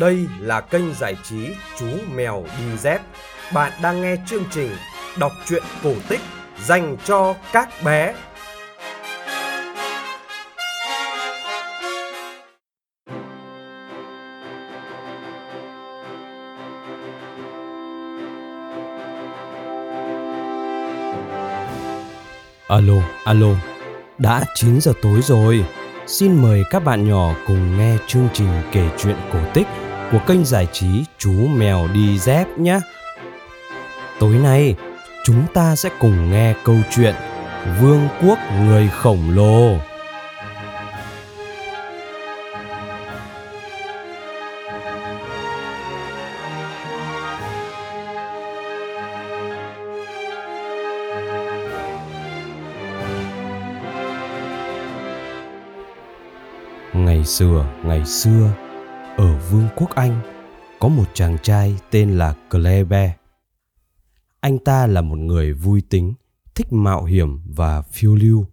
Đây 0.00 0.26
là 0.40 0.60
kênh 0.60 0.94
giải 0.94 1.16
trí 1.22 1.50
Chú 1.78 1.86
Mèo 2.14 2.44
Đi 2.58 2.76
Dép. 2.78 3.00
Bạn 3.52 3.72
đang 3.82 4.02
nghe 4.02 4.16
chương 4.26 4.44
trình 4.50 4.70
đọc 5.18 5.32
truyện 5.46 5.62
cổ 5.82 5.92
tích 6.08 6.20
dành 6.64 6.96
cho 7.04 7.34
các 7.52 7.68
bé. 7.84 8.14
Alo, 22.68 22.94
alo, 23.24 23.46
đã 24.18 24.44
9 24.54 24.80
giờ 24.80 24.92
tối 25.02 25.20
rồi. 25.22 25.64
Xin 26.06 26.42
mời 26.42 26.62
các 26.70 26.84
bạn 26.84 27.08
nhỏ 27.08 27.34
cùng 27.46 27.78
nghe 27.78 27.96
chương 28.06 28.28
trình 28.32 28.48
kể 28.72 28.88
chuyện 28.98 29.16
cổ 29.32 29.38
tích 29.54 29.66
của 30.14 30.20
kênh 30.26 30.44
giải 30.44 30.68
trí 30.72 31.04
Chú 31.18 31.32
Mèo 31.32 31.88
Đi 31.94 32.18
Dép 32.18 32.58
nhé. 32.58 32.78
Tối 34.20 34.34
nay, 34.34 34.76
chúng 35.24 35.46
ta 35.54 35.76
sẽ 35.76 35.90
cùng 35.98 36.30
nghe 36.30 36.54
câu 36.64 36.76
chuyện 36.90 37.14
Vương 37.80 38.08
quốc 38.22 38.38
người 38.64 38.88
khổng 38.88 39.30
lồ. 39.34 39.76
Ngày 56.92 57.24
xưa, 57.24 57.64
ngày 57.82 58.04
xưa, 58.06 58.50
Vương 59.50 59.68
quốc 59.76 59.90
Anh 59.94 60.20
có 60.80 60.88
một 60.88 61.04
chàng 61.14 61.38
trai 61.42 61.76
tên 61.90 62.18
là 62.18 62.34
Clebe. 62.50 63.16
Anh 64.40 64.58
ta 64.58 64.86
là 64.86 65.00
một 65.00 65.18
người 65.18 65.52
vui 65.52 65.82
tính, 65.90 66.14
thích 66.54 66.72
mạo 66.72 67.04
hiểm 67.04 67.40
và 67.46 67.82
phiêu 67.82 68.14
lưu. 68.14 68.46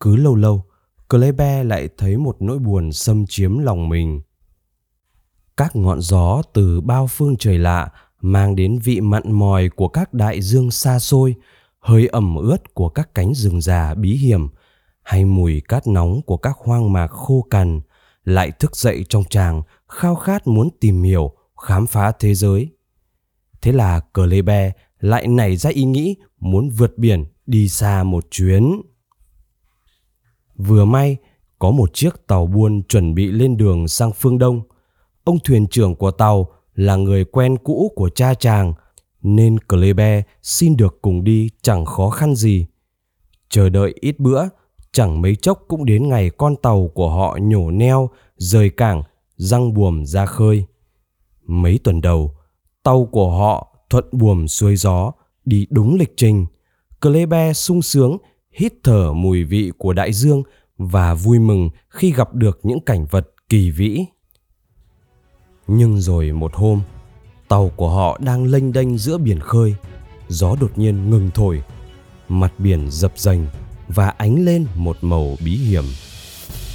Cứ 0.00 0.16
lâu 0.16 0.34
lâu, 0.34 0.64
Clebe 1.08 1.64
lại 1.64 1.88
thấy 1.98 2.16
một 2.16 2.36
nỗi 2.40 2.58
buồn 2.58 2.92
xâm 2.92 3.26
chiếm 3.26 3.58
lòng 3.58 3.88
mình. 3.88 4.20
Các 5.56 5.76
ngọn 5.76 6.00
gió 6.00 6.42
từ 6.52 6.80
bao 6.80 7.06
phương 7.06 7.36
trời 7.36 7.58
lạ 7.58 7.88
mang 8.20 8.56
đến 8.56 8.78
vị 8.84 9.00
mặn 9.00 9.32
mòi 9.32 9.68
của 9.68 9.88
các 9.88 10.14
đại 10.14 10.42
dương 10.42 10.70
xa 10.70 10.98
xôi, 10.98 11.34
hơi 11.80 12.06
ẩm 12.06 12.36
ướt 12.36 12.74
của 12.74 12.88
các 12.88 13.14
cánh 13.14 13.34
rừng 13.34 13.60
già 13.60 13.94
bí 13.94 14.16
hiểm– 14.16 14.48
hay 15.06 15.24
mùi 15.24 15.60
cát 15.60 15.86
nóng 15.86 16.22
của 16.22 16.36
các 16.36 16.56
hoang 16.58 16.92
mạc 16.92 17.06
khô 17.06 17.46
cằn 17.50 17.80
lại 18.24 18.50
thức 18.50 18.76
dậy 18.76 19.04
trong 19.08 19.24
chàng 19.30 19.62
khao 19.88 20.14
khát 20.14 20.46
muốn 20.46 20.68
tìm 20.80 21.02
hiểu 21.02 21.32
khám 21.56 21.86
phá 21.86 22.12
thế 22.18 22.34
giới. 22.34 22.68
Thế 23.62 23.72
là 23.72 24.00
cờ 24.00 24.26
lê 24.26 24.42
be 24.42 24.72
lại 25.00 25.26
nảy 25.26 25.56
ra 25.56 25.70
ý 25.70 25.84
nghĩ 25.84 26.16
muốn 26.38 26.70
vượt 26.70 26.98
biển 26.98 27.24
đi 27.46 27.68
xa 27.68 28.02
một 28.02 28.24
chuyến. 28.30 28.82
Vừa 30.56 30.84
may 30.84 31.16
có 31.58 31.70
một 31.70 31.94
chiếc 31.94 32.26
tàu 32.26 32.46
buôn 32.46 32.82
chuẩn 32.82 33.14
bị 33.14 33.26
lên 33.26 33.56
đường 33.56 33.88
sang 33.88 34.12
phương 34.12 34.38
đông. 34.38 34.62
Ông 35.24 35.38
thuyền 35.44 35.66
trưởng 35.66 35.94
của 35.94 36.10
tàu 36.10 36.52
là 36.74 36.96
người 36.96 37.24
quen 37.24 37.56
cũ 37.64 37.92
của 37.96 38.08
cha 38.08 38.34
chàng 38.34 38.72
nên 39.22 39.58
Clebe 39.58 40.22
xin 40.42 40.76
được 40.76 40.98
cùng 41.02 41.24
đi 41.24 41.50
chẳng 41.62 41.84
khó 41.84 42.10
khăn 42.10 42.34
gì. 42.34 42.66
Chờ 43.48 43.68
đợi 43.68 43.94
ít 44.00 44.20
bữa, 44.20 44.44
chẳng 44.92 45.22
mấy 45.22 45.36
chốc 45.36 45.64
cũng 45.68 45.84
đến 45.84 46.08
ngày 46.08 46.30
con 46.30 46.56
tàu 46.56 46.90
của 46.94 47.10
họ 47.10 47.38
nhổ 47.42 47.70
neo 47.70 48.10
rời 48.36 48.70
cảng 48.70 49.02
răng 49.36 49.74
buồm 49.74 50.04
ra 50.04 50.26
khơi. 50.26 50.64
Mấy 51.46 51.78
tuần 51.84 52.00
đầu, 52.00 52.36
tàu 52.82 53.08
của 53.12 53.30
họ 53.30 53.76
thuận 53.90 54.04
buồm 54.12 54.46
xuôi 54.46 54.76
gió, 54.76 55.12
đi 55.44 55.66
đúng 55.70 55.94
lịch 55.94 56.12
trình. 56.16 56.46
Clebe 57.00 57.52
sung 57.52 57.82
sướng, 57.82 58.16
hít 58.50 58.72
thở 58.84 59.12
mùi 59.12 59.44
vị 59.44 59.72
của 59.78 59.92
đại 59.92 60.12
dương 60.12 60.42
và 60.78 61.14
vui 61.14 61.38
mừng 61.38 61.70
khi 61.88 62.12
gặp 62.12 62.34
được 62.34 62.60
những 62.62 62.80
cảnh 62.80 63.06
vật 63.10 63.28
kỳ 63.48 63.70
vĩ. 63.70 64.04
Nhưng 65.66 66.00
rồi 66.00 66.32
một 66.32 66.54
hôm, 66.54 66.82
tàu 67.48 67.70
của 67.76 67.90
họ 67.90 68.18
đang 68.22 68.44
lênh 68.44 68.72
đênh 68.72 68.98
giữa 68.98 69.18
biển 69.18 69.40
khơi. 69.40 69.74
Gió 70.28 70.56
đột 70.60 70.78
nhiên 70.78 71.10
ngừng 71.10 71.30
thổi, 71.34 71.62
mặt 72.28 72.52
biển 72.58 72.90
dập 72.90 73.12
dềnh 73.16 73.40
và 73.88 74.08
ánh 74.08 74.44
lên 74.44 74.66
một 74.76 74.96
màu 75.00 75.36
bí 75.44 75.56
hiểm 75.56 75.84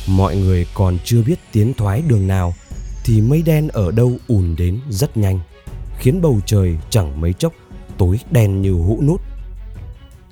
mọi 0.08 0.36
người 0.36 0.66
còn 0.74 0.98
chưa 1.04 1.24
biết 1.24 1.40
tiến 1.52 1.74
thoái 1.74 2.02
đường 2.08 2.28
nào, 2.28 2.54
thì 3.04 3.22
mây 3.22 3.42
đen 3.42 3.68
ở 3.68 3.92
đâu 3.92 4.14
ùn 4.28 4.56
đến 4.56 4.80
rất 4.90 5.18
nhanh, 5.18 5.40
khiến 5.98 6.22
bầu 6.22 6.40
trời 6.46 6.78
chẳng 6.90 7.22
mấy 7.22 7.34
chốc 7.34 7.54
tối 7.98 8.20
đen 8.32 8.62
như 8.62 8.74
hũ 8.74 9.00
nút. 9.08 9.22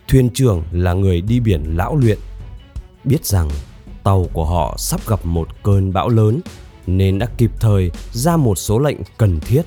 Thuyền 0.07 0.29
trưởng 0.29 0.63
là 0.71 0.93
người 0.93 1.21
đi 1.21 1.39
biển 1.39 1.77
lão 1.77 1.95
luyện, 1.95 2.17
biết 3.03 3.25
rằng 3.25 3.49
tàu 4.03 4.25
của 4.33 4.45
họ 4.45 4.75
sắp 4.77 5.01
gặp 5.07 5.25
một 5.25 5.47
cơn 5.63 5.93
bão 5.93 6.09
lớn 6.09 6.41
nên 6.87 7.19
đã 7.19 7.27
kịp 7.37 7.51
thời 7.59 7.91
ra 8.13 8.37
một 8.37 8.55
số 8.55 8.79
lệnh 8.79 8.97
cần 9.17 9.39
thiết. 9.39 9.61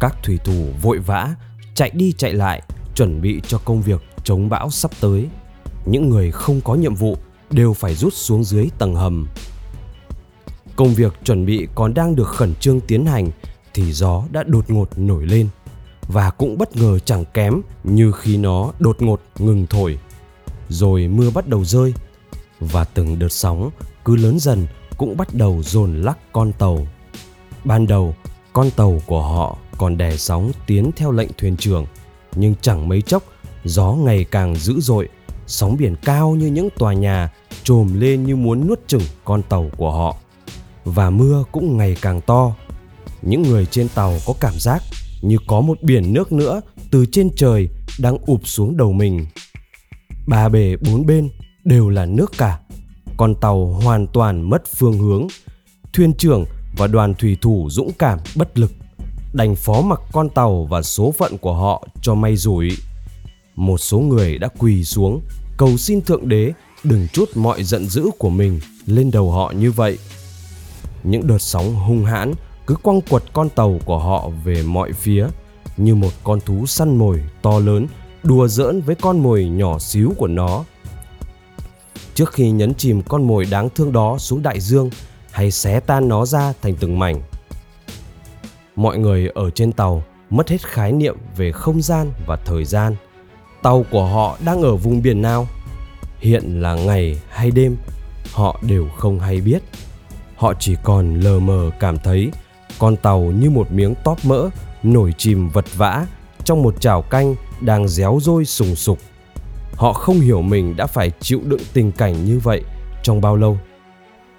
Các 0.00 0.16
thủy 0.22 0.38
thủ 0.44 0.68
vội 0.82 0.98
vã 0.98 1.34
chạy 1.74 1.90
đi 1.90 2.12
chạy 2.12 2.32
lại, 2.32 2.62
chuẩn 2.94 3.20
bị 3.20 3.40
cho 3.48 3.58
công 3.58 3.82
việc 3.82 4.02
chống 4.24 4.48
bão 4.48 4.70
sắp 4.70 4.90
tới. 5.00 5.26
Những 5.86 6.10
người 6.10 6.30
không 6.30 6.60
có 6.60 6.74
nhiệm 6.74 6.94
vụ 6.94 7.16
đều 7.50 7.72
phải 7.72 7.94
rút 7.94 8.14
xuống 8.14 8.44
dưới 8.44 8.68
tầng 8.78 8.94
hầm. 8.94 9.28
Công 10.76 10.94
việc 10.94 11.12
chuẩn 11.24 11.46
bị 11.46 11.66
còn 11.74 11.94
đang 11.94 12.16
được 12.16 12.28
khẩn 12.28 12.54
trương 12.54 12.80
tiến 12.80 13.06
hành 13.06 13.30
thì 13.74 13.92
gió 13.92 14.24
đã 14.30 14.42
đột 14.42 14.70
ngột 14.70 14.98
nổi 14.98 15.26
lên 15.26 15.48
và 16.08 16.30
cũng 16.30 16.58
bất 16.58 16.76
ngờ 16.76 16.98
chẳng 16.98 17.24
kém 17.24 17.60
như 17.84 18.12
khi 18.12 18.36
nó 18.36 18.72
đột 18.78 19.02
ngột 19.02 19.20
ngừng 19.38 19.66
thổi. 19.66 19.98
Rồi 20.68 21.08
mưa 21.08 21.30
bắt 21.30 21.48
đầu 21.48 21.64
rơi 21.64 21.94
và 22.60 22.84
từng 22.84 23.18
đợt 23.18 23.32
sóng 23.32 23.70
cứ 24.04 24.16
lớn 24.16 24.38
dần 24.38 24.66
cũng 24.96 25.16
bắt 25.16 25.34
đầu 25.34 25.62
dồn 25.62 26.02
lắc 26.02 26.18
con 26.32 26.52
tàu. 26.52 26.86
Ban 27.64 27.86
đầu, 27.86 28.14
con 28.52 28.70
tàu 28.70 29.02
của 29.06 29.22
họ 29.22 29.56
còn 29.78 29.96
đè 29.96 30.16
sóng 30.16 30.52
tiến 30.66 30.90
theo 30.96 31.12
lệnh 31.12 31.28
thuyền 31.38 31.56
trưởng, 31.56 31.86
nhưng 32.34 32.54
chẳng 32.60 32.88
mấy 32.88 33.02
chốc 33.02 33.22
gió 33.64 33.92
ngày 33.92 34.24
càng 34.24 34.56
dữ 34.56 34.80
dội 34.80 35.08
sóng 35.46 35.76
biển 35.76 35.94
cao 36.04 36.34
như 36.34 36.46
những 36.46 36.68
tòa 36.78 36.92
nhà 36.92 37.30
trồm 37.62 38.00
lên 38.00 38.24
như 38.24 38.36
muốn 38.36 38.66
nuốt 38.66 38.88
chửng 38.88 39.02
con 39.24 39.42
tàu 39.42 39.70
của 39.76 39.92
họ. 39.92 40.16
Và 40.84 41.10
mưa 41.10 41.44
cũng 41.52 41.76
ngày 41.76 41.96
càng 42.02 42.20
to. 42.20 42.54
Những 43.22 43.42
người 43.42 43.66
trên 43.66 43.88
tàu 43.88 44.14
có 44.26 44.34
cảm 44.40 44.54
giác 44.58 44.82
như 45.22 45.36
có 45.46 45.60
một 45.60 45.82
biển 45.82 46.12
nước 46.12 46.32
nữa 46.32 46.60
từ 46.90 47.06
trên 47.06 47.30
trời 47.36 47.68
đang 48.00 48.18
ụp 48.26 48.40
xuống 48.48 48.76
đầu 48.76 48.92
mình. 48.92 49.26
Ba 50.26 50.48
bề 50.48 50.76
bốn 50.76 51.06
bên 51.06 51.28
đều 51.64 51.88
là 51.88 52.06
nước 52.06 52.32
cả. 52.38 52.58
Con 53.16 53.34
tàu 53.34 53.66
hoàn 53.66 54.06
toàn 54.06 54.50
mất 54.50 54.62
phương 54.76 54.98
hướng. 54.98 55.26
Thuyền 55.92 56.12
trưởng 56.12 56.44
và 56.76 56.86
đoàn 56.86 57.14
thủy 57.14 57.36
thủ 57.42 57.68
dũng 57.70 57.92
cảm 57.98 58.18
bất 58.36 58.58
lực, 58.58 58.72
đành 59.32 59.54
phó 59.56 59.80
mặc 59.80 60.00
con 60.12 60.28
tàu 60.28 60.64
và 60.64 60.82
số 60.82 61.14
phận 61.18 61.38
của 61.38 61.54
họ 61.54 61.86
cho 62.02 62.14
may 62.14 62.36
rủi 62.36 62.70
một 63.56 63.78
số 63.78 63.98
người 63.98 64.38
đã 64.38 64.48
quỳ 64.58 64.84
xuống, 64.84 65.20
cầu 65.56 65.76
xin 65.76 66.00
thượng 66.00 66.28
đế 66.28 66.52
đừng 66.84 67.06
chút 67.12 67.28
mọi 67.34 67.64
giận 67.64 67.86
dữ 67.86 68.10
của 68.18 68.30
mình 68.30 68.60
lên 68.86 69.10
đầu 69.10 69.30
họ 69.30 69.52
như 69.56 69.70
vậy. 69.72 69.98
Những 71.02 71.26
đợt 71.26 71.38
sóng 71.38 71.74
hung 71.74 72.04
hãn 72.04 72.32
cứ 72.66 72.74
quăng 72.74 73.00
quật 73.00 73.22
con 73.32 73.48
tàu 73.48 73.78
của 73.84 73.98
họ 73.98 74.28
về 74.44 74.62
mọi 74.62 74.92
phía, 74.92 75.26
như 75.76 75.94
một 75.94 76.12
con 76.24 76.40
thú 76.40 76.66
săn 76.66 76.96
mồi 76.96 77.22
to 77.42 77.58
lớn, 77.58 77.86
đùa 78.22 78.48
giỡn 78.48 78.80
với 78.80 78.94
con 78.94 79.22
mồi 79.22 79.44
nhỏ 79.44 79.78
xíu 79.78 80.12
của 80.18 80.26
nó. 80.26 80.64
Trước 82.14 82.32
khi 82.32 82.50
nhấn 82.50 82.74
chìm 82.74 83.02
con 83.02 83.26
mồi 83.26 83.46
đáng 83.50 83.68
thương 83.74 83.92
đó 83.92 84.18
xuống 84.18 84.42
đại 84.42 84.60
dương, 84.60 84.90
hay 85.30 85.50
xé 85.50 85.80
tan 85.80 86.08
nó 86.08 86.26
ra 86.26 86.52
thành 86.62 86.74
từng 86.80 86.98
mảnh. 86.98 87.22
Mọi 88.76 88.98
người 88.98 89.28
ở 89.34 89.50
trên 89.50 89.72
tàu 89.72 90.04
mất 90.30 90.48
hết 90.48 90.66
khái 90.66 90.92
niệm 90.92 91.16
về 91.36 91.52
không 91.52 91.82
gian 91.82 92.10
và 92.26 92.36
thời 92.36 92.64
gian 92.64 92.96
tàu 93.66 93.84
của 93.90 94.04
họ 94.04 94.38
đang 94.44 94.62
ở 94.62 94.76
vùng 94.76 95.02
biển 95.02 95.22
nào? 95.22 95.48
Hiện 96.18 96.60
là 96.62 96.74
ngày 96.74 97.20
hay 97.28 97.50
đêm, 97.50 97.76
họ 98.32 98.60
đều 98.62 98.88
không 98.96 99.20
hay 99.20 99.40
biết. 99.40 99.62
Họ 100.36 100.54
chỉ 100.58 100.76
còn 100.82 101.20
lờ 101.20 101.38
mờ 101.38 101.70
cảm 101.80 101.98
thấy 101.98 102.30
con 102.78 102.96
tàu 102.96 103.20
như 103.20 103.50
một 103.50 103.72
miếng 103.72 103.94
tóp 104.04 104.24
mỡ 104.24 104.48
nổi 104.82 105.14
chìm 105.18 105.48
vật 105.48 105.64
vã 105.76 106.06
trong 106.44 106.62
một 106.62 106.80
chảo 106.80 107.02
canh 107.02 107.34
đang 107.60 107.88
réo 107.88 108.18
rôi 108.22 108.44
sùng 108.44 108.74
sục. 108.74 108.98
Họ 109.74 109.92
không 109.92 110.20
hiểu 110.20 110.42
mình 110.42 110.76
đã 110.76 110.86
phải 110.86 111.10
chịu 111.20 111.40
đựng 111.44 111.62
tình 111.72 111.92
cảnh 111.92 112.24
như 112.24 112.38
vậy 112.38 112.62
trong 113.02 113.20
bao 113.20 113.36
lâu. 113.36 113.58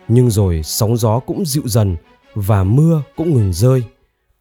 Nhưng 0.07 0.29
rồi 0.29 0.61
sóng 0.63 0.97
gió 0.97 1.19
cũng 1.19 1.45
dịu 1.45 1.63
dần 1.65 1.95
và 2.35 2.63
mưa 2.63 3.01
cũng 3.15 3.33
ngừng 3.33 3.53
rơi. 3.53 3.83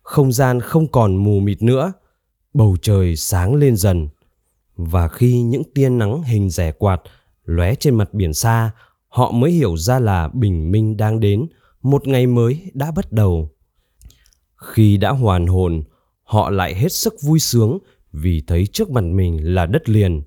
Không 0.03 0.33
gian 0.33 0.61
không 0.61 0.87
còn 0.87 1.17
mù 1.17 1.41
mịt 1.41 1.63
nữa. 1.63 1.93
Bầu 2.55 2.77
trời 2.83 3.17
sáng 3.17 3.55
lên 3.55 3.77
dần 3.77 4.09
và 4.77 5.09
khi 5.09 5.43
những 5.43 5.63
tia 5.75 5.89
nắng 5.89 6.23
hình 6.23 6.51
rẻ 6.51 6.73
quạt 6.73 7.03
lóe 7.45 7.75
trên 7.75 7.95
mặt 7.95 8.15
biển 8.15 8.35
xa 8.35 8.71
họ 9.09 9.31
mới 9.31 9.51
hiểu 9.51 9.77
ra 9.77 9.99
là 9.99 10.29
bình 10.29 10.71
minh 10.71 10.97
đang 10.97 11.21
đến 11.21 11.47
một 11.83 12.09
ngày 12.09 12.27
mới 12.27 12.71
đã 12.75 12.91
bắt 12.91 13.13
đầu 13.13 13.51
Khi 14.57 14.97
đã 14.97 15.11
hoàn 15.11 15.47
hồn, 15.47 15.83
họ 16.23 16.51
lại 16.51 16.75
hết 16.75 16.93
sức 16.93 17.15
vui 17.23 17.39
sướng 17.39 17.79
vì 18.13 18.43
thấy 18.47 18.67
trước 18.67 18.91
mặt 18.91 19.05
mình 19.05 19.55
là 19.55 19.67
đất 19.67 19.89
liền. 19.89 20.23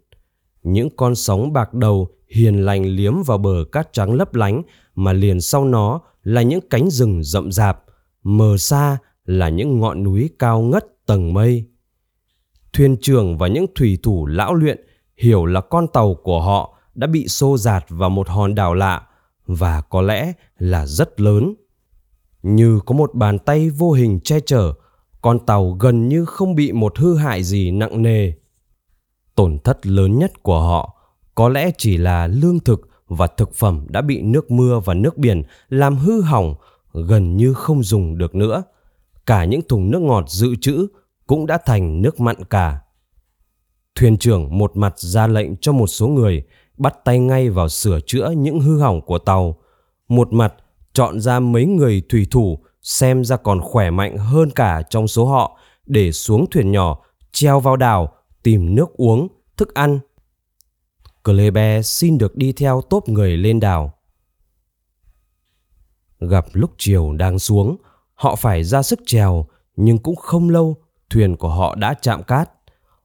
Những 0.63 0.90
con 0.95 1.16
sóng 1.16 1.54
bạc 1.54 1.74
đầu 1.74 2.07
hiền 2.30 2.66
lành 2.66 2.86
liếm 2.86 3.24
vào 3.24 3.38
bờ 3.38 3.66
cát 3.72 3.94
trắng 3.94 4.13
lấp 4.13 4.36
lánh 4.36 4.62
mà 4.95 5.13
liền 5.13 5.42
sau 5.42 5.66
nó 5.66 6.02
là 6.24 6.42
những 6.42 6.60
cánh 6.69 6.90
rừng 6.90 7.24
rậm 7.24 7.52
rạp, 7.52 7.84
mờ 8.24 8.57
xa 8.57 8.98
là 9.25 9.50
những 9.50 9.80
ngọn 9.80 10.04
núi 10.04 10.30
cao 10.40 10.62
ngất 10.62 10.86
tầng 11.06 11.34
mây. 11.34 11.66
Thuyền 12.74 12.98
trưởng 13.01 13.38
và 13.38 13.48
những 13.48 13.66
thủy 13.75 13.98
thủ 14.04 14.25
lão 14.25 14.54
luyện 14.54 14.86
hiểu 15.18 15.45
là 15.45 15.62
con 15.62 15.88
tàu 15.88 16.16
của 16.16 16.42
họ 16.42 16.77
đã 16.95 17.07
bị 17.07 17.27
xô 17.27 17.57
giạt 17.57 17.86
vào 17.89 18.10
một 18.10 18.30
hòn 18.30 18.56
đảo 18.56 18.74
lạ 18.74 19.07
và 19.45 19.81
có 19.81 20.01
lẽ 20.01 20.33
là 20.57 20.86
rất 20.86 21.21
lớn. 21.21 21.54
Như 22.44 22.80
có 22.86 22.95
một 22.95 23.16
bàn 23.16 23.39
tay 23.39 23.69
vô 23.69 23.92
hình 23.92 24.19
che 24.24 24.39
chở, 24.39 24.74
con 25.21 25.39
tàu 25.45 25.71
gần 25.71 26.07
như 26.07 26.25
không 26.25 26.56
bị 26.56 26.71
một 26.71 26.98
hư 26.98 27.16
hại 27.16 27.44
gì 27.44 27.71
nặng 27.71 28.01
nề. 28.01 28.31
Tổn 29.36 29.60
thất 29.60 29.88
lớn 29.88 30.19
nhất 30.19 30.44
của 30.44 30.62
họ 30.62 30.95
có 31.36 31.50
lẽ 31.50 31.71
chỉ 31.77 31.98
là 31.98 32.27
lương 32.27 32.60
thực 32.60 32.89
và 33.07 33.27
thực 33.27 33.56
phẩm 33.56 33.86
đã 33.89 34.01
bị 34.01 34.21
nước 34.21 34.51
mưa 34.51 34.80
và 34.86 34.94
nước 34.94 35.18
biển 35.18 35.44
làm 35.69 35.98
hư 35.98 36.21
hỏng 36.21 36.56
gần 36.94 37.38
như 37.38 37.54
không 37.54 37.83
dùng 37.83 38.18
được 38.18 38.36
nữa. 38.36 38.63
Cả 39.25 39.45
những 39.45 39.62
thùng 39.69 39.92
nước 39.92 40.01
ngọt 40.01 40.30
dự 40.30 40.56
trữ 40.62 40.88
cũng 41.30 41.46
đã 41.46 41.58
thành 41.66 42.02
nước 42.02 42.20
mặn 42.20 42.44
cả. 42.44 42.80
Thuyền 43.96 44.18
trưởng 44.18 44.58
một 44.58 44.78
mặt 44.78 45.00
ra 45.00 45.28
lệnh 45.28 45.58
cho 45.58 45.72
một 45.72 45.88
số 45.88 46.08
người 46.08 46.44
bắt 46.78 46.96
tay 47.06 47.20
ngay 47.20 47.50
vào 47.50 47.70
sửa 47.70 48.00
chữa 48.06 48.34
những 48.38 48.60
hư 48.60 48.80
hỏng 48.80 49.02
của 49.02 49.20
tàu, 49.20 49.60
một 50.08 50.34
mặt 50.34 50.54
chọn 50.94 51.20
ra 51.20 51.40
mấy 51.40 51.66
người 51.66 52.02
thủy 52.10 52.28
thủ 52.31 52.60
xem 52.81 53.24
ra 53.24 53.38
còn 53.38 53.62
khỏe 53.62 53.90
mạnh 53.90 54.18
hơn 54.18 54.50
cả 54.52 54.81
trong 54.90 55.08
số 55.08 55.26
họ 55.26 55.58
để 55.86 56.12
xuống 56.12 56.46
thuyền 56.52 56.72
nhỏ 56.72 57.00
treo 57.31 57.60
vào 57.60 57.76
đảo 57.76 58.14
tìm 58.44 58.76
nước 58.76 58.94
uống, 58.94 59.28
thức 59.58 59.74
ăn. 59.74 60.00
Klebe 61.24 61.81
xin 61.81 62.18
được 62.18 62.36
đi 62.36 62.52
theo 62.52 62.81
tốp 62.90 63.10
người 63.10 63.38
lên 63.38 63.60
đảo. 63.60 63.94
Gặp 66.20 66.46
lúc 66.54 66.72
chiều 66.78 67.14
đang 67.14 67.40
xuống, 67.40 67.78
họ 68.14 68.36
phải 68.36 68.64
ra 68.64 68.81
sức 68.84 69.00
trèo 69.06 69.46
nhưng 69.76 69.98
cũng 69.98 70.16
không 70.16 70.50
lâu 70.50 70.78
thuyền 71.10 71.36
của 71.36 71.50
họ 71.50 71.76
đã 71.76 71.94
chạm 72.02 72.24
cát. 72.24 72.50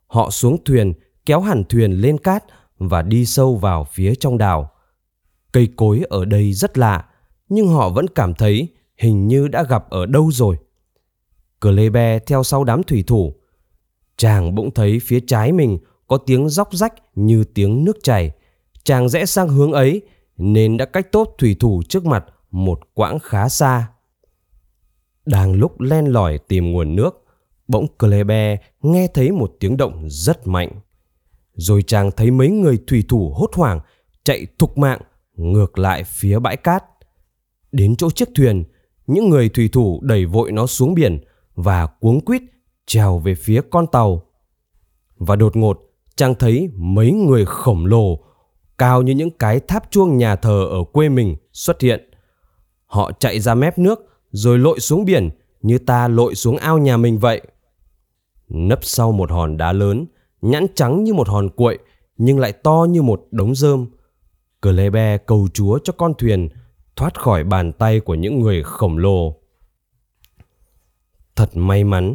Họ 0.07 0.31
xuống 0.31 0.65
thuyền 0.65 0.93
kéo 1.27 1.41
hẳn 1.41 1.65
thuyền 1.69 1.93
lên 1.93 2.19
cát 2.19 2.45
và 2.79 3.03
đi 3.03 3.27
sâu 3.27 3.57
vào 3.57 3.85
phía 3.93 4.15
trong 4.15 4.39
đảo. 4.39 4.71
Cây 5.53 5.69
cối 5.77 6.03
ở 6.09 6.25
đây 6.25 6.53
rất 6.53 6.79
lạ, 6.79 7.05
nhưng 7.49 7.69
họ 7.69 7.89
vẫn 7.89 8.07
cảm 8.15 8.35
thấy 8.35 8.69
hình 8.99 9.29
như 9.29 9.49
đã 9.49 9.63
gặp 9.63 9.91
ở 9.91 10.07
đâu 10.07 10.31
rồi. 10.33 10.57
Klebe 11.61 12.19
theo 12.19 12.43
sau 12.43 12.65
đám 12.65 12.83
thủy 12.83 13.05
thủ. 13.07 13.35
Chàng 14.17 14.55
bỗng 14.55 14.71
thấy 14.71 15.01
phía 15.03 15.21
trái 15.21 15.53
mình 15.53 15.79
có 16.07 16.17
tiếng 16.17 16.49
róc 16.49 16.75
rách 16.75 16.95
như 17.15 17.45
tiếng 17.45 17.85
nước 17.85 17.97
chảy. 18.03 18.31
Chàng 18.85 19.09
rẽ 19.09 19.27
sang 19.27 19.49
hướng 19.49 19.73
ấy 19.73 20.03
nên 20.37 20.77
đã 20.77 20.85
cách 20.85 21.13
tốt 21.13 21.35
thủy 21.39 21.57
thủ 21.61 21.83
trước 21.89 22.07
mặt 22.07 22.25
một 22.51 22.81
quãng 22.95 23.19
khá 23.19 23.49
xa. 23.49 23.89
Đang 25.27 25.53
lúc 25.53 25.81
len 25.81 26.05
lỏi 26.05 26.39
tìm 26.39 26.73
nguồn 26.73 26.97
nước, 26.97 27.24
bỗng 27.69 27.87
Klebe 27.99 28.57
nghe 28.83 29.07
thấy 29.15 29.33
một 29.33 29.53
tiếng 29.61 29.77
động 29.77 30.07
rất 30.11 30.47
mạnh. 30.47 30.71
Rồi 31.55 31.83
chàng 31.83 32.11
thấy 32.11 32.31
mấy 32.31 32.49
người 32.49 32.79
thủy 32.87 33.05
thủ 33.09 33.33
hốt 33.37 33.55
hoảng 33.55 33.81
chạy 34.25 34.47
thục 34.59 34.79
mạng 34.79 35.01
ngược 35.35 35.79
lại 35.79 36.05
phía 36.05 36.39
bãi 36.39 36.57
cát. 36.57 36.85
Đến 37.73 37.97
chỗ 37.97 38.11
chiếc 38.11 38.29
thuyền, 38.35 38.65
những 39.07 39.31
người 39.31 39.49
thủy 39.49 39.69
thủ 39.73 40.01
đẩy 40.03 40.27
vội 40.27 40.53
nó 40.53 40.67
xuống 40.67 40.95
biển 40.95 41.21
và 41.55 41.87
cuống 41.87 42.21
quýt 42.21 42.43
trèo 42.87 43.19
về 43.19 43.35
phía 43.35 43.61
con 43.71 43.87
tàu. 43.87 44.23
Và 45.17 45.37
đột 45.37 45.57
ngột, 45.57 45.81
chàng 46.17 46.35
thấy 46.35 46.69
mấy 46.75 47.13
người 47.13 47.45
khổng 47.45 47.87
lồ 47.87 48.19
cao 48.79 49.03
như 49.03 49.13
những 49.15 49.31
cái 49.31 49.61
tháp 49.61 49.91
chuông 49.91 50.17
nhà 50.19 50.37
thờ 50.37 50.67
ở 50.71 50.85
quê 50.93 51.09
mình 51.09 51.37
xuất 51.53 51.81
hiện. 51.81 52.11
Họ 52.87 53.13
chạy 53.19 53.41
ra 53.41 53.55
mép 53.55 53.79
nước 53.79 54.01
rồi 54.31 54.59
lội 54.59 54.81
xuống 54.81 55.05
biển 55.05 55.31
như 55.63 55.79
ta 55.79 56.09
lội 56.09 56.35
xuống 56.35 56.57
ao 56.57 56.79
nhà 56.79 56.97
mình 56.97 57.19
vậy. 57.19 57.43
Nấp 58.49 58.85
sau 58.85 59.13
một 59.13 59.31
hòn 59.31 59.57
đá 59.57 59.73
lớn, 59.73 60.07
nhẵn 60.43 60.67
trắng 60.75 61.05
như 61.05 61.15
một 61.15 61.29
hòn 61.29 61.51
cuội 61.51 61.79
nhưng 62.17 62.39
lại 62.39 62.53
to 62.53 62.87
như 62.91 63.03
một 63.03 63.27
đống 63.31 63.55
rơm. 63.55 63.87
Cờ 64.61 64.73
lê 64.73 64.91
be 64.91 65.19
cầu 65.19 65.49
chúa 65.55 65.79
cho 65.85 65.93
con 65.93 66.15
thuyền 66.19 66.49
thoát 66.97 67.21
khỏi 67.21 67.45
bàn 67.45 67.73
tay 67.73 68.01
của 68.01 68.15
những 68.15 68.41
người 68.41 68.63
khổng 68.63 68.99
lồ. 68.99 69.37
Thật 71.37 71.57
may 71.57 71.85
mắn, 71.85 72.15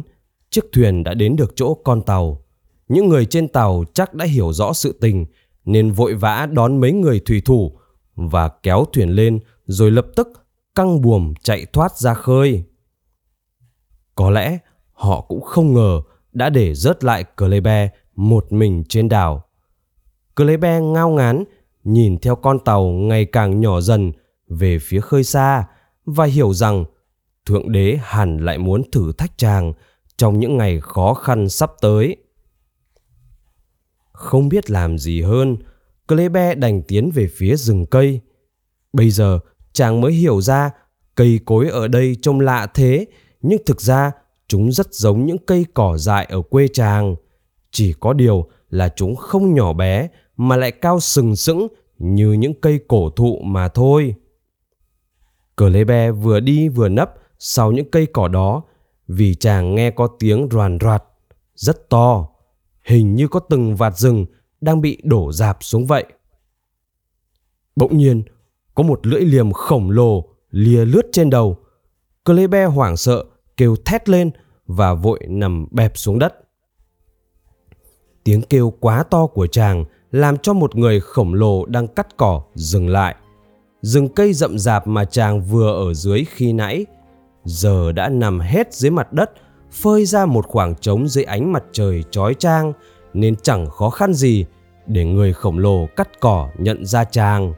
chiếc 0.50 0.64
thuyền 0.72 1.04
đã 1.04 1.14
đến 1.14 1.36
được 1.36 1.52
chỗ 1.56 1.74
con 1.74 2.02
tàu. 2.02 2.44
Những 2.88 3.08
người 3.08 3.26
trên 3.26 3.48
tàu 3.48 3.84
chắc 3.94 4.14
đã 4.14 4.24
hiểu 4.24 4.52
rõ 4.52 4.72
sự 4.72 4.98
tình 5.00 5.26
nên 5.64 5.92
vội 5.92 6.14
vã 6.14 6.48
đón 6.52 6.80
mấy 6.80 6.92
người 6.92 7.20
thủy 7.20 7.42
thủ 7.44 7.78
và 8.14 8.48
kéo 8.48 8.84
thuyền 8.92 9.08
lên 9.08 9.38
rồi 9.66 9.90
lập 9.90 10.06
tức 10.16 10.28
căng 10.74 11.00
buồm 11.00 11.34
chạy 11.42 11.66
thoát 11.72 11.98
ra 11.98 12.14
khơi. 12.14 12.64
Có 14.14 14.30
lẽ 14.30 14.58
họ 14.92 15.20
cũng 15.20 15.40
không 15.40 15.74
ngờ 15.74 16.00
đã 16.32 16.50
để 16.50 16.74
rớt 16.74 17.04
lại 17.04 17.24
Klebe 17.36 17.88
một 18.14 18.52
mình 18.52 18.84
trên 18.88 19.08
đảo. 19.08 19.44
Klebe 20.36 20.80
ngao 20.80 21.10
ngán 21.10 21.44
nhìn 21.84 22.18
theo 22.18 22.36
con 22.36 22.58
tàu 22.58 22.84
ngày 22.84 23.24
càng 23.24 23.60
nhỏ 23.60 23.80
dần 23.80 24.12
về 24.48 24.78
phía 24.78 25.00
khơi 25.00 25.24
xa 25.24 25.64
và 26.04 26.24
hiểu 26.24 26.54
rằng 26.54 26.84
Thượng 27.46 27.72
Đế 27.72 27.98
hẳn 28.02 28.38
lại 28.44 28.58
muốn 28.58 28.90
thử 28.90 29.12
thách 29.12 29.38
chàng 29.38 29.72
trong 30.16 30.38
những 30.38 30.56
ngày 30.56 30.80
khó 30.80 31.14
khăn 31.14 31.48
sắp 31.48 31.70
tới. 31.80 32.16
Không 34.12 34.48
biết 34.48 34.70
làm 34.70 34.98
gì 34.98 35.22
hơn, 35.22 35.56
Klebe 36.08 36.54
đành 36.54 36.82
tiến 36.82 37.10
về 37.10 37.28
phía 37.36 37.56
rừng 37.56 37.86
cây. 37.86 38.20
Bây 38.92 39.10
giờ 39.10 39.38
chàng 39.72 40.00
mới 40.00 40.12
hiểu 40.12 40.40
ra 40.40 40.70
cây 41.14 41.40
cối 41.44 41.68
ở 41.68 41.88
đây 41.88 42.16
trông 42.22 42.40
lạ 42.40 42.66
thế, 42.74 43.06
nhưng 43.42 43.62
thực 43.66 43.80
ra 43.80 44.12
chúng 44.50 44.72
rất 44.72 44.94
giống 44.94 45.26
những 45.26 45.38
cây 45.38 45.66
cỏ 45.74 45.96
dại 45.98 46.26
ở 46.30 46.42
quê 46.42 46.68
chàng. 46.68 47.16
Chỉ 47.70 47.94
có 48.00 48.12
điều 48.12 48.48
là 48.70 48.88
chúng 48.96 49.16
không 49.16 49.54
nhỏ 49.54 49.72
bé 49.72 50.08
mà 50.36 50.56
lại 50.56 50.70
cao 50.70 51.00
sừng 51.00 51.36
sững 51.36 51.68
như 51.98 52.32
những 52.32 52.60
cây 52.60 52.80
cổ 52.88 53.10
thụ 53.10 53.40
mà 53.44 53.68
thôi. 53.68 54.14
Cờ 55.56 55.68
lê 55.68 55.84
be 55.84 56.10
vừa 56.10 56.40
đi 56.40 56.68
vừa 56.68 56.88
nấp 56.88 57.14
sau 57.38 57.72
những 57.72 57.90
cây 57.90 58.06
cỏ 58.12 58.28
đó 58.28 58.62
vì 59.08 59.34
chàng 59.34 59.74
nghe 59.74 59.90
có 59.90 60.08
tiếng 60.18 60.48
roàn 60.50 60.78
roạt 60.80 61.04
rất 61.54 61.88
to, 61.88 62.28
hình 62.84 63.14
như 63.14 63.28
có 63.28 63.40
từng 63.40 63.76
vạt 63.76 63.98
rừng 63.98 64.26
đang 64.60 64.80
bị 64.80 65.00
đổ 65.04 65.32
dạp 65.32 65.58
xuống 65.60 65.86
vậy. 65.86 66.04
Bỗng 67.76 67.96
nhiên, 67.96 68.22
có 68.74 68.82
một 68.82 69.06
lưỡi 69.06 69.20
liềm 69.20 69.52
khổng 69.52 69.90
lồ 69.90 70.28
lìa 70.50 70.84
lướt 70.84 71.02
trên 71.12 71.30
đầu. 71.30 71.56
Cờ 72.24 72.32
lê 72.32 72.46
be 72.46 72.64
hoảng 72.64 72.96
sợ 72.96 73.24
kêu 73.60 73.76
thét 73.84 74.08
lên 74.08 74.30
và 74.66 74.94
vội 74.94 75.20
nằm 75.28 75.66
bẹp 75.70 75.92
xuống 75.94 76.18
đất. 76.18 76.34
Tiếng 78.24 78.42
kêu 78.42 78.72
quá 78.80 79.02
to 79.02 79.26
của 79.26 79.46
chàng 79.46 79.84
làm 80.10 80.38
cho 80.38 80.52
một 80.52 80.76
người 80.76 81.00
khổng 81.00 81.34
lồ 81.34 81.66
đang 81.66 81.88
cắt 81.88 82.16
cỏ 82.16 82.42
dừng 82.54 82.88
lại. 82.88 83.14
Rừng 83.82 84.08
cây 84.08 84.32
rậm 84.32 84.58
rạp 84.58 84.86
mà 84.86 85.04
chàng 85.04 85.42
vừa 85.42 85.88
ở 85.88 85.94
dưới 85.94 86.24
khi 86.30 86.52
nãy, 86.52 86.86
giờ 87.44 87.92
đã 87.92 88.08
nằm 88.08 88.40
hết 88.40 88.74
dưới 88.74 88.90
mặt 88.90 89.12
đất, 89.12 89.30
phơi 89.72 90.04
ra 90.04 90.26
một 90.26 90.46
khoảng 90.46 90.74
trống 90.74 91.08
dưới 91.08 91.24
ánh 91.24 91.52
mặt 91.52 91.64
trời 91.72 92.04
chói 92.10 92.34
chang, 92.34 92.72
nên 93.14 93.36
chẳng 93.36 93.66
khó 93.66 93.90
khăn 93.90 94.14
gì 94.14 94.44
để 94.86 95.04
người 95.04 95.32
khổng 95.32 95.58
lồ 95.58 95.86
cắt 95.96 96.20
cỏ 96.20 96.48
nhận 96.58 96.86
ra 96.86 97.04
chàng. 97.04 97.54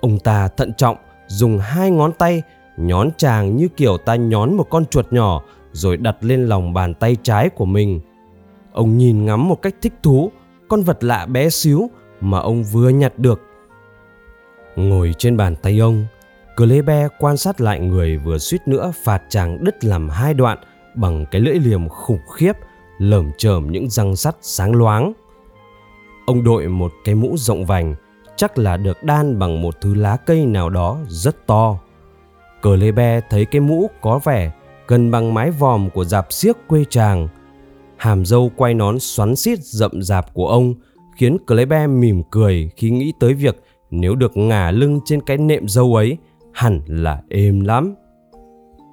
Ông 0.00 0.18
ta 0.18 0.48
thận 0.48 0.72
trọng 0.76 0.96
dùng 1.28 1.58
hai 1.58 1.90
ngón 1.90 2.12
tay 2.12 2.42
nhón 2.76 3.10
chàng 3.16 3.56
như 3.56 3.68
kiểu 3.68 3.98
ta 3.98 4.14
nhón 4.14 4.54
một 4.54 4.66
con 4.70 4.86
chuột 4.86 5.12
nhỏ 5.12 5.42
rồi 5.72 5.96
đặt 5.96 6.16
lên 6.20 6.46
lòng 6.46 6.72
bàn 6.72 6.94
tay 6.94 7.16
trái 7.22 7.48
của 7.48 7.64
mình. 7.64 8.00
Ông 8.72 8.98
nhìn 8.98 9.24
ngắm 9.24 9.48
một 9.48 9.62
cách 9.62 9.74
thích 9.82 9.94
thú 10.02 10.30
con 10.68 10.82
vật 10.82 11.04
lạ 11.04 11.26
bé 11.26 11.50
xíu 11.50 11.90
mà 12.20 12.38
ông 12.38 12.64
vừa 12.64 12.88
nhặt 12.88 13.18
được. 13.18 13.40
Ngồi 14.76 15.14
trên 15.18 15.36
bàn 15.36 15.56
tay 15.56 15.78
ông, 15.78 16.06
Klebe 16.56 17.08
quan 17.18 17.36
sát 17.36 17.60
lại 17.60 17.80
người 17.80 18.18
vừa 18.18 18.38
suýt 18.38 18.68
nữa 18.68 18.92
phạt 19.04 19.22
chàng 19.28 19.64
đứt 19.64 19.84
làm 19.84 20.08
hai 20.08 20.34
đoạn 20.34 20.58
bằng 20.94 21.26
cái 21.30 21.40
lưỡi 21.40 21.54
liềm 21.54 21.88
khủng 21.88 22.20
khiếp 22.34 22.52
lởm 22.98 23.30
chởm 23.38 23.72
những 23.72 23.90
răng 23.90 24.16
sắt 24.16 24.36
sáng 24.40 24.74
loáng. 24.74 25.12
Ông 26.26 26.44
đội 26.44 26.68
một 26.68 26.92
cái 27.04 27.14
mũ 27.14 27.34
rộng 27.36 27.66
vành, 27.66 27.94
chắc 28.36 28.58
là 28.58 28.76
được 28.76 29.02
đan 29.02 29.38
bằng 29.38 29.62
một 29.62 29.80
thứ 29.80 29.94
lá 29.94 30.16
cây 30.26 30.46
nào 30.46 30.70
đó 30.70 30.98
rất 31.08 31.46
to. 31.46 31.78
Cờ 32.62 32.76
lê 32.76 32.92
be 32.92 33.20
thấy 33.30 33.44
cái 33.44 33.60
mũ 33.60 33.90
có 34.00 34.20
vẻ 34.24 34.52
gần 34.88 35.10
bằng 35.10 35.34
mái 35.34 35.50
vòm 35.50 35.90
của 35.90 36.04
dạp 36.04 36.32
xiếc 36.32 36.56
quê 36.68 36.84
chàng. 36.90 37.28
Hàm 37.96 38.24
dâu 38.24 38.50
quay 38.56 38.74
nón 38.74 39.00
xoắn 39.00 39.36
xít 39.36 39.58
rậm 39.62 40.02
rạp 40.02 40.34
của 40.34 40.48
ông 40.48 40.74
khiến 41.16 41.36
Klebe 41.46 41.86
mỉm 41.86 42.22
cười 42.30 42.70
khi 42.76 42.90
nghĩ 42.90 43.12
tới 43.20 43.34
việc 43.34 43.62
nếu 43.90 44.14
được 44.14 44.36
ngả 44.36 44.70
lưng 44.70 45.00
trên 45.04 45.20
cái 45.20 45.38
nệm 45.38 45.68
dâu 45.68 45.94
ấy, 45.94 46.16
hẳn 46.52 46.80
là 46.86 47.22
êm 47.28 47.60
lắm. 47.60 47.94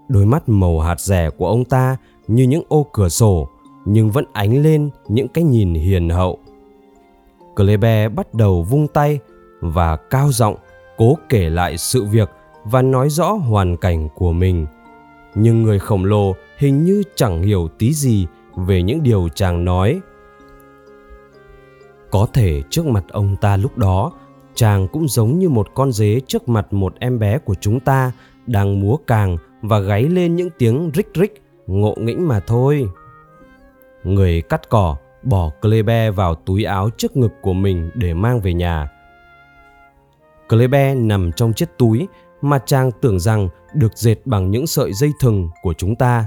Đôi 0.10 0.26
mắt 0.26 0.50
màu 0.50 0.80
hạt 0.80 1.00
rẻ 1.00 1.30
của 1.30 1.48
ông 1.48 1.66
ta 1.66 1.98
như 2.28 2.44
những 2.44 2.64
ô 2.68 2.88
cửa 2.94 3.10
sổ, 3.10 3.50
nhưng 3.86 4.12
vẫn 4.12 4.26
ánh 4.34 4.64
lên 4.64 4.90
những 5.08 5.28
cái 5.28 5.44
nhìn 5.44 5.74
hiền 5.74 6.10
hậu. 6.10 6.40
Kleber 7.56 8.12
bắt 8.16 8.34
đầu 8.34 8.64
vung 8.64 8.88
tay 8.88 9.20
và 9.62 9.96
cao 9.96 10.32
giọng 10.32 10.56
cố 10.98 11.18
kể 11.30 11.50
lại 11.50 11.78
sự 11.78 12.04
việc 12.04 12.30
và 12.72 12.82
nói 12.82 13.10
rõ 13.10 13.32
hoàn 13.32 13.78
cảnh 13.78 14.10
của 14.16 14.34
mình. 14.34 14.66
Nhưng 15.36 15.64
người 15.64 15.80
khổng 15.80 16.06
lồ 16.06 16.36
hình 16.58 16.84
như 16.84 17.04
chẳng 17.16 17.42
hiểu 17.42 17.68
tí 17.80 17.94
gì 17.94 18.28
về 18.56 18.84
những 18.84 19.04
điều 19.04 19.30
chàng 19.36 19.66
nói. 19.66 20.00
Có 22.12 22.28
thể 22.34 22.62
trước 22.70 22.86
mặt 22.86 23.04
ông 23.10 23.36
ta 23.42 23.58
lúc 23.58 23.78
đó, 23.78 24.12
chàng 24.56 24.88
cũng 24.88 25.08
giống 25.08 25.40
như 25.40 25.50
một 25.50 25.68
con 25.74 25.92
dế 25.92 26.22
trước 26.28 26.50
mặt 26.50 26.74
một 26.74 26.94
em 27.00 27.20
bé 27.20 27.38
của 27.38 27.56
chúng 27.56 27.80
ta 27.80 28.12
đang 28.48 28.80
múa 28.80 28.96
càng 29.08 29.38
và 29.62 29.80
gáy 29.80 30.04
lên 30.04 30.36
những 30.36 30.50
tiếng 30.58 30.92
rích 30.96 31.10
rích 31.16 31.42
ngộ 31.68 31.96
nghĩnh 31.98 32.28
mà 32.28 32.40
thôi. 32.40 32.88
Người 34.04 34.42
cắt 34.42 34.70
cỏ 34.70 34.96
bỏ 35.24 35.52
Kleber 35.62 36.16
vào 36.16 36.36
túi 36.36 36.64
áo 36.64 36.90
trước 36.98 37.18
ngực 37.18 37.32
của 37.42 37.54
mình 37.54 37.92
để 37.96 38.14
mang 38.14 38.42
về 38.42 38.54
nhà. 38.54 38.90
Kleber 40.50 40.98
nằm 40.98 41.32
trong 41.32 41.54
chiếc 41.54 41.70
túi 41.78 42.08
mà 42.42 42.60
chàng 42.66 42.92
tưởng 43.02 43.20
rằng 43.20 43.50
được 43.74 43.98
dệt 43.98 44.16
bằng 44.26 44.52
những 44.52 44.68
sợi 44.68 44.94
dây 44.94 45.12
thừng 45.20 45.50
của 45.62 45.74
chúng 45.74 45.96
ta. 45.96 46.26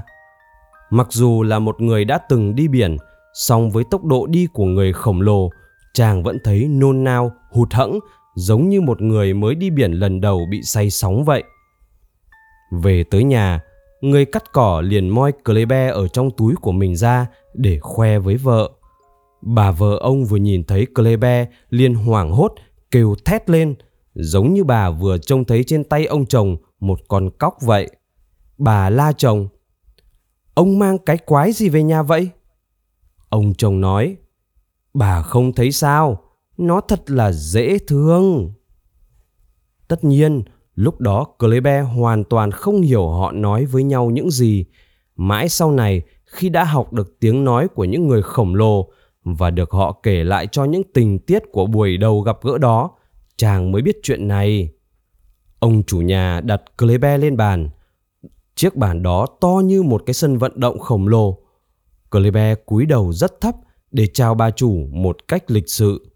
Mặc 0.89 1.07
dù 1.09 1.43
là 1.43 1.59
một 1.59 1.81
người 1.81 2.05
đã 2.05 2.17
từng 2.29 2.55
đi 2.55 2.67
biển, 2.67 2.97
song 3.33 3.69
với 3.69 3.83
tốc 3.91 4.03
độ 4.03 4.25
đi 4.25 4.47
của 4.53 4.65
người 4.65 4.93
khổng 4.93 5.21
lồ, 5.21 5.49
chàng 5.93 6.23
vẫn 6.23 6.37
thấy 6.43 6.67
nôn 6.67 7.03
nao, 7.03 7.31
hụt 7.51 7.73
hẫng, 7.73 7.99
giống 8.35 8.69
như 8.69 8.81
một 8.81 9.01
người 9.01 9.33
mới 9.33 9.55
đi 9.55 9.69
biển 9.69 9.91
lần 9.91 10.21
đầu 10.21 10.45
bị 10.49 10.61
say 10.63 10.89
sóng 10.89 11.23
vậy. 11.23 11.43
Về 12.71 13.03
tới 13.03 13.23
nhà, 13.23 13.59
người 14.01 14.25
cắt 14.25 14.43
cỏ 14.53 14.81
liền 14.85 15.09
moi 15.09 15.31
Kleber 15.45 15.93
ở 15.93 16.07
trong 16.07 16.31
túi 16.31 16.55
của 16.55 16.71
mình 16.71 16.95
ra 16.95 17.27
để 17.53 17.79
khoe 17.79 18.19
với 18.19 18.37
vợ. 18.37 18.69
Bà 19.41 19.71
vợ 19.71 19.97
ông 20.01 20.25
vừa 20.25 20.37
nhìn 20.37 20.63
thấy 20.63 20.87
Kleber 20.95 21.47
liền 21.69 21.95
hoảng 21.95 22.31
hốt 22.31 22.53
kêu 22.91 23.15
thét 23.25 23.49
lên, 23.49 23.75
giống 24.13 24.53
như 24.53 24.63
bà 24.63 24.89
vừa 24.89 25.17
trông 25.17 25.45
thấy 25.45 25.63
trên 25.63 25.83
tay 25.83 26.05
ông 26.05 26.25
chồng 26.25 26.57
một 26.79 26.99
con 27.07 27.29
cóc 27.29 27.57
vậy. 27.61 27.89
Bà 28.57 28.89
la 28.89 29.11
chồng, 29.11 29.47
ông 30.53 30.79
mang 30.79 30.97
cái 30.97 31.17
quái 31.17 31.51
gì 31.51 31.69
về 31.69 31.83
nhà 31.83 32.03
vậy? 32.03 32.29
Ông 33.29 33.53
chồng 33.57 33.81
nói, 33.81 34.15
bà 34.93 35.21
không 35.21 35.53
thấy 35.53 35.71
sao, 35.71 36.21
nó 36.57 36.81
thật 36.81 37.09
là 37.11 37.31
dễ 37.31 37.77
thương. 37.77 38.53
Tất 39.87 40.03
nhiên, 40.03 40.43
lúc 40.75 40.99
đó 40.99 41.25
Kleber 41.39 41.85
hoàn 41.95 42.23
toàn 42.23 42.51
không 42.51 42.81
hiểu 42.81 43.09
họ 43.09 43.31
nói 43.31 43.65
với 43.65 43.83
nhau 43.83 44.09
những 44.09 44.31
gì. 44.31 44.65
Mãi 45.15 45.49
sau 45.49 45.71
này, 45.71 46.01
khi 46.25 46.49
đã 46.49 46.63
học 46.63 46.93
được 46.93 47.19
tiếng 47.19 47.43
nói 47.43 47.67
của 47.67 47.83
những 47.83 48.07
người 48.07 48.21
khổng 48.21 48.55
lồ 48.55 48.89
và 49.23 49.49
được 49.49 49.71
họ 49.71 49.99
kể 50.03 50.23
lại 50.23 50.47
cho 50.47 50.65
những 50.65 50.83
tình 50.93 51.19
tiết 51.19 51.43
của 51.51 51.65
buổi 51.65 51.97
đầu 51.97 52.21
gặp 52.21 52.37
gỡ 52.41 52.57
đó, 52.57 52.91
chàng 53.37 53.71
mới 53.71 53.81
biết 53.81 53.99
chuyện 54.03 54.27
này. 54.27 54.69
Ông 55.59 55.83
chủ 55.83 56.01
nhà 56.01 56.41
đặt 56.41 56.61
Kleber 56.77 57.21
lên 57.21 57.37
bàn. 57.37 57.69
Chiếc 58.55 58.75
bàn 58.75 59.03
đó 59.03 59.25
to 59.41 59.61
như 59.65 59.83
một 59.83 60.03
cái 60.05 60.13
sân 60.13 60.37
vận 60.37 60.51
động 60.55 60.79
khổng 60.79 61.07
lồ. 61.07 61.37
Kleber 62.11 62.57
cúi 62.65 62.85
đầu 62.85 63.13
rất 63.13 63.41
thấp 63.41 63.55
để 63.91 64.07
chào 64.07 64.35
bà 64.35 64.51
chủ 64.51 64.87
một 64.91 65.27
cách 65.27 65.51
lịch 65.51 65.69
sự. 65.69 66.11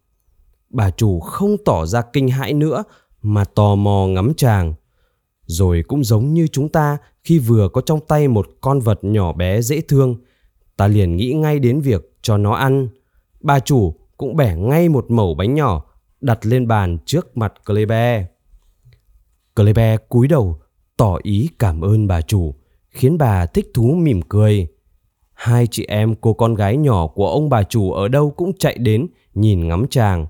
Bà 0.70 0.92
chủ 0.92 1.20
không 1.20 1.56
tỏ 1.66 1.86
ra 1.86 2.02
kinh 2.14 2.28
hãi 2.28 2.54
nữa 2.54 2.84
mà 3.22 3.46
tò 3.46 3.76
mò 3.76 4.08
ngắm 4.08 4.34
chàng. 4.38 4.74
Rồi 5.46 5.84
cũng 5.88 6.04
giống 6.04 6.34
như 6.34 6.48
chúng 6.48 6.70
ta 6.70 6.98
khi 7.24 7.40
vừa 7.40 7.70
có 7.70 7.82
trong 7.82 8.00
tay 8.08 8.28
một 8.28 8.48
con 8.62 8.80
vật 8.80 9.00
nhỏ 9.02 9.34
bé 9.34 9.62
dễ 9.62 9.82
thương, 9.82 10.16
ta 10.78 10.88
liền 10.88 11.16
nghĩ 11.16 11.34
ngay 11.34 11.60
đến 11.60 11.82
việc 11.82 12.18
cho 12.22 12.38
nó 12.38 12.54
ăn. 12.54 12.88
Bà 13.42 13.60
chủ 13.60 13.96
cũng 14.18 14.36
bẻ 14.36 14.56
ngay 14.56 14.90
một 14.90 15.12
mẩu 15.12 15.36
bánh 15.36 15.54
nhỏ 15.56 15.87
đặt 16.28 16.46
lên 16.46 16.68
bàn 16.68 16.98
trước 17.06 17.38
mặt 17.38 17.54
Kleber. 17.66 18.26
Kleber 19.56 20.00
cúi 20.10 20.28
đầu 20.28 20.62
tỏ 20.98 21.18
ý 21.24 21.50
cảm 21.60 21.82
ơn 21.82 22.08
bà 22.08 22.22
chủ, 22.22 22.56
khiến 22.90 23.18
bà 23.18 23.46
thích 23.46 23.72
thú 23.74 23.84
mỉm 23.84 24.22
cười. 24.22 24.68
Hai 25.34 25.68
chị 25.72 25.86
em 25.86 26.16
cô 26.16 26.34
con 26.34 26.56
gái 26.56 26.78
nhỏ 26.78 27.08
của 27.08 27.30
ông 27.30 27.50
bà 27.50 27.64
chủ 27.64 27.92
ở 27.92 28.08
đâu 28.08 28.32
cũng 28.32 28.58
chạy 28.60 28.78
đến 28.78 29.08
nhìn 29.34 29.68
ngắm 29.68 29.86
chàng. 29.90 30.28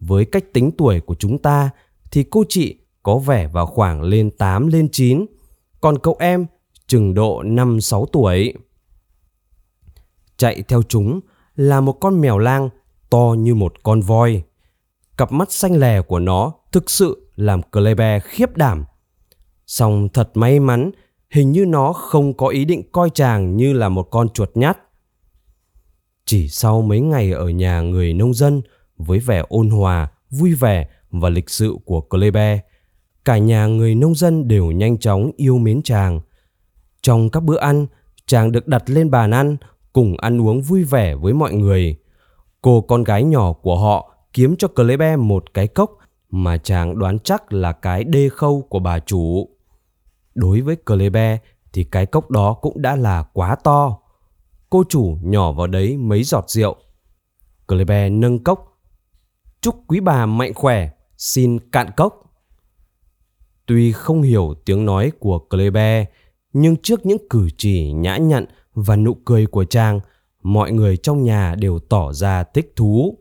Với 0.00 0.24
cách 0.24 0.44
tính 0.52 0.70
tuổi 0.78 1.00
của 1.00 1.14
chúng 1.14 1.38
ta 1.38 1.70
thì 2.10 2.24
cô 2.30 2.44
chị 2.48 2.78
có 3.02 3.18
vẻ 3.18 3.46
vào 3.46 3.66
khoảng 3.66 4.02
lên 4.02 4.30
8 4.30 4.66
lên 4.66 4.88
9, 4.92 5.26
còn 5.80 5.98
cậu 5.98 6.16
em 6.18 6.46
chừng 6.86 7.14
độ 7.14 7.42
5-6 7.42 8.06
tuổi. 8.06 8.54
Chạy 10.36 10.62
theo 10.62 10.82
chúng 10.82 11.20
là 11.56 11.80
một 11.80 11.92
con 11.92 12.20
mèo 12.20 12.38
lang 12.38 12.68
to 13.10 13.34
như 13.38 13.54
một 13.54 13.82
con 13.82 14.00
voi. 14.00 14.42
Cặp 15.16 15.32
mắt 15.32 15.52
xanh 15.52 15.76
lè 15.76 16.02
của 16.02 16.18
nó 16.18 16.52
thực 16.72 16.90
sự 16.90 17.30
làm 17.36 17.62
Kleber 17.62 18.22
khiếp 18.22 18.56
đảm. 18.56 18.84
Song 19.66 20.08
thật 20.08 20.30
may 20.34 20.60
mắn, 20.60 20.90
hình 21.30 21.52
như 21.52 21.64
nó 21.64 21.92
không 21.92 22.34
có 22.36 22.48
ý 22.48 22.64
định 22.64 22.82
coi 22.92 23.10
chàng 23.10 23.56
như 23.56 23.72
là 23.72 23.88
một 23.88 24.02
con 24.10 24.28
chuột 24.28 24.50
nhát. 24.54 24.78
Chỉ 26.24 26.48
sau 26.48 26.82
mấy 26.82 27.00
ngày 27.00 27.32
ở 27.32 27.48
nhà 27.48 27.80
người 27.80 28.14
nông 28.14 28.34
dân 28.34 28.62
với 28.96 29.18
vẻ 29.18 29.42
ôn 29.48 29.70
hòa, 29.70 30.08
vui 30.30 30.54
vẻ 30.54 30.88
và 31.10 31.28
lịch 31.28 31.50
sự 31.50 31.76
của 31.84 32.00
Kleber, 32.00 32.58
cả 33.24 33.38
nhà 33.38 33.66
người 33.66 33.94
nông 33.94 34.14
dân 34.14 34.48
đều 34.48 34.70
nhanh 34.70 34.98
chóng 34.98 35.30
yêu 35.36 35.58
mến 35.58 35.82
chàng. 35.82 36.20
Trong 37.02 37.30
các 37.30 37.42
bữa 37.42 37.58
ăn, 37.58 37.86
chàng 38.26 38.52
được 38.52 38.68
đặt 38.68 38.90
lên 38.90 39.10
bàn 39.10 39.30
ăn 39.30 39.56
cùng 39.92 40.16
ăn 40.16 40.40
uống 40.40 40.62
vui 40.62 40.84
vẻ 40.84 41.14
với 41.14 41.32
mọi 41.32 41.52
người. 41.54 41.96
Cô 42.62 42.80
con 42.80 43.04
gái 43.04 43.24
nhỏ 43.24 43.52
của 43.52 43.78
họ 43.78 44.11
kiếm 44.32 44.56
cho 44.56 44.68
Kleber 44.68 45.18
một 45.18 45.54
cái 45.54 45.68
cốc 45.68 45.98
mà 46.30 46.56
chàng 46.56 46.98
đoán 46.98 47.18
chắc 47.18 47.52
là 47.52 47.72
cái 47.72 48.04
đê 48.04 48.28
khâu 48.28 48.62
của 48.62 48.78
bà 48.78 48.98
chủ. 48.98 49.48
Đối 50.34 50.60
với 50.60 50.76
Kleber 50.76 51.38
thì 51.72 51.84
cái 51.84 52.06
cốc 52.06 52.30
đó 52.30 52.54
cũng 52.54 52.82
đã 52.82 52.96
là 52.96 53.22
quá 53.22 53.56
to. 53.64 53.98
Cô 54.70 54.84
chủ 54.88 55.18
nhỏ 55.22 55.52
vào 55.52 55.66
đấy 55.66 55.96
mấy 55.96 56.22
giọt 56.22 56.44
rượu. 56.50 56.76
Kleber 57.68 58.12
nâng 58.12 58.44
cốc. 58.44 58.78
Chúc 59.60 59.76
quý 59.86 60.00
bà 60.00 60.26
mạnh 60.26 60.54
khỏe, 60.54 60.90
xin 61.18 61.58
cạn 61.70 61.90
cốc. 61.96 62.18
Tuy 63.66 63.92
không 63.92 64.22
hiểu 64.22 64.54
tiếng 64.64 64.84
nói 64.84 65.12
của 65.18 65.38
Kleber, 65.38 66.06
nhưng 66.52 66.76
trước 66.76 67.06
những 67.06 67.28
cử 67.30 67.48
chỉ 67.56 67.92
nhã 67.92 68.16
nhặn 68.16 68.44
và 68.74 68.96
nụ 68.96 69.14
cười 69.14 69.46
của 69.46 69.64
chàng, 69.64 70.00
mọi 70.42 70.72
người 70.72 70.96
trong 70.96 71.22
nhà 71.22 71.54
đều 71.54 71.78
tỏ 71.78 72.12
ra 72.12 72.44
thích 72.44 72.72
thú. 72.76 73.18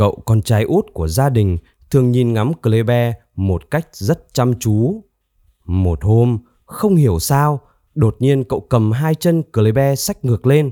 Cậu 0.00 0.22
con 0.26 0.42
trai 0.42 0.62
út 0.64 0.86
của 0.92 1.08
gia 1.08 1.28
đình 1.28 1.58
thường 1.90 2.10
nhìn 2.10 2.32
ngắm 2.32 2.52
Kleber 2.54 3.14
một 3.36 3.70
cách 3.70 3.88
rất 3.92 4.34
chăm 4.34 4.58
chú. 4.58 5.04
Một 5.64 6.04
hôm, 6.04 6.38
không 6.64 6.96
hiểu 6.96 7.18
sao, 7.18 7.60
đột 7.94 8.16
nhiên 8.18 8.44
cậu 8.44 8.60
cầm 8.60 8.92
hai 8.92 9.14
chân 9.14 9.42
Kleber 9.42 10.00
sách 10.00 10.24
ngược 10.24 10.46
lên. 10.46 10.70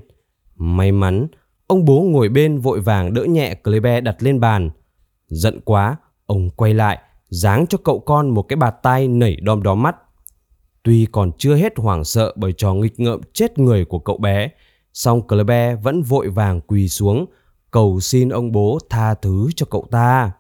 May 0.57 0.93
mắn, 0.93 1.27
ông 1.67 1.85
bố 1.85 2.01
ngồi 2.01 2.29
bên 2.29 2.59
vội 2.59 2.81
vàng 2.81 3.15
đỡ 3.15 3.25
nhẹ 3.25 3.55
Kleber 3.55 4.05
đặt 4.05 4.17
lên 4.23 4.41
bàn. 4.41 4.71
Giận 5.27 5.61
quá, 5.65 5.97
ông 6.27 6.51
quay 6.51 6.75
lại, 6.75 6.99
giáng 7.29 7.67
cho 7.67 7.79
cậu 7.85 7.99
con 7.99 8.29
một 8.31 8.43
cái 8.43 8.57
bạt 8.57 8.75
tay 8.83 9.09
nảy 9.09 9.37
đom 9.37 9.63
đóm 9.63 9.83
mắt. 9.83 9.97
Tuy 10.83 11.07
còn 11.13 11.33
chưa 11.39 11.55
hết 11.55 11.73
hoảng 11.77 12.05
sợ 12.05 12.33
bởi 12.37 12.53
trò 12.53 12.75
nghịch 12.75 13.01
ngợm 13.01 13.21
chết 13.33 13.59
người 13.59 13.85
của 13.85 13.99
cậu 13.99 14.19
bé, 14.19 14.51
song 14.93 15.29
Kleber 15.29 15.79
vẫn 15.83 16.03
vội 16.03 16.29
vàng 16.29 16.61
quỳ 16.61 16.89
xuống, 16.89 17.27
cầu 17.71 18.01
xin 18.01 18.29
ông 18.29 18.53
bố 18.53 18.79
tha 18.91 19.15
thứ 19.15 19.49
cho 19.57 19.67
cậu 19.71 19.87
ta. 19.91 20.33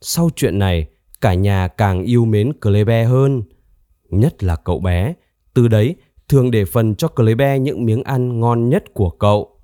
Sau 0.00 0.30
chuyện 0.36 0.58
này, 0.58 0.86
cả 1.20 1.34
nhà 1.34 1.68
càng 1.68 2.02
yêu 2.02 2.24
mến 2.24 2.52
Kleber 2.60 3.08
hơn. 3.08 3.42
Nhất 4.10 4.42
là 4.42 4.56
cậu 4.56 4.80
bé, 4.80 5.14
từ 5.54 5.68
đấy 5.68 5.96
thường 6.28 6.50
để 6.50 6.64
phần 6.64 6.94
cho 6.94 7.08
Kleber 7.08 7.60
những 7.60 7.84
miếng 7.84 8.02
ăn 8.02 8.40
ngon 8.40 8.68
nhất 8.68 8.84
của 8.94 9.10
cậu. 9.10 9.58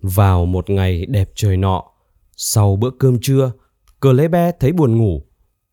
Vào 0.00 0.46
một 0.46 0.70
ngày 0.70 1.06
đẹp 1.06 1.28
trời 1.34 1.56
nọ, 1.56 1.84
sau 2.36 2.76
bữa 2.76 2.90
cơm 2.90 3.18
trưa, 3.20 3.52
Kleber 4.00 4.54
thấy 4.60 4.72
buồn 4.72 4.98
ngủ. 4.98 5.22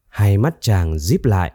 Hai 0.07 0.37
mắt 0.37 0.55
chàng 0.61 0.99
díp 0.99 1.25
lại. 1.25 1.51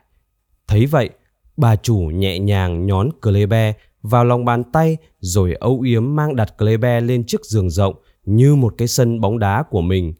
Thấy 0.66 0.86
vậy, 0.86 1.10
bà 1.56 1.76
chủ 1.76 1.96
nhẹ 1.96 2.38
nhàng 2.38 2.86
nhón 2.86 3.10
Kleber 3.22 3.74
vào 4.02 4.25
lòng 4.25 4.45
bàn 4.45 4.64
tay 4.64 4.97
rồi 5.21 5.54
âu 5.61 5.80
yếm 5.80 6.16
mang 6.16 6.37
đặt 6.37 6.59
Kleber 6.59 7.04
lên 7.04 7.25
chiếc 7.26 7.45
giường 7.45 7.71
rộng 7.71 7.95
như 8.25 8.54
một 8.54 8.75
cái 8.78 8.88
sân 8.88 9.21
bóng 9.21 9.38
đá 9.38 9.64
của 9.71 9.80
mình. 9.80 10.14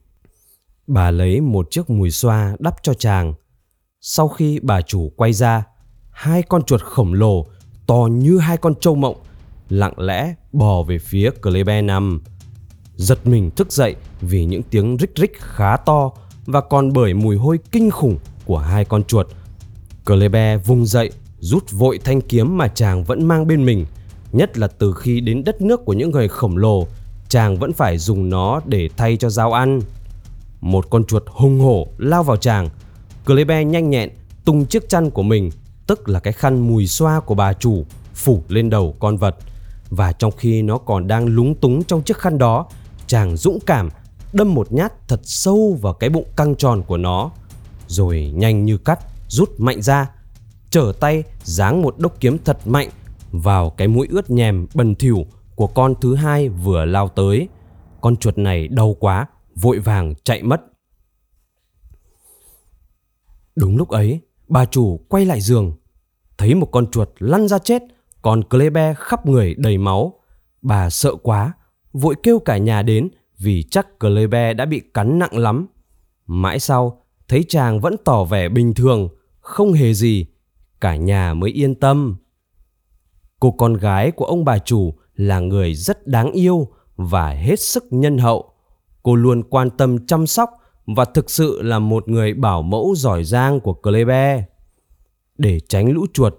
Bà 0.87 1.11
lấy 1.11 1.41
một 1.41 1.71
chiếc 1.71 1.91
mùi 1.91 2.11
xoa 2.11 2.57
đắp 2.59 2.75
cho 2.83 2.95
chàng. 2.95 3.35
Sau 4.01 4.29
khi 4.29 4.61
bà 4.63 4.83
chủ 4.83 5.13
quay 5.17 5.33
ra, 5.33 5.65
hai 6.11 6.43
con 6.43 6.63
chuột 6.63 6.81
khổng 6.81 7.15
lồ 7.15 7.47
to 7.87 8.09
như 8.11 8.39
hai 8.39 8.57
con 8.57 8.75
trâu 8.81 8.95
mộng 8.95 9.17
lặng 9.69 10.01
lẽ 10.01 10.35
bò 10.53 10.83
về 10.83 10.99
phía 10.99 11.31
Kleber 11.31 11.85
nằm. 11.85 12.23
Giật 12.97 13.27
mình 13.27 13.51
thức 13.51 13.73
dậy 13.73 13.97
vì 14.21 14.45
những 14.45 14.63
tiếng 14.63 14.97
rích 15.01 15.13
rích 15.17 15.41
khá 15.41 15.77
to 15.77 16.11
và 16.47 16.61
còn 16.61 16.93
bởi 16.93 17.15
mùi 17.15 17.37
hôi 17.37 17.59
kinh 17.71 17.91
khủng 17.91 18.19
của 18.45 18.59
hai 18.59 18.85
con 18.85 19.05
chuột. 19.05 19.27
Klebe 20.05 20.57
vùng 20.57 20.87
dậy, 20.87 21.11
rút 21.41 21.71
vội 21.71 21.99
thanh 22.05 22.21
kiếm 22.21 22.59
mà 22.59 22.69
chàng 22.69 23.05
vẫn 23.05 23.29
mang 23.29 23.47
bên 23.47 23.67
mình. 23.67 23.87
Nhất 24.33 24.59
là 24.59 24.69
từ 24.69 24.93
khi 24.93 25.21
đến 25.21 25.45
đất 25.45 25.61
nước 25.63 25.85
của 25.85 25.93
những 25.93 26.11
người 26.11 26.29
khổng 26.29 26.57
lồ, 26.57 26.87
chàng 27.29 27.57
vẫn 27.57 27.73
phải 27.73 27.99
dùng 27.99 28.31
nó 28.31 28.61
để 28.67 28.89
thay 28.97 29.17
cho 29.17 29.31
dao 29.31 29.53
ăn. 29.53 29.81
Một 30.61 30.91
con 30.91 31.05
chuột 31.05 31.25
hung 31.27 31.61
hổ 31.61 31.87
lao 31.99 32.23
vào 32.23 32.37
chàng. 32.37 32.69
Klebe 33.27 33.65
nhanh 33.65 33.91
nhẹn 33.91 34.11
tung 34.45 34.67
chiếc 34.67 34.89
chăn 34.89 35.11
của 35.11 35.23
mình, 35.23 35.51
tức 35.87 36.09
là 36.09 36.21
cái 36.21 36.33
khăn 36.33 36.69
mùi 36.69 36.87
xoa 36.87 37.21
của 37.21 37.35
bà 37.35 37.53
chủ, 37.53 37.85
phủ 38.15 38.43
lên 38.49 38.71
đầu 38.71 38.95
con 38.99 39.17
vật. 39.17 39.37
Và 39.91 40.13
trong 40.13 40.33
khi 40.37 40.63
nó 40.63 40.79
còn 40.79 41.07
đang 41.07 41.27
lúng 41.27 41.55
túng 41.55 41.85
trong 41.85 42.03
chiếc 42.03 42.19
khăn 42.19 42.39
đó, 42.39 42.67
chàng 43.07 43.37
dũng 43.37 43.59
cảm 43.67 43.89
đâm 44.33 44.55
một 44.55 44.73
nhát 44.73 45.09
thật 45.09 45.21
sâu 45.23 45.79
vào 45.83 45.93
cái 45.93 46.11
bụng 46.11 46.27
căng 46.37 46.55
tròn 46.55 46.83
của 46.83 46.97
nó. 46.97 47.31
Rồi 47.87 48.33
nhanh 48.35 48.65
như 48.65 48.79
cắt, 48.79 49.01
rút 49.29 49.51
mạnh 49.59 49.83
ra, 49.83 50.07
trở 50.71 50.93
tay 51.01 51.25
giáng 51.43 51.83
một 51.83 51.99
đốc 51.99 52.21
kiếm 52.21 52.39
thật 52.45 52.59
mạnh 52.67 52.89
vào 53.31 53.71
cái 53.71 53.89
mũi 53.89 54.09
ướt 54.11 54.31
nhèm 54.31 54.67
bần 54.75 54.95
thỉu 54.95 55.27
của 55.55 55.67
con 55.67 55.95
thứ 56.01 56.15
hai 56.15 56.49
vừa 56.49 56.85
lao 56.85 57.09
tới. 57.09 57.49
Con 58.01 58.17
chuột 58.17 58.39
này 58.39 58.69
đau 58.69 58.97
quá, 59.01 59.27
vội 59.55 59.79
vàng 59.79 60.15
chạy 60.25 60.43
mất. 60.43 60.61
Đúng 63.57 63.77
lúc 63.77 63.89
ấy, 63.89 64.21
bà 64.49 64.65
chủ 64.65 65.01
quay 65.09 65.25
lại 65.25 65.41
giường, 65.41 65.73
thấy 66.39 66.55
một 66.55 66.67
con 66.67 66.91
chuột 66.91 67.09
lăn 67.19 67.49
ra 67.49 67.59
chết, 67.59 67.83
còn 68.23 68.43
Klebe 68.45 68.95
khắp 68.99 69.27
người 69.27 69.55
đầy 69.55 69.79
máu. 69.79 70.21
Bà 70.63 70.91
sợ 70.91 71.15
quá, 71.23 71.53
vội 71.93 72.15
kêu 72.23 72.39
cả 72.39 72.57
nhà 72.57 72.83
đến 72.83 73.09
vì 73.39 73.63
chắc 73.63 73.99
Klebe 74.01 74.55
đã 74.55 74.65
bị 74.65 74.83
cắn 74.95 75.19
nặng 75.19 75.39
lắm. 75.39 75.67
Mãi 76.27 76.61
sau, 76.61 77.05
thấy 77.29 77.45
chàng 77.49 77.81
vẫn 77.81 77.97
tỏ 78.05 78.25
vẻ 78.25 78.49
bình 78.49 78.75
thường, 78.75 79.09
không 79.41 79.73
hề 79.73 79.95
gì, 79.95 80.27
cả 80.81 80.97
nhà 80.97 81.35
mới 81.35 81.51
yên 81.51 81.75
tâm. 81.75 82.17
Cô 83.41 83.51
con 83.51 83.75
gái 83.75 84.11
của 84.11 84.25
ông 84.25 84.45
bà 84.45 84.59
chủ 84.59 84.95
là 85.15 85.41
người 85.41 85.75
rất 85.75 86.07
đáng 86.07 86.33
yêu 86.33 86.69
và 86.97 87.31
hết 87.31 87.61
sức 87.61 87.85
nhân 87.91 88.19
hậu. 88.19 88.53
Cô 89.03 89.15
luôn 89.15 89.43
quan 89.43 89.71
tâm 89.71 90.07
chăm 90.07 90.27
sóc 90.27 90.51
và 90.87 91.05
thực 91.05 91.31
sự 91.31 91.63
là 91.63 91.79
một 91.79 92.09
người 92.09 92.35
bảo 92.35 92.63
mẫu 92.63 92.95
giỏi 92.97 93.25
giang 93.25 93.61
của 93.61 93.75
Klebe. 93.75 94.45
Để 95.39 95.61
tránh 95.61 95.91
lũ 95.91 96.07
chuột, 96.13 96.35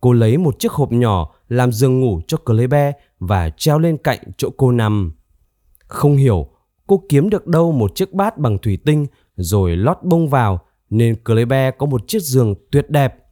cô 0.00 0.12
lấy 0.12 0.38
một 0.38 0.58
chiếc 0.58 0.72
hộp 0.72 0.92
nhỏ 0.92 1.34
làm 1.48 1.72
giường 1.72 2.00
ngủ 2.00 2.20
cho 2.26 2.36
Klebe 2.36 2.92
và 3.18 3.50
treo 3.50 3.78
lên 3.78 3.96
cạnh 3.96 4.18
chỗ 4.36 4.50
cô 4.56 4.72
nằm. 4.72 5.12
Không 5.86 6.16
hiểu 6.16 6.48
cô 6.86 7.02
kiếm 7.08 7.30
được 7.30 7.46
đâu 7.46 7.72
một 7.72 7.94
chiếc 7.94 8.12
bát 8.12 8.38
bằng 8.38 8.58
thủy 8.58 8.78
tinh 8.84 9.06
rồi 9.36 9.76
lót 9.76 9.96
bông 10.02 10.28
vào 10.28 10.60
nên 10.90 11.16
Klebe 11.24 11.70
có 11.70 11.86
một 11.86 12.08
chiếc 12.08 12.22
giường 12.22 12.54
tuyệt 12.70 12.90
đẹp. 12.90 13.23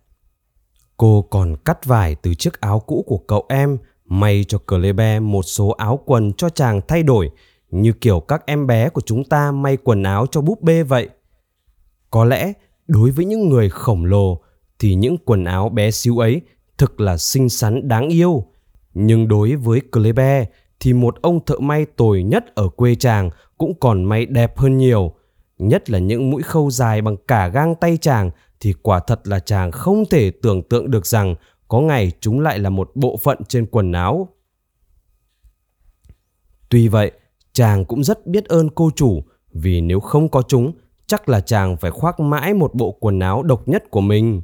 Cô 1.02 1.26
còn 1.30 1.56
cắt 1.56 1.85
vải 1.85 2.14
từ 2.14 2.35
chiếc 2.35 2.61
áo 2.61 2.80
cũ 2.80 3.04
của 3.06 3.18
cậu 3.18 3.47
em, 3.49 3.78
may 4.04 4.44
cho 4.49 4.59
Clebe 4.59 5.21
một 5.21 5.42
số 5.42 5.68
áo 5.68 6.00
quần 6.06 6.32
cho 6.32 6.49
chàng 6.49 6.80
thay 6.88 7.02
đổi, 7.02 7.30
như 7.71 7.92
kiểu 7.92 8.21
các 8.21 8.47
em 8.47 8.66
bé 8.66 8.88
của 8.88 9.00
chúng 9.00 9.25
ta 9.25 9.52
may 9.52 9.76
quần 9.76 10.02
áo 10.02 10.26
cho 10.30 10.40
búp 10.40 10.62
bê 10.62 10.82
vậy. 10.82 11.09
Có 12.11 12.25
lẽ, 12.25 12.52
đối 12.88 13.11
với 13.11 13.25
những 13.25 13.49
người 13.49 13.71
khổng 13.71 14.04
lồ, 14.04 14.40
thì 14.78 14.94
những 14.94 15.16
quần 15.25 15.44
áo 15.44 15.68
bé 15.68 15.90
xíu 15.90 16.18
ấy 16.18 16.40
thực 16.78 17.00
là 17.00 17.16
xinh 17.16 17.49
xắn 17.49 17.88
đáng 17.88 18.09
yêu. 18.09 18.44
Nhưng 18.94 19.28
đối 19.28 19.56
với 19.56 19.80
Clebe 19.92 20.44
thì 20.80 20.92
một 20.92 21.23
ông 21.23 21.44
thợ 21.44 21.59
may 21.59 21.87
tồi 21.97 22.23
nhất 22.23 22.54
ở 22.54 22.68
quê 22.68 22.94
chàng 22.94 23.30
cũng 23.59 23.75
còn 23.80 24.04
may 24.04 24.26
đẹp 24.26 24.59
hơn 24.59 24.78
nhiều. 24.78 25.12
Nhất 25.59 25.90
là 25.90 25.99
những 25.99 26.30
mũi 26.30 26.42
khâu 26.42 26.71
dài 26.71 27.02
bằng 27.02 27.16
cả 27.28 27.49
gang 27.49 27.75
tay 27.75 27.98
chàng 28.00 28.31
thì 28.62 28.75
quả 28.83 29.01
thật 29.01 29.20
là 29.29 29.38
chàng 29.38 29.72
không 29.72 30.05
thể 30.11 30.31
tưởng 30.31 30.62
tượng 30.62 30.90
được 30.90 31.07
rằng 31.07 31.35
có 31.68 31.81
ngày 31.81 32.12
chúng 32.20 32.40
lại 32.40 32.59
là 32.59 32.70
một 32.70 32.90
bộ 32.94 33.16
phận 33.16 33.38
trên 33.48 33.66
quần 33.66 33.92
áo. 33.92 34.29
Tuy 36.68 36.88
vậy, 36.88 37.12
chàng 37.53 37.85
cũng 37.85 38.05
rất 38.05 38.27
biết 38.27 38.44
ơn 38.44 38.68
cô 38.70 38.90
chủ 38.96 39.22
vì 39.53 39.81
nếu 39.81 40.01
không 40.01 40.29
có 40.29 40.42
chúng, 40.42 40.72
chắc 41.07 41.29
là 41.29 41.40
chàng 41.40 41.77
phải 41.77 41.90
khoác 41.90 42.20
mãi 42.20 42.55
một 42.55 42.75
bộ 42.75 42.92
quần 42.92 43.20
áo 43.20 43.42
độc 43.42 43.68
nhất 43.68 43.90
của 43.90 44.01
mình. 44.01 44.42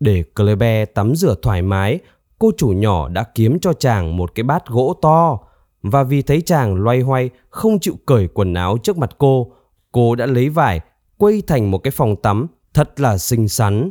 Để 0.00 0.24
Klebe 0.34 0.84
tắm 0.84 1.14
rửa 1.14 1.34
thoải 1.42 1.62
mái, 1.62 1.98
cô 2.38 2.50
chủ 2.56 2.68
nhỏ 2.68 3.08
đã 3.08 3.24
kiếm 3.34 3.60
cho 3.60 3.72
chàng 3.72 4.16
một 4.16 4.34
cái 4.34 4.44
bát 4.44 4.66
gỗ 4.66 4.96
to 5.02 5.38
và 5.82 6.02
vì 6.02 6.22
thấy 6.22 6.40
chàng 6.40 6.74
loay 6.74 7.00
hoay 7.00 7.30
không 7.50 7.78
chịu 7.80 7.94
cởi 8.06 8.28
quần 8.28 8.54
áo 8.54 8.78
trước 8.82 8.98
mặt 8.98 9.10
cô, 9.18 9.52
cô 9.92 10.14
đã 10.14 10.26
lấy 10.26 10.48
vải 10.48 10.80
quây 11.18 11.42
thành 11.46 11.70
một 11.70 11.78
cái 11.78 11.90
phòng 11.90 12.16
tắm 12.16 12.46
thật 12.74 13.00
là 13.00 13.18
xinh 13.18 13.48
xắn. 13.48 13.90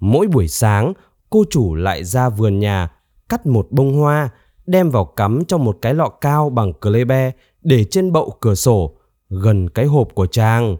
Mỗi 0.00 0.26
buổi 0.26 0.48
sáng, 0.48 0.92
cô 1.30 1.44
chủ 1.50 1.74
lại 1.74 2.04
ra 2.04 2.28
vườn 2.28 2.58
nhà 2.58 2.90
cắt 3.28 3.46
một 3.46 3.66
bông 3.70 3.94
hoa 3.94 4.30
đem 4.66 4.90
vào 4.90 5.04
cắm 5.04 5.44
trong 5.48 5.64
một 5.64 5.78
cái 5.82 5.94
lọ 5.94 6.08
cao 6.08 6.50
bằng 6.50 6.72
Klebe 6.72 7.32
để 7.62 7.84
trên 7.84 8.12
bậu 8.12 8.36
cửa 8.40 8.54
sổ 8.54 8.94
gần 9.28 9.68
cái 9.68 9.86
hộp 9.86 10.08
của 10.14 10.26
chàng. 10.26 10.76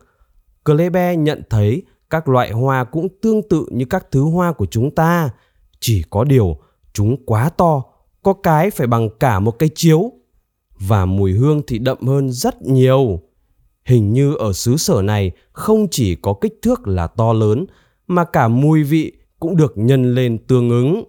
Klebe 0.65 1.17
nhận 1.17 1.43
thấy 1.51 1.83
các 2.11 2.29
loại 2.29 2.53
hoa 2.53 2.85
cũng 2.85 3.09
tương 3.23 3.49
tự 3.49 3.67
như 3.71 3.85
các 3.85 4.07
thứ 4.11 4.23
hoa 4.23 4.53
của 4.53 4.67
chúng 4.67 4.95
ta, 4.95 5.31
chỉ 5.81 6.03
có 6.11 6.25
điều 6.25 6.57
chúng 6.93 7.17
quá 7.27 7.49
to, 7.49 7.83
có 8.23 8.33
cái 8.33 8.71
phải 8.71 8.87
bằng 8.87 9.09
cả 9.21 9.41
một 9.41 9.59
cây 9.59 9.71
chiếu 9.75 10.13
và 10.79 11.05
mùi 11.05 11.33
hương 11.33 11.63
thì 11.67 11.79
đậm 11.79 11.99
hơn 12.07 12.31
rất 12.31 12.63
nhiều. 12.63 13.21
Hình 13.85 14.13
như 14.13 14.35
ở 14.35 14.53
xứ 14.53 14.77
sở 14.77 15.03
này 15.03 15.31
không 15.53 15.87
chỉ 15.91 16.15
có 16.15 16.35
kích 16.41 16.59
thước 16.63 16.89
là 16.89 17.07
to 17.07 17.33
lớn 17.33 17.67
mà 18.07 18.25
cả 18.25 18.49
mùi 18.49 18.83
vị 18.83 19.13
cũng 19.41 19.57
được 19.57 19.73
nhân 19.77 20.15
lên 20.15 20.39
tương 20.39 20.71
ứng. 20.71 21.05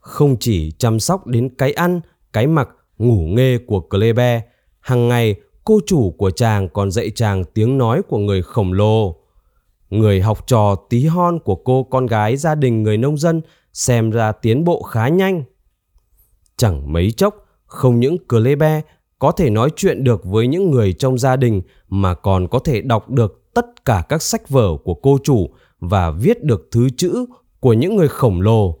Không 0.00 0.36
chỉ 0.40 0.70
chăm 0.78 1.00
sóc 1.00 1.26
đến 1.26 1.48
cái 1.58 1.72
ăn, 1.72 2.00
cái 2.32 2.46
mặc, 2.46 2.68
ngủ 2.98 3.26
nghê 3.26 3.58
của 3.58 3.80
Klebe, 3.80 4.42
hàng 4.80 5.08
ngày 5.08 5.34
cô 5.64 5.80
chủ 5.86 6.14
của 6.18 6.30
chàng 6.30 6.68
còn 6.68 6.90
dạy 6.90 7.10
chàng 7.10 7.44
tiếng 7.44 7.78
nói 7.78 8.02
của 8.08 8.18
người 8.18 8.42
khổng 8.42 8.72
lồ. 8.72 9.16
Người 9.90 10.20
học 10.20 10.46
trò 10.46 10.74
tí 10.88 11.06
hon 11.06 11.38
của 11.38 11.54
cô 11.54 11.82
con 11.82 12.06
gái 12.06 12.36
gia 12.36 12.54
đình 12.54 12.82
người 12.82 12.96
nông 12.96 13.18
dân 13.18 13.40
xem 13.72 14.10
ra 14.10 14.32
tiến 14.32 14.64
bộ 14.64 14.82
khá 14.82 15.08
nhanh. 15.08 15.44
Chẳng 16.56 16.92
mấy 16.92 17.10
chốc, 17.10 17.46
không 17.66 18.00
những 18.00 18.16
Klebe 18.28 18.80
có 19.22 19.32
thể 19.32 19.50
nói 19.50 19.70
chuyện 19.76 20.04
được 20.04 20.24
với 20.24 20.46
những 20.46 20.70
người 20.70 20.92
trong 20.92 21.18
gia 21.18 21.36
đình 21.36 21.62
mà 21.88 22.14
còn 22.14 22.48
có 22.48 22.58
thể 22.58 22.80
đọc 22.80 23.10
được 23.10 23.54
tất 23.54 23.84
cả 23.84 24.02
các 24.08 24.22
sách 24.22 24.48
vở 24.48 24.76
của 24.84 24.94
cô 24.94 25.18
chủ 25.24 25.50
và 25.80 26.10
viết 26.10 26.44
được 26.44 26.68
thứ 26.70 26.88
chữ 26.96 27.26
của 27.60 27.72
những 27.72 27.96
người 27.96 28.08
khổng 28.08 28.40
lồ. 28.40 28.78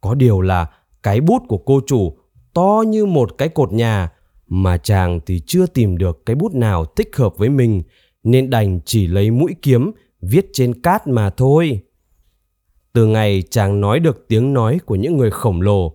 Có 0.00 0.14
điều 0.14 0.40
là 0.40 0.66
cái 1.02 1.20
bút 1.20 1.42
của 1.48 1.58
cô 1.58 1.80
chủ 1.86 2.16
to 2.54 2.84
như 2.86 3.06
một 3.06 3.38
cái 3.38 3.48
cột 3.48 3.72
nhà 3.72 4.12
mà 4.48 4.76
chàng 4.76 5.20
thì 5.26 5.40
chưa 5.46 5.66
tìm 5.66 5.98
được 5.98 6.26
cái 6.26 6.36
bút 6.36 6.54
nào 6.54 6.84
thích 6.84 7.16
hợp 7.16 7.36
với 7.36 7.48
mình 7.48 7.82
nên 8.22 8.50
đành 8.50 8.80
chỉ 8.84 9.06
lấy 9.06 9.30
mũi 9.30 9.54
kiếm 9.62 9.92
viết 10.20 10.46
trên 10.52 10.82
cát 10.82 11.06
mà 11.06 11.30
thôi. 11.30 11.80
Từ 12.92 13.06
ngày 13.06 13.42
chàng 13.50 13.80
nói 13.80 14.00
được 14.00 14.24
tiếng 14.28 14.52
nói 14.54 14.78
của 14.86 14.94
những 14.94 15.16
người 15.16 15.30
khổng 15.30 15.60
lồ, 15.60 15.94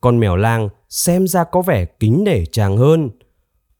con 0.00 0.20
mèo 0.20 0.36
lang 0.36 0.68
xem 0.88 1.26
ra 1.26 1.44
có 1.44 1.62
vẻ 1.62 1.84
kính 1.84 2.24
nể 2.24 2.44
chàng 2.44 2.76
hơn. 2.76 3.10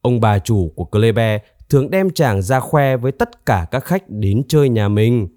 Ông 0.02 0.20
bà 0.20 0.38
chủ 0.38 0.72
của 0.76 0.84
Klebe 0.84 1.38
thường 1.68 1.90
đem 1.90 2.10
chàng 2.10 2.42
ra 2.42 2.60
khoe 2.60 2.96
với 2.96 3.12
tất 3.12 3.46
cả 3.46 3.66
các 3.70 3.84
khách 3.84 4.04
đến 4.08 4.42
chơi 4.48 4.68
nhà 4.68 4.88
mình. 4.88 5.28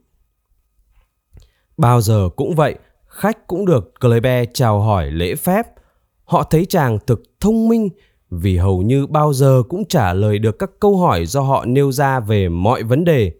Bao 1.78 2.02
giờ 2.02 2.30
cũng 2.36 2.56
vậy, 2.56 2.76
khách 3.06 3.48
cũng 3.48 3.66
được 3.66 3.94
Klebe 4.00 4.46
chào 4.46 4.82
hỏi 4.82 5.12
lễ 5.12 5.36
phép. 5.36 5.68
Họ 6.24 6.44
thấy 6.44 6.66
chàng 6.66 6.98
thực 7.08 7.24
thông 7.40 7.68
minh 7.68 7.90
vì 8.30 8.58
hầu 8.58 8.82
như 8.82 9.08
bao 9.08 9.34
giờ 9.34 9.64
cũng 9.70 9.86
trả 9.86 10.14
lời 10.14 10.40
được 10.40 10.60
các 10.60 10.70
câu 10.80 10.98
hỏi 10.98 11.26
do 11.26 11.42
họ 11.42 11.66
nêu 11.66 11.92
ra 11.92 12.20
về 12.20 12.50
mọi 12.50 12.84
vấn 12.84 13.04
đề. 13.04 13.32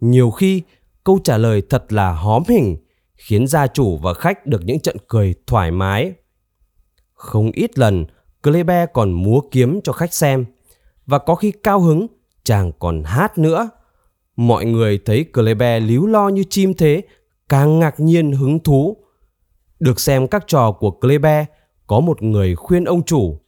Nhiều 0.00 0.30
khi, 0.30 0.62
câu 1.04 1.18
trả 1.24 1.38
lời 1.38 1.62
thật 1.70 1.92
là 1.92 2.12
hóm 2.12 2.42
hình, 2.48 2.76
khiến 3.16 3.46
gia 3.46 3.66
chủ 3.66 3.96
và 3.96 4.14
khách 4.14 4.46
được 4.46 4.60
những 4.64 4.80
trận 4.80 4.96
cười 5.08 5.34
thoải 5.46 5.70
mái. 5.70 6.12
Không 7.14 7.50
ít 7.50 7.78
lần, 7.78 8.04
Klebe 8.42 8.86
còn 8.86 9.12
múa 9.12 9.40
kiếm 9.50 9.80
cho 9.84 9.92
khách 9.92 10.14
xem, 10.14 10.44
và 11.08 11.18
có 11.18 11.34
khi 11.34 11.52
cao 11.62 11.80
hứng, 11.80 12.06
chàng 12.44 12.72
còn 12.78 13.02
hát 13.04 13.38
nữa. 13.38 13.70
Mọi 14.36 14.64
người 14.64 14.98
thấy 15.04 15.24
Klebe 15.32 15.80
líu 15.80 16.06
lo 16.06 16.28
như 16.28 16.44
chim 16.50 16.74
thế, 16.74 17.02
càng 17.48 17.78
ngạc 17.78 18.00
nhiên 18.00 18.32
hứng 18.32 18.58
thú. 18.58 18.96
Được 19.80 20.00
xem 20.00 20.28
các 20.28 20.44
trò 20.46 20.72
của 20.72 20.90
Klebe, 20.90 21.46
có 21.86 22.00
một 22.00 22.22
người 22.22 22.54
khuyên 22.54 22.84
ông 22.84 23.02
chủ 23.02 23.38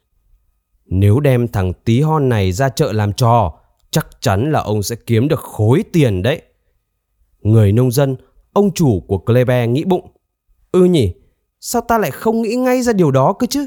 nếu 0.91 1.21
đem 1.21 1.49
thằng 1.49 1.73
tí 1.85 2.01
hon 2.01 2.29
này 2.29 2.53
ra 2.53 2.69
chợ 2.69 2.93
làm 2.93 3.13
trò, 3.13 3.59
chắc 3.91 4.07
chắn 4.21 4.53
là 4.53 4.61
ông 4.61 4.83
sẽ 4.83 4.97
kiếm 5.07 5.29
được 5.29 5.41
khối 5.41 5.85
tiền 5.93 6.23
đấy. 6.23 6.43
Người 7.41 7.73
nông 7.73 7.91
dân, 7.91 8.17
ông 8.53 8.71
chủ 8.75 9.01
của 9.09 9.19
Klebe 9.19 9.67
nghĩ 9.67 9.85
bụng. 9.85 10.11
ư 10.73 10.81
ừ 10.81 10.85
nhỉ, 10.85 11.15
sao 11.61 11.83
ta 11.83 11.99
lại 11.99 12.11
không 12.11 12.43
nghĩ 12.43 12.55
ngay 12.55 12.83
ra 12.83 12.93
điều 12.93 13.11
đó 13.11 13.33
cơ 13.33 13.47
chứ? 13.51 13.67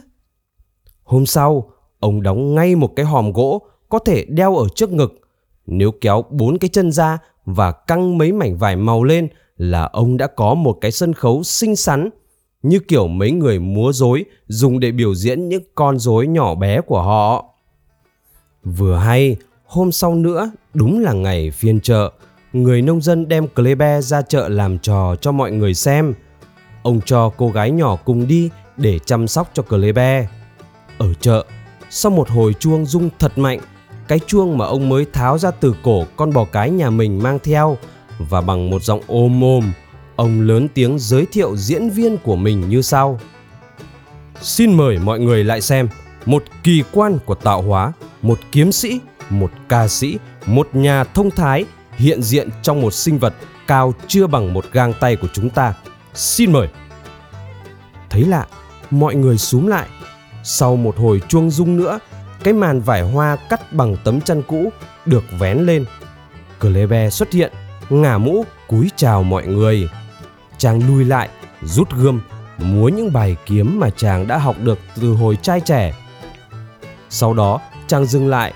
Hôm 1.04 1.26
sau, 1.26 1.72
ông 2.00 2.22
đóng 2.22 2.56
ngay 2.56 2.76
một 2.76 2.96
cái 2.96 3.06
hòm 3.06 3.32
gỗ 3.32 3.62
có 3.94 4.00
thể 4.00 4.26
đeo 4.26 4.56
ở 4.56 4.68
trước 4.76 4.92
ngực. 4.92 5.20
Nếu 5.66 5.92
kéo 6.02 6.26
bốn 6.30 6.58
cái 6.58 6.70
chân 6.70 6.92
ra 6.92 7.18
và 7.46 7.72
căng 7.72 8.18
mấy 8.18 8.32
mảnh 8.32 8.58
vải 8.58 8.76
màu 8.76 9.04
lên 9.04 9.28
là 9.58 9.84
ông 9.84 10.18
đã 10.18 10.28
có 10.28 10.54
một 10.54 10.78
cái 10.82 10.92
sân 10.92 11.14
khấu 11.14 11.44
xinh 11.44 11.76
xắn 11.76 12.10
như 12.64 12.80
kiểu 12.80 13.08
mấy 13.08 13.32
người 13.32 13.60
múa 13.60 13.92
rối 13.92 14.26
dùng 14.48 14.80
để 14.80 14.92
biểu 14.92 15.16
diễn 15.16 15.50
những 15.50 15.64
con 15.76 16.00
rối 16.00 16.28
nhỏ 16.28 16.56
bé 16.56 16.82
của 16.82 17.02
họ. 17.02 17.46
Vừa 18.64 18.96
hay, 18.96 19.36
hôm 19.66 19.92
sau 19.92 20.16
nữa 20.16 20.52
đúng 20.74 21.00
là 21.00 21.14
ngày 21.14 21.52
phiên 21.52 21.80
chợ, 21.80 22.12
người 22.54 22.82
nông 22.82 23.02
dân 23.02 23.28
đem 23.28 23.48
Klebe 23.48 24.02
ra 24.02 24.22
chợ 24.22 24.50
làm 24.50 24.80
trò 24.80 25.16
cho 25.22 25.32
mọi 25.32 25.52
người 25.52 25.74
xem. 25.74 26.14
Ông 26.84 27.02
cho 27.06 27.30
cô 27.38 27.50
gái 27.50 27.72
nhỏ 27.72 27.96
cùng 27.96 28.28
đi 28.28 28.50
để 28.78 29.00
chăm 29.00 29.28
sóc 29.28 29.50
cho 29.54 29.64
Klebe. 29.64 30.28
Ở 30.98 31.14
chợ, 31.14 31.46
sau 31.90 32.12
một 32.12 32.30
hồi 32.30 32.54
chuông 32.60 32.86
rung 32.86 33.10
thật 33.20 33.38
mạnh, 33.38 33.60
cái 34.08 34.20
chuông 34.28 34.58
mà 34.58 34.66
ông 34.66 34.90
mới 34.90 35.06
tháo 35.14 35.38
ra 35.38 35.52
từ 35.52 35.76
cổ 35.84 36.06
con 36.16 36.34
bò 36.34 36.46
cái 36.46 36.70
nhà 36.70 36.90
mình 36.90 37.24
mang 37.24 37.40
theo 37.44 37.78
và 38.18 38.42
bằng 38.42 38.70
một 38.70 38.84
giọng 38.84 39.02
ôm 39.08 39.44
ôm, 39.44 39.72
ông 40.16 40.42
lớn 40.42 40.68
tiếng 40.74 41.00
giới 41.00 41.26
thiệu 41.32 41.58
diễn 41.58 41.90
viên 41.90 42.18
của 42.18 42.36
mình 42.36 42.70
như 42.70 42.82
sau. 42.82 43.20
Xin 44.42 44.74
mời 44.74 45.00
mọi 45.00 45.20
người 45.20 45.44
lại 45.44 45.62
xem 45.62 45.90
một 46.26 46.44
kỳ 46.64 46.84
quan 46.92 47.18
của 47.26 47.36
tạo 47.36 47.62
hóa, 47.62 47.92
một 48.22 48.40
kiếm 48.52 48.72
sĩ, 48.72 49.00
một 49.30 49.52
ca 49.70 49.88
sĩ, 49.88 50.18
một 50.46 50.70
nhà 50.74 51.04
thông 51.04 51.32
thái 51.32 51.66
hiện 51.98 52.24
diện 52.24 52.50
trong 52.62 52.82
một 52.82 52.94
sinh 52.94 53.18
vật 53.20 53.34
cao 53.68 53.94
chưa 54.08 54.28
bằng 54.28 54.54
một 54.54 54.66
gang 54.72 54.94
tay 55.00 55.16
của 55.16 55.28
chúng 55.34 55.50
ta. 55.50 55.74
Xin 56.14 56.52
mời. 56.52 56.68
Thấy 58.10 58.22
lạ, 58.22 58.48
mọi 58.92 59.16
người 59.16 59.38
súm 59.38 59.68
lại. 59.68 59.88
Sau 60.44 60.76
một 60.76 60.98
hồi 60.98 61.22
chuông 61.28 61.50
rung 61.50 61.78
nữa, 61.78 62.00
cái 62.44 62.54
màn 62.54 62.82
vải 62.82 63.02
hoa 63.02 63.36
cắt 63.50 63.74
bằng 63.74 63.96
tấm 64.04 64.22
chăn 64.22 64.42
cũ 64.48 64.72
được 65.06 65.24
vén 65.40 65.58
lên. 65.58 65.86
Klebe 66.60 67.10
xuất 67.10 67.32
hiện, 67.32 67.54
ngả 67.90 68.18
mũ, 68.18 68.46
cúi 68.68 68.90
chào 68.96 69.24
mọi 69.24 69.48
người. 69.48 69.90
Chàng 70.58 70.88
lùi 70.88 71.06
lại, 71.06 71.30
rút 71.62 71.92
gươm, 71.92 72.22
múa 72.58 72.88
những 72.88 73.14
bài 73.14 73.36
kiếm 73.46 73.80
mà 73.80 73.90
chàng 73.90 74.28
đã 74.28 74.38
học 74.38 74.56
được 74.64 74.80
từ 75.02 75.14
hồi 75.14 75.38
trai 75.42 75.62
trẻ. 75.62 75.94
Sau 77.10 77.34
đó, 77.34 77.60
chàng 77.88 78.06
dừng 78.06 78.28
lại. 78.28 78.54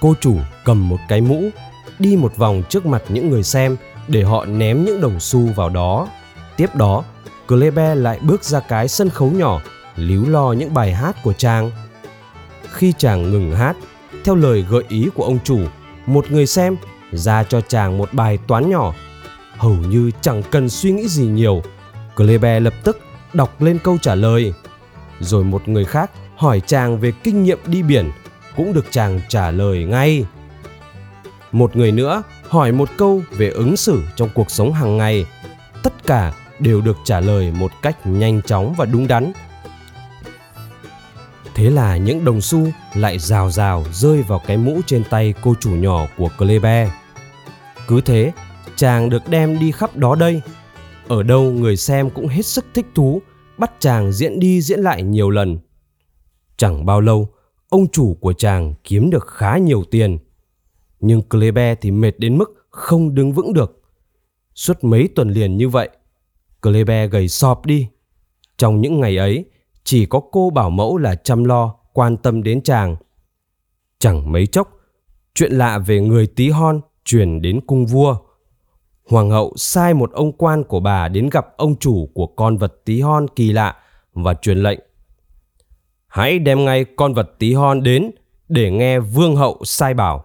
Cô 0.00 0.14
chủ 0.20 0.36
cầm 0.64 0.88
một 0.88 0.98
cái 1.08 1.20
mũ, 1.20 1.42
đi 1.98 2.16
một 2.16 2.36
vòng 2.36 2.62
trước 2.68 2.86
mặt 2.86 3.02
những 3.08 3.30
người 3.30 3.42
xem 3.42 3.76
để 4.08 4.22
họ 4.22 4.44
ném 4.44 4.84
những 4.84 5.00
đồng 5.00 5.20
xu 5.20 5.40
vào 5.40 5.68
đó. 5.68 6.08
Tiếp 6.56 6.74
đó, 6.74 7.04
Klebe 7.48 7.94
lại 7.94 8.18
bước 8.22 8.44
ra 8.44 8.60
cái 8.60 8.88
sân 8.88 9.10
khấu 9.10 9.30
nhỏ, 9.30 9.60
líu 9.96 10.28
lo 10.28 10.52
những 10.52 10.74
bài 10.74 10.94
hát 10.94 11.16
của 11.22 11.32
chàng. 11.32 11.70
Khi 12.76 12.92
chàng 12.98 13.30
ngừng 13.30 13.56
hát, 13.56 13.76
theo 14.24 14.34
lời 14.34 14.64
gợi 14.70 14.84
ý 14.88 15.08
của 15.14 15.24
ông 15.24 15.38
chủ, 15.44 15.60
một 16.06 16.30
người 16.30 16.46
xem 16.46 16.76
ra 17.12 17.42
cho 17.42 17.60
chàng 17.60 17.98
một 17.98 18.12
bài 18.12 18.38
toán 18.46 18.70
nhỏ. 18.70 18.94
Hầu 19.56 19.74
như 19.74 20.10
chẳng 20.20 20.42
cần 20.50 20.68
suy 20.68 20.92
nghĩ 20.92 21.08
gì 21.08 21.26
nhiều, 21.26 21.62
Klebe 22.16 22.60
lập 22.60 22.74
tức 22.84 22.98
đọc 23.32 23.62
lên 23.62 23.78
câu 23.84 23.98
trả 24.02 24.14
lời. 24.14 24.52
Rồi 25.20 25.44
một 25.44 25.68
người 25.68 25.84
khác 25.84 26.10
hỏi 26.36 26.60
chàng 26.66 26.98
về 27.00 27.12
kinh 27.22 27.44
nghiệm 27.44 27.58
đi 27.66 27.82
biển, 27.82 28.10
cũng 28.56 28.72
được 28.72 28.84
chàng 28.90 29.20
trả 29.28 29.50
lời 29.50 29.84
ngay. 29.84 30.24
Một 31.52 31.76
người 31.76 31.92
nữa 31.92 32.22
hỏi 32.48 32.72
một 32.72 32.88
câu 32.96 33.22
về 33.30 33.50
ứng 33.50 33.76
xử 33.76 34.02
trong 34.16 34.28
cuộc 34.34 34.50
sống 34.50 34.72
hàng 34.72 34.96
ngày. 34.96 35.26
Tất 35.82 36.06
cả 36.06 36.32
đều 36.58 36.80
được 36.80 36.96
trả 37.04 37.20
lời 37.20 37.52
một 37.58 37.70
cách 37.82 38.06
nhanh 38.06 38.42
chóng 38.42 38.74
và 38.76 38.84
đúng 38.84 39.08
đắn. 39.08 39.32
Thế 41.56 41.70
là 41.70 41.96
những 41.96 42.24
đồng 42.24 42.40
xu 42.40 42.66
lại 42.94 43.18
rào 43.18 43.50
rào 43.50 43.84
rơi 43.92 44.22
vào 44.22 44.40
cái 44.46 44.56
mũ 44.56 44.80
trên 44.86 45.04
tay 45.10 45.34
cô 45.42 45.54
chủ 45.60 45.70
nhỏ 45.70 46.06
của 46.16 46.28
Klebe. 46.38 46.90
Cứ 47.88 48.00
thế, 48.00 48.32
chàng 48.76 49.10
được 49.10 49.22
đem 49.28 49.58
đi 49.58 49.72
khắp 49.72 49.96
đó 49.96 50.14
đây. 50.14 50.42
Ở 51.08 51.22
đâu 51.22 51.42
người 51.52 51.76
xem 51.76 52.10
cũng 52.10 52.26
hết 52.26 52.46
sức 52.46 52.64
thích 52.74 52.86
thú, 52.94 53.22
bắt 53.58 53.72
chàng 53.78 54.12
diễn 54.12 54.40
đi 54.40 54.60
diễn 54.60 54.80
lại 54.80 55.02
nhiều 55.02 55.30
lần. 55.30 55.58
Chẳng 56.56 56.86
bao 56.86 57.00
lâu, 57.00 57.28
ông 57.68 57.88
chủ 57.92 58.16
của 58.20 58.32
chàng 58.32 58.74
kiếm 58.84 59.10
được 59.10 59.26
khá 59.26 59.58
nhiều 59.58 59.84
tiền. 59.90 60.18
Nhưng 61.00 61.22
Klebe 61.22 61.74
thì 61.74 61.90
mệt 61.90 62.18
đến 62.18 62.38
mức 62.38 62.66
không 62.70 63.14
đứng 63.14 63.32
vững 63.32 63.52
được. 63.52 63.82
Suốt 64.54 64.84
mấy 64.84 65.08
tuần 65.14 65.30
liền 65.30 65.56
như 65.56 65.68
vậy, 65.68 65.88
Klebe 66.62 67.06
gầy 67.06 67.28
sọp 67.28 67.66
đi. 67.66 67.86
Trong 68.58 68.80
những 68.80 69.00
ngày 69.00 69.16
ấy, 69.16 69.44
chỉ 69.86 70.06
có 70.06 70.20
cô 70.32 70.50
bảo 70.50 70.70
mẫu 70.70 70.96
là 70.98 71.14
chăm 71.14 71.44
lo, 71.44 71.74
quan 71.92 72.16
tâm 72.16 72.42
đến 72.42 72.62
chàng. 72.62 72.96
Chẳng 73.98 74.32
mấy 74.32 74.46
chốc, 74.46 74.68
chuyện 75.34 75.52
lạ 75.52 75.78
về 75.78 76.00
người 76.00 76.26
tí 76.26 76.50
hon 76.50 76.80
truyền 77.04 77.42
đến 77.42 77.60
cung 77.66 77.86
vua. 77.86 78.16
Hoàng 79.10 79.30
hậu 79.30 79.52
sai 79.56 79.94
một 79.94 80.12
ông 80.12 80.32
quan 80.32 80.64
của 80.64 80.80
bà 80.80 81.08
đến 81.08 81.28
gặp 81.30 81.46
ông 81.56 81.76
chủ 81.76 82.08
của 82.14 82.26
con 82.26 82.56
vật 82.56 82.74
tí 82.84 83.00
hon 83.00 83.26
kỳ 83.36 83.52
lạ 83.52 83.76
và 84.12 84.34
truyền 84.34 84.58
lệnh. 84.58 84.78
Hãy 86.06 86.38
đem 86.38 86.64
ngay 86.64 86.84
con 86.96 87.14
vật 87.14 87.30
tí 87.38 87.54
hon 87.54 87.82
đến 87.82 88.10
để 88.48 88.70
nghe 88.70 89.00
vương 89.00 89.36
hậu 89.36 89.60
sai 89.64 89.94
bảo. 89.94 90.24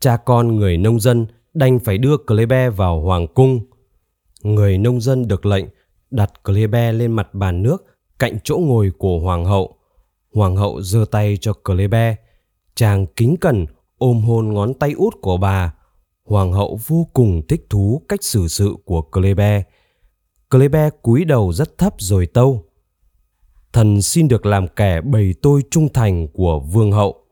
Cha 0.00 0.16
con 0.16 0.56
người 0.56 0.76
nông 0.76 1.00
dân 1.00 1.26
đành 1.54 1.78
phải 1.78 1.98
đưa 1.98 2.16
Klebe 2.16 2.70
vào 2.70 3.00
hoàng 3.00 3.26
cung. 3.26 3.60
Người 4.42 4.78
nông 4.78 5.00
dân 5.00 5.28
được 5.28 5.46
lệnh 5.46 5.66
đặt 6.10 6.44
Klebe 6.44 6.92
lên 6.92 7.12
mặt 7.12 7.34
bàn 7.34 7.62
nước 7.62 7.84
cạnh 8.18 8.38
chỗ 8.44 8.58
ngồi 8.58 8.92
của 8.98 9.18
hoàng 9.18 9.44
hậu. 9.44 9.74
Hoàng 10.34 10.56
hậu 10.56 10.82
giơ 10.82 11.04
tay 11.10 11.38
cho 11.40 11.52
Klebe. 11.52 12.16
Chàng 12.74 13.06
kính 13.06 13.36
cẩn 13.40 13.66
ôm 13.98 14.20
hôn 14.20 14.54
ngón 14.54 14.74
tay 14.74 14.92
út 14.92 15.14
của 15.20 15.36
bà. 15.36 15.74
Hoàng 16.24 16.52
hậu 16.52 16.78
vô 16.86 17.08
cùng 17.12 17.42
thích 17.48 17.66
thú 17.70 18.02
cách 18.08 18.24
xử 18.24 18.48
sự 18.48 18.74
của 18.84 19.02
Klebe. 19.02 19.62
Klebe 20.50 20.90
cúi 21.02 21.24
đầu 21.24 21.52
rất 21.52 21.78
thấp 21.78 21.94
rồi 21.98 22.26
tâu. 22.26 22.64
Thần 23.72 24.02
xin 24.02 24.28
được 24.28 24.46
làm 24.46 24.68
kẻ 24.68 25.00
bày 25.00 25.34
tôi 25.42 25.62
trung 25.70 25.88
thành 25.88 26.28
của 26.28 26.60
vương 26.60 26.92
hậu. 26.92 27.24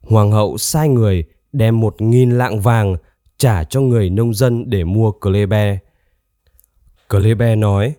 Hoàng 0.00 0.32
hậu 0.32 0.58
sai 0.58 0.88
người 0.88 1.24
đem 1.52 1.80
một 1.80 2.00
nghìn 2.00 2.30
lạng 2.30 2.60
vàng 2.60 2.96
trả 3.38 3.64
cho 3.64 3.80
người 3.80 4.10
nông 4.10 4.34
dân 4.34 4.70
để 4.70 4.84
mua 4.84 5.12
Klebe. 5.12 5.78
Klebe 7.08 7.56
nói, 7.56 7.94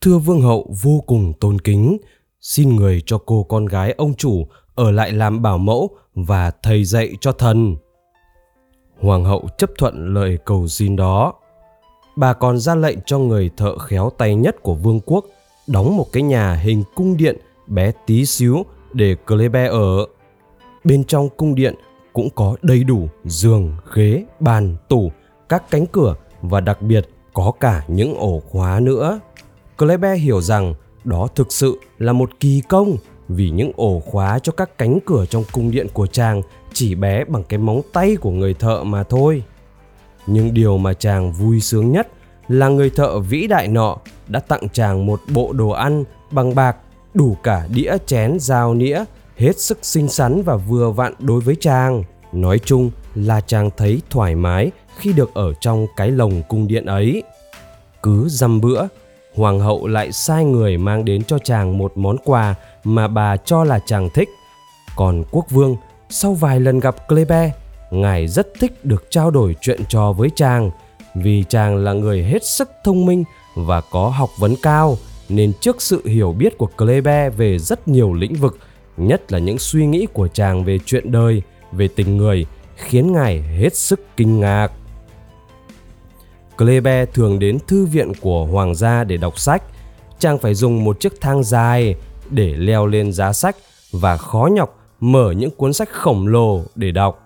Thưa 0.00 0.18
vương 0.18 0.40
hậu 0.40 0.74
vô 0.82 1.00
cùng 1.06 1.32
tôn 1.40 1.58
kính, 1.58 1.98
xin 2.40 2.76
người 2.76 3.02
cho 3.06 3.18
cô 3.18 3.42
con 3.42 3.66
gái 3.66 3.92
ông 3.92 4.14
chủ 4.14 4.46
ở 4.74 4.90
lại 4.90 5.12
làm 5.12 5.42
bảo 5.42 5.58
mẫu 5.58 5.90
và 6.14 6.50
thầy 6.62 6.84
dạy 6.84 7.16
cho 7.20 7.32
thần. 7.32 7.76
Hoàng 9.00 9.24
hậu 9.24 9.48
chấp 9.58 9.70
thuận 9.78 10.14
lời 10.14 10.38
cầu 10.44 10.68
xin 10.68 10.96
đó. 10.96 11.34
Bà 12.16 12.32
còn 12.32 12.58
ra 12.58 12.74
lệnh 12.74 12.98
cho 13.06 13.18
người 13.18 13.50
thợ 13.56 13.78
khéo 13.78 14.10
tay 14.18 14.34
nhất 14.34 14.56
của 14.62 14.74
vương 14.74 15.00
quốc 15.06 15.26
đóng 15.66 15.96
một 15.96 16.06
cái 16.12 16.22
nhà 16.22 16.54
hình 16.54 16.82
cung 16.94 17.16
điện 17.16 17.36
bé 17.66 17.92
tí 18.06 18.26
xíu 18.26 18.66
để 18.92 19.16
Klebe 19.26 19.66
ở. 19.66 20.06
Bên 20.84 21.04
trong 21.04 21.28
cung 21.36 21.54
điện 21.54 21.74
cũng 22.12 22.28
có 22.34 22.56
đầy 22.62 22.84
đủ 22.84 23.08
giường, 23.24 23.76
ghế, 23.94 24.24
bàn, 24.40 24.76
tủ, 24.88 25.12
các 25.48 25.70
cánh 25.70 25.86
cửa 25.86 26.14
và 26.42 26.60
đặc 26.60 26.82
biệt 26.82 27.08
có 27.34 27.52
cả 27.60 27.84
những 27.88 28.14
ổ 28.14 28.42
khóa 28.50 28.80
nữa. 28.80 29.20
Klebe 29.78 30.14
hiểu 30.14 30.40
rằng 30.40 30.74
đó 31.04 31.28
thực 31.34 31.52
sự 31.52 31.78
là 31.98 32.12
một 32.12 32.30
kỳ 32.40 32.62
công 32.68 32.96
vì 33.28 33.50
những 33.50 33.72
ổ 33.76 34.00
khóa 34.00 34.38
cho 34.38 34.52
các 34.52 34.78
cánh 34.78 34.98
cửa 35.06 35.26
trong 35.26 35.44
cung 35.52 35.70
điện 35.70 35.86
của 35.92 36.06
chàng 36.06 36.42
chỉ 36.72 36.94
bé 36.94 37.24
bằng 37.24 37.44
cái 37.44 37.58
móng 37.58 37.80
tay 37.92 38.16
của 38.16 38.30
người 38.30 38.54
thợ 38.54 38.84
mà 38.84 39.02
thôi. 39.02 39.42
Nhưng 40.26 40.54
điều 40.54 40.78
mà 40.78 40.92
chàng 40.94 41.32
vui 41.32 41.60
sướng 41.60 41.92
nhất 41.92 42.08
là 42.48 42.68
người 42.68 42.90
thợ 42.90 43.18
vĩ 43.18 43.46
đại 43.46 43.68
nọ 43.68 43.96
đã 44.28 44.40
tặng 44.40 44.68
chàng 44.72 45.06
một 45.06 45.20
bộ 45.34 45.52
đồ 45.52 45.68
ăn 45.68 46.04
bằng 46.30 46.54
bạc, 46.54 46.76
đủ 47.14 47.36
cả 47.42 47.66
đĩa 47.74 47.96
chén 48.06 48.38
dao 48.40 48.74
nĩa, 48.74 49.04
hết 49.36 49.58
sức 49.60 49.78
xinh 49.82 50.08
xắn 50.08 50.42
và 50.42 50.56
vừa 50.56 50.90
vặn 50.90 51.14
đối 51.18 51.40
với 51.40 51.56
chàng. 51.60 52.02
Nói 52.32 52.58
chung 52.58 52.90
là 53.14 53.40
chàng 53.40 53.70
thấy 53.76 54.02
thoải 54.10 54.34
mái 54.34 54.70
khi 54.96 55.12
được 55.12 55.34
ở 55.34 55.54
trong 55.60 55.86
cái 55.96 56.10
lồng 56.10 56.42
cung 56.48 56.68
điện 56.68 56.86
ấy. 56.86 57.22
Cứ 58.02 58.28
dăm 58.28 58.60
bữa, 58.60 58.86
hoàng 59.34 59.60
hậu 59.60 59.86
lại 59.86 60.12
sai 60.12 60.44
người 60.44 60.78
mang 60.78 61.04
đến 61.04 61.24
cho 61.24 61.38
chàng 61.38 61.78
một 61.78 61.92
món 61.94 62.16
quà 62.24 62.54
mà 62.84 63.08
bà 63.08 63.36
cho 63.36 63.64
là 63.64 63.78
chàng 63.86 64.08
thích. 64.14 64.28
Còn 64.96 65.24
quốc 65.30 65.50
vương, 65.50 65.76
sau 66.10 66.34
vài 66.34 66.60
lần 66.60 66.80
gặp 66.80 67.08
Klebe, 67.08 67.52
ngài 67.90 68.28
rất 68.28 68.48
thích 68.60 68.84
được 68.84 69.06
trao 69.10 69.30
đổi 69.30 69.56
chuyện 69.60 69.80
trò 69.88 70.12
với 70.12 70.30
chàng 70.36 70.70
vì 71.14 71.44
chàng 71.48 71.76
là 71.76 71.92
người 71.92 72.24
hết 72.24 72.44
sức 72.44 72.70
thông 72.84 73.06
minh 73.06 73.24
và 73.56 73.80
có 73.80 74.08
học 74.08 74.30
vấn 74.38 74.54
cao 74.62 74.96
nên 75.28 75.52
trước 75.60 75.82
sự 75.82 76.06
hiểu 76.06 76.32
biết 76.32 76.58
của 76.58 76.68
Klebe 76.76 77.30
về 77.30 77.58
rất 77.58 77.88
nhiều 77.88 78.12
lĩnh 78.12 78.34
vực, 78.34 78.58
nhất 78.96 79.32
là 79.32 79.38
những 79.38 79.58
suy 79.58 79.86
nghĩ 79.86 80.06
của 80.12 80.28
chàng 80.28 80.64
về 80.64 80.78
chuyện 80.86 81.12
đời, 81.12 81.42
về 81.72 81.88
tình 81.96 82.16
người, 82.16 82.46
khiến 82.76 83.12
ngài 83.12 83.42
hết 83.42 83.76
sức 83.76 84.00
kinh 84.16 84.40
ngạc. 84.40 84.72
Klebe 86.62 87.06
thường 87.06 87.38
đến 87.38 87.58
thư 87.66 87.86
viện 87.86 88.12
của 88.20 88.44
hoàng 88.44 88.74
gia 88.74 89.04
để 89.04 89.16
đọc 89.16 89.38
sách. 89.38 89.62
Chàng 90.18 90.38
phải 90.38 90.54
dùng 90.54 90.84
một 90.84 91.00
chiếc 91.00 91.20
thang 91.20 91.44
dài 91.44 91.94
để 92.30 92.54
leo 92.56 92.86
lên 92.86 93.12
giá 93.12 93.32
sách 93.32 93.56
và 93.92 94.16
khó 94.16 94.48
nhọc 94.52 94.78
mở 95.00 95.30
những 95.30 95.50
cuốn 95.50 95.72
sách 95.72 95.88
khổng 95.92 96.26
lồ 96.26 96.62
để 96.74 96.90
đọc. 96.90 97.22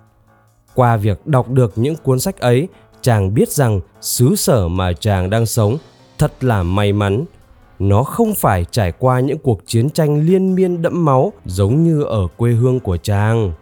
Qua 0.75 0.97
việc 0.97 1.27
đọc 1.27 1.51
được 1.51 1.73
những 1.77 1.97
cuốn 1.97 2.21
sách 2.21 2.39
ấy, 2.39 2.69
chàng 3.01 3.35
biết 3.35 3.49
rằng 3.49 3.81
xứ 4.01 4.37
sở 4.37 4.69
mà 4.69 4.93
chàng 4.93 5.31
đang 5.31 5.47
sống 5.47 5.79
thật 6.19 6.45
là 6.45 6.63
may 6.63 6.93
mắn. 6.93 7.25
Nó 7.79 8.03
không 8.03 8.35
phải 8.35 8.65
trải 8.71 8.93
qua 8.93 9.21
những 9.21 9.39
cuộc 9.39 9.61
chiến 9.67 9.91
tranh 9.91 10.21
liên 10.21 10.55
miên 10.55 10.83
đẫm 10.83 11.05
máu 11.05 11.33
giống 11.45 11.85
như 11.85 12.03
ở 12.03 12.29
quê 12.37 12.53
hương 12.53 12.81
của 12.81 12.97
chàng. 12.97 13.53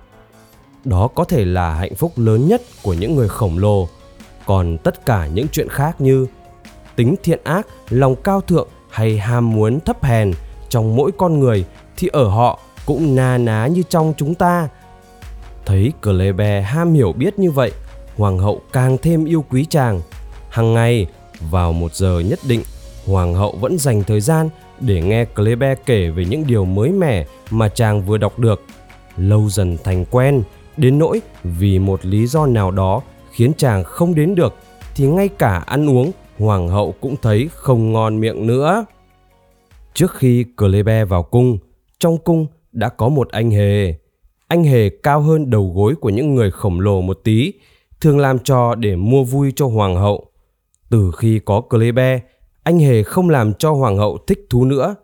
Đó 0.84 1.08
có 1.14 1.24
thể 1.24 1.44
là 1.44 1.74
hạnh 1.74 1.94
phúc 1.94 2.12
lớn 2.16 2.48
nhất 2.48 2.62
của 2.82 2.94
những 2.94 3.14
người 3.14 3.28
khổng 3.28 3.58
lồ. 3.58 3.88
Còn 4.46 4.78
tất 4.78 5.07
cả 5.07 5.26
những 5.26 5.46
chuyện 5.52 5.68
khác 5.68 6.00
như 6.00 6.26
tính 6.96 7.14
thiện 7.22 7.40
ác, 7.44 7.66
lòng 7.88 8.16
cao 8.16 8.40
thượng 8.40 8.68
hay 8.90 9.18
ham 9.18 9.52
muốn 9.52 9.80
thấp 9.80 10.04
hèn 10.04 10.33
trong 10.68 10.96
mỗi 10.96 11.11
con 11.18 11.40
người 11.40 11.64
thì 11.96 12.09
ở 12.12 12.28
họ 12.28 12.61
cũng 12.87 13.16
na 13.16 13.38
ná 13.38 13.66
như 13.66 13.83
trong 13.88 14.14
chúng 14.16 14.35
ta. 14.35 14.68
Thấy 15.66 15.92
Clebe 16.02 16.61
ham 16.61 16.92
hiểu 16.92 17.12
biết 17.12 17.38
như 17.38 17.50
vậy, 17.50 17.72
hoàng 18.16 18.38
hậu 18.38 18.61
càng 18.72 18.98
thêm 18.98 19.24
yêu 19.24 19.44
quý 19.50 19.66
chàng. 19.70 20.00
Hằng 20.50 20.74
ngày, 20.74 21.07
vào 21.50 21.72
một 21.72 21.94
giờ 21.94 22.20
nhất 22.20 22.38
định, 22.48 22.62
hoàng 23.07 23.35
hậu 23.35 23.57
vẫn 23.61 23.78
dành 23.78 24.02
thời 24.02 24.20
gian 24.20 24.48
để 24.80 25.02
nghe 25.02 25.24
Clebe 25.24 25.74
kể 25.74 26.11
về 26.11 26.24
những 26.24 26.46
điều 26.46 26.64
mới 26.64 26.90
mẻ 26.90 27.26
mà 27.50 27.68
chàng 27.68 28.02
vừa 28.02 28.18
đọc 28.18 28.38
được. 28.38 28.62
Lâu 29.16 29.48
dần 29.50 29.76
thành 29.85 30.04
quen, 30.11 30.42
đến 30.76 30.98
nỗi 30.98 31.20
vì 31.44 31.78
một 31.78 32.07
lý 32.07 32.26
do 32.26 32.46
nào 32.46 32.70
đó 32.70 33.02
khiến 33.34 33.52
chàng 33.56 33.84
không 33.84 34.14
đến 34.14 34.34
được 34.34 34.54
thì 34.94 35.06
ngay 35.06 35.28
cả 35.28 35.58
ăn 35.58 35.90
uống 35.90 36.12
hoàng 36.38 36.68
hậu 36.68 36.94
cũng 37.00 37.16
thấy 37.22 37.48
không 37.54 37.92
ngon 37.92 38.20
miệng 38.20 38.46
nữa. 38.46 38.84
Trước 39.94 40.14
khi 40.14 40.44
Clebe 40.56 41.04
vào 41.04 41.22
cung, 41.22 41.58
trong 41.98 42.18
cung 42.18 42.46
đã 42.72 42.88
có 42.88 43.08
một 43.08 43.28
anh 43.28 43.50
hề. 43.50 43.94
Anh 44.48 44.64
hề 44.64 44.88
cao 44.88 45.20
hơn 45.20 45.50
đầu 45.50 45.72
gối 45.74 45.94
của 46.00 46.10
những 46.10 46.34
người 46.34 46.50
khổng 46.50 46.80
lồ 46.80 47.00
một 47.00 47.20
tí, 47.24 47.52
thường 48.00 48.18
làm 48.18 48.38
trò 48.38 48.74
để 48.74 48.96
mua 48.96 49.24
vui 49.24 49.52
cho 49.56 49.66
hoàng 49.66 49.96
hậu. 49.96 50.26
Từ 50.90 51.10
khi 51.16 51.38
có 51.44 51.60
Clebe, 51.60 52.20
anh 52.62 52.78
hề 52.78 53.02
không 53.02 53.30
làm 53.30 53.54
cho 53.54 53.72
hoàng 53.72 53.96
hậu 53.96 54.18
thích 54.26 54.46
thú 54.50 54.64
nữa. 54.64 54.94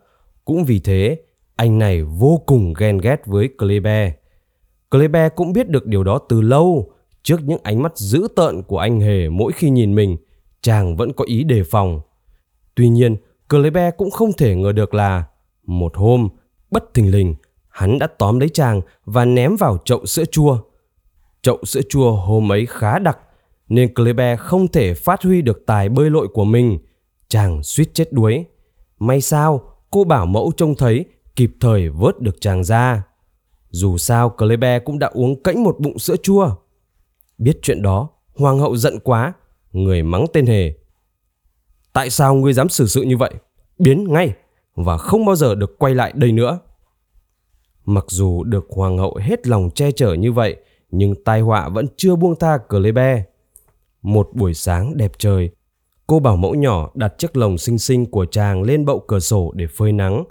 Cũng 0.45 0.63
vì 0.63 0.79
thế, 0.79 1.17
anh 1.55 1.79
này 1.79 2.03
vô 2.03 2.41
cùng 2.45 2.73
ghen 2.77 2.97
ghét 2.97 3.21
với 3.25 3.49
Clebe. 3.57 4.13
Clebe 4.91 5.29
cũng 5.29 5.53
biết 5.53 5.69
được 5.69 5.85
điều 5.85 6.03
đó 6.03 6.19
từ 6.29 6.41
lâu, 6.41 6.93
trước 7.23 7.39
những 7.43 7.59
ánh 7.63 7.81
mắt 7.81 7.97
dữ 7.97 8.27
tợn 8.35 8.63
của 8.63 8.77
anh 8.77 8.99
hề 8.99 9.29
mỗi 9.29 9.51
khi 9.51 9.69
nhìn 9.69 9.95
mình, 9.95 10.17
chàng 10.61 10.95
vẫn 10.95 11.13
có 11.13 11.25
ý 11.25 11.43
đề 11.43 11.63
phòng. 11.63 12.01
Tuy 12.75 12.89
nhiên, 12.89 13.17
Clebe 13.49 13.91
cũng 13.91 14.11
không 14.11 14.33
thể 14.33 14.55
ngờ 14.55 14.71
được 14.71 14.93
là 14.93 15.23
một 15.65 15.97
hôm, 15.97 16.29
bất 16.71 16.93
thình 16.93 17.11
lình, 17.11 17.35
hắn 17.69 17.99
đã 17.99 18.07
tóm 18.07 18.39
lấy 18.39 18.49
chàng 18.49 18.81
và 19.05 19.25
ném 19.25 19.55
vào 19.55 19.77
chậu 19.85 20.05
sữa 20.05 20.25
chua. 20.25 20.57
Chậu 21.41 21.57
sữa 21.65 21.81
chua 21.89 22.11
hôm 22.11 22.51
ấy 22.51 22.65
khá 22.65 22.99
đặc, 22.99 23.17
nên 23.69 23.93
Clebe 23.93 24.35
không 24.35 24.67
thể 24.67 24.93
phát 24.93 25.23
huy 25.23 25.41
được 25.41 25.63
tài 25.65 25.89
bơi 25.89 26.09
lội 26.09 26.27
của 26.27 26.45
mình. 26.45 26.79
Chàng 27.27 27.63
suýt 27.63 27.93
chết 27.93 28.13
đuối. 28.13 28.45
May 28.99 29.21
sao, 29.21 29.61
cô 29.91 30.03
bảo 30.03 30.25
mẫu 30.25 30.51
trông 30.57 30.75
thấy, 30.75 31.05
kịp 31.35 31.51
thời 31.59 31.89
vớt 31.89 32.19
được 32.19 32.41
chàng 32.41 32.63
ra. 32.63 33.03
Dù 33.69 33.97
sao 33.97 34.29
Clebe 34.29 34.79
cũng 34.79 34.99
đã 34.99 35.07
uống 35.07 35.43
cẫnh 35.43 35.63
một 35.63 35.79
bụng 35.79 35.99
sữa 35.99 36.15
chua. 36.23 36.55
Biết 37.41 37.59
chuyện 37.61 37.81
đó, 37.81 38.09
hoàng 38.35 38.59
hậu 38.59 38.75
giận 38.75 38.99
quá, 39.03 39.33
người 39.71 40.03
mắng 40.03 40.25
tên 40.33 40.45
hề. 40.45 40.73
Tại 41.93 42.09
sao 42.09 42.35
ngươi 42.35 42.53
dám 42.53 42.69
xử 42.69 42.87
sự 42.87 43.01
như 43.01 43.17
vậy? 43.17 43.33
Biến 43.79 44.13
ngay 44.13 44.33
và 44.75 44.97
không 44.97 45.25
bao 45.25 45.35
giờ 45.35 45.55
được 45.55 45.79
quay 45.79 45.95
lại 45.95 46.11
đây 46.15 46.31
nữa. 46.31 46.59
Mặc 47.85 48.05
dù 48.07 48.43
được 48.43 48.67
hoàng 48.69 48.97
hậu 48.97 49.15
hết 49.21 49.47
lòng 49.47 49.69
che 49.75 49.91
chở 49.91 50.13
như 50.13 50.31
vậy, 50.31 50.55
nhưng 50.91 51.23
tai 51.23 51.41
họa 51.41 51.69
vẫn 51.69 51.85
chưa 51.97 52.15
buông 52.15 52.35
tha 52.35 52.57
Clebe. 52.57 53.23
Một 54.01 54.29
buổi 54.33 54.53
sáng 54.53 54.97
đẹp 54.97 55.11
trời, 55.17 55.49
cô 56.07 56.19
bảo 56.19 56.37
mẫu 56.37 56.55
nhỏ 56.55 56.91
đặt 56.93 57.13
chiếc 57.17 57.37
lồng 57.37 57.57
xinh 57.57 57.77
xinh 57.77 58.05
của 58.05 58.25
chàng 58.25 58.63
lên 58.63 58.85
bậu 58.85 58.99
cửa 58.99 59.19
sổ 59.19 59.51
để 59.55 59.67
phơi 59.67 59.91
nắng. 59.91 60.23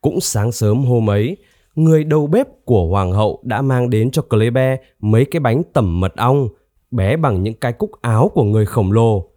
Cũng 0.00 0.20
sáng 0.20 0.52
sớm 0.52 0.84
hôm 0.84 1.10
ấy, 1.10 1.36
người 1.74 2.04
đầu 2.04 2.26
bếp 2.26 2.46
của 2.64 2.86
hoàng 2.86 3.12
hậu 3.12 3.40
đã 3.42 3.62
mang 3.62 3.90
đến 3.90 4.10
cho 4.10 4.22
Clebe 4.22 4.76
mấy 5.00 5.24
cái 5.24 5.40
bánh 5.40 5.62
tẩm 5.72 6.00
mật 6.00 6.16
ong, 6.16 6.48
bé 6.90 7.16
bằng 7.16 7.42
những 7.42 7.54
cái 7.54 7.72
cúc 7.72 7.90
áo 8.02 8.30
của 8.34 8.44
người 8.44 8.66
khổng 8.66 8.92
lồ. 8.92 9.28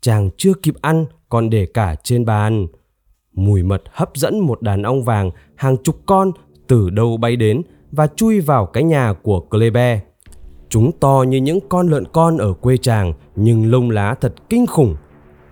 Chàng 0.00 0.30
chưa 0.36 0.52
kịp 0.62 0.74
ăn 0.80 1.06
còn 1.28 1.50
để 1.50 1.66
cả 1.66 1.94
trên 2.02 2.24
bàn. 2.24 2.66
Mùi 3.32 3.62
mật 3.62 3.82
hấp 3.92 4.10
dẫn 4.14 4.38
một 4.38 4.62
đàn 4.62 4.82
ong 4.82 5.02
vàng 5.02 5.30
hàng 5.54 5.76
chục 5.76 5.96
con 6.06 6.32
từ 6.68 6.90
đâu 6.90 7.16
bay 7.16 7.36
đến 7.36 7.62
và 7.92 8.06
chui 8.06 8.40
vào 8.40 8.66
cái 8.66 8.82
nhà 8.82 9.12
của 9.22 9.40
Clebe. 9.40 10.00
Chúng 10.68 10.92
to 11.00 11.24
như 11.28 11.38
những 11.38 11.58
con 11.68 11.88
lợn 11.88 12.04
con 12.12 12.38
ở 12.38 12.52
quê 12.52 12.76
chàng 12.76 13.12
nhưng 13.36 13.70
lông 13.70 13.90
lá 13.90 14.14
thật 14.20 14.34
kinh 14.48 14.66
khủng. 14.66 14.96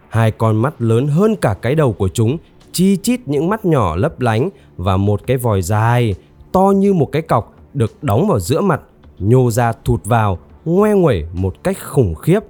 Hai 0.09 0.31
con 0.31 0.57
mắt 0.57 0.83
lớn 0.83 1.07
hơn 1.07 1.37
cả 1.37 1.55
cái 1.63 1.75
đầu 1.75 1.93
của 1.93 2.09
chúng, 2.09 2.37
chi 2.73 2.97
chít 2.97 3.21
những 3.27 3.49
mắt 3.49 3.65
nhỏ 3.65 3.97
lấp 3.97 4.21
lánh 4.21 4.51
và 4.77 4.97
một 4.97 5.27
cái 5.27 5.37
vòi 5.37 5.63
dài 5.63 6.15
to 6.53 6.73
như 6.77 6.93
một 6.93 7.09
cái 7.12 7.23
cọc 7.23 7.55
được 7.75 8.03
đóng 8.03 8.29
vào 8.29 8.41
giữa 8.41 8.61
mặt, 8.61 8.81
nhô 9.19 9.51
ra 9.51 9.73
thụt 9.85 10.05
vào, 10.05 10.38
ngoe 10.65 10.93
nguẩy 10.93 11.25
một 11.33 11.55
cách 11.65 11.77
khủng 11.83 12.15
khiếp. 12.15 12.41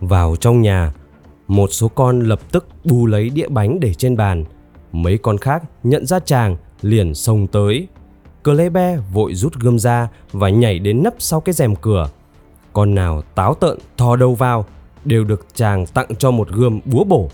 Vào 0.00 0.36
trong 0.36 0.62
nhà, 0.62 0.92
một 1.48 1.68
số 1.72 1.88
con 1.88 2.20
lập 2.20 2.40
tức 2.52 2.66
bu 2.84 3.06
lấy 3.06 3.30
đĩa 3.30 3.48
bánh 3.48 3.80
để 3.80 3.94
trên 3.94 4.16
bàn. 4.16 4.44
Mấy 4.92 5.18
con 5.18 5.38
khác 5.38 5.62
nhận 5.82 6.06
ra 6.06 6.18
chàng 6.18 6.56
liền 6.82 7.14
xông 7.14 7.46
tới. 7.46 7.88
cờ 8.42 8.52
lê 8.52 8.68
be 8.68 8.96
vội 9.12 9.34
rút 9.34 9.54
gươm 9.54 9.78
ra 9.78 10.08
và 10.32 10.48
nhảy 10.48 10.78
đến 10.78 11.02
nấp 11.02 11.14
sau 11.18 11.40
cái 11.40 11.52
rèm 11.52 11.76
cửa. 11.76 12.08
Con 12.72 12.94
nào 12.94 13.22
táo 13.34 13.54
tợn 13.54 13.78
thò 13.96 14.16
đầu 14.16 14.34
vào 14.34 14.64
đều 15.04 15.24
được 15.24 15.46
chàng 15.54 15.86
tặng 15.86 16.08
cho 16.18 16.30
một 16.30 16.48
gươm 16.48 16.80
búa 16.84 17.04
bổ. 17.04 17.30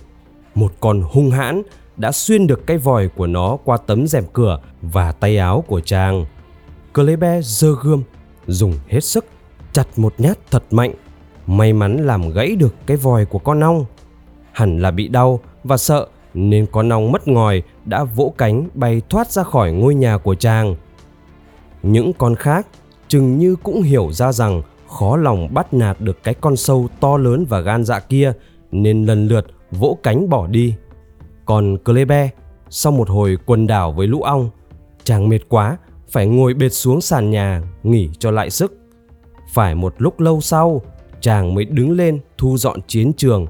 Một 0.55 0.73
con 0.81 1.03
hung 1.03 1.31
hãn 1.31 1.63
đã 1.97 2.13
xuyên 2.13 2.47
được 2.47 2.67
cái 2.67 2.79
vòi 2.79 3.09
của 3.09 3.27
nó 3.27 3.57
qua 3.65 3.77
tấm 3.77 4.07
rèm 4.07 4.25
cửa 4.33 4.61
và 4.83 5.13
tay 5.13 5.39
áo 5.39 5.65
của 5.67 5.81
chàng. 5.81 6.25
Clebe 6.95 7.41
giơ 7.43 7.75
gươm, 7.83 8.03
dùng 8.47 8.75
hết 8.89 9.01
sức, 9.01 9.27
chặt 9.73 9.87
một 9.97 10.15
nhát 10.19 10.39
thật 10.51 10.63
mạnh. 10.71 10.95
May 11.47 11.73
mắn 11.73 11.97
làm 11.97 12.31
gãy 12.31 12.57
được 12.57 12.75
cái 12.87 12.97
vòi 12.97 13.25
của 13.25 13.39
con 13.39 13.61
ong. 13.61 13.85
Hẳn 14.53 14.79
là 14.79 14.91
bị 14.91 15.09
đau 15.09 15.41
và 15.65 15.77
sợ 15.77 16.07
nên 16.35 16.67
con 16.73 16.93
ong 16.93 17.13
mất 17.13 17.29
ngòi 17.29 17.63
đã 17.85 18.05
vỗ 18.05 18.35
cánh 18.39 18.69
bay 18.75 19.03
thoát 19.09 19.31
ra 19.31 19.43
khỏi 19.43 19.73
ngôi 19.73 19.95
nhà 19.95 20.19
của 20.19 20.35
chàng. 20.35 20.77
Những 21.83 22.13
con 22.13 22.35
khác 22.35 22.67
chừng 23.09 23.39
như 23.39 23.57
cũng 23.57 23.83
hiểu 23.83 24.13
ra 24.13 24.33
rằng 24.33 24.63
khó 24.89 25.17
lòng 25.17 25.55
bắt 25.55 25.75
nạt 25.75 26.01
được 26.01 26.23
cái 26.23 26.35
con 26.35 26.57
sâu 26.57 26.89
to 27.01 27.17
lớn 27.17 27.45
và 27.49 27.61
gan 27.61 27.85
dạ 27.85 28.01
kia 28.01 28.33
nên 28.73 29.05
lần 29.05 29.29
lượt 29.29 29.47
vỗ 29.71 29.99
cánh 30.03 30.29
bỏ 30.29 30.47
đi. 30.47 30.75
Còn 31.45 31.79
Clebe, 31.79 32.31
sau 32.71 32.93
một 32.93 33.09
hồi 33.09 33.39
quần 33.47 33.67
đảo 33.67 33.93
với 33.93 34.07
lũ 34.07 34.23
ong, 34.23 34.51
chàng 35.05 35.29
mệt 35.29 35.41
quá, 35.49 35.77
phải 36.09 36.27
ngồi 36.27 36.55
bệt 36.55 36.69
xuống 36.69 37.01
sàn 37.01 37.31
nhà 37.31 37.63
nghỉ 37.83 38.11
cho 38.19 38.31
lại 38.31 38.51
sức. 38.51 38.79
Phải 39.53 39.75
một 39.75 39.95
lúc 39.99 40.21
lâu 40.21 40.41
sau, 40.41 40.83
chàng 41.21 41.55
mới 41.55 41.65
đứng 41.65 41.91
lên 41.91 42.21
thu 42.39 42.57
dọn 42.57 42.79
chiến 42.87 43.13
trường. 43.13 43.47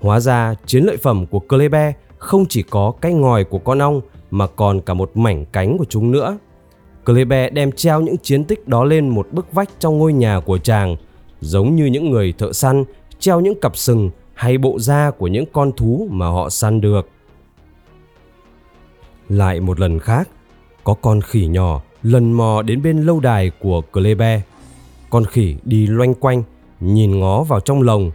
Hóa 0.00 0.20
ra 0.20 0.54
chiến 0.66 0.84
lợi 0.84 0.96
phẩm 0.96 1.26
của 1.26 1.38
Clebe 1.38 1.92
không 2.18 2.46
chỉ 2.46 2.62
có 2.62 2.92
cái 3.00 3.12
ngòi 3.12 3.44
của 3.44 3.58
con 3.58 3.78
ong 3.78 4.00
mà 4.30 4.46
còn 4.46 4.80
cả 4.80 4.94
một 4.94 5.10
mảnh 5.14 5.44
cánh 5.52 5.78
của 5.78 5.84
chúng 5.88 6.10
nữa. 6.10 6.38
Clebe 7.04 7.50
đem 7.50 7.72
treo 7.72 8.00
những 8.00 8.16
chiến 8.18 8.44
tích 8.44 8.68
đó 8.68 8.84
lên 8.84 9.08
một 9.08 9.28
bức 9.32 9.52
vách 9.52 9.70
trong 9.78 9.98
ngôi 9.98 10.12
nhà 10.12 10.40
của 10.40 10.58
chàng, 10.58 10.96
giống 11.40 11.76
như 11.76 11.86
những 11.86 12.10
người 12.10 12.34
thợ 12.38 12.52
săn 12.52 12.84
treo 13.18 13.40
những 13.40 13.60
cặp 13.60 13.76
sừng 13.76 14.10
hay 14.36 14.58
bộ 14.58 14.78
da 14.78 15.10
của 15.10 15.26
những 15.26 15.44
con 15.52 15.72
thú 15.72 16.08
mà 16.10 16.26
họ 16.26 16.50
săn 16.50 16.80
được. 16.80 17.08
Lại 19.28 19.60
một 19.60 19.80
lần 19.80 19.98
khác, 19.98 20.28
có 20.84 20.94
con 20.94 21.20
khỉ 21.20 21.46
nhỏ 21.46 21.80
lần 22.02 22.32
mò 22.32 22.62
đến 22.62 22.82
bên 22.82 23.02
lâu 23.02 23.20
đài 23.20 23.50
của 23.50 23.80
Clebe. 23.80 24.42
Con 25.10 25.24
khỉ 25.24 25.56
đi 25.64 25.86
loanh 25.86 26.14
quanh, 26.14 26.42
nhìn 26.80 27.20
ngó 27.20 27.42
vào 27.42 27.60
trong 27.60 27.82
lồng. 27.82 28.10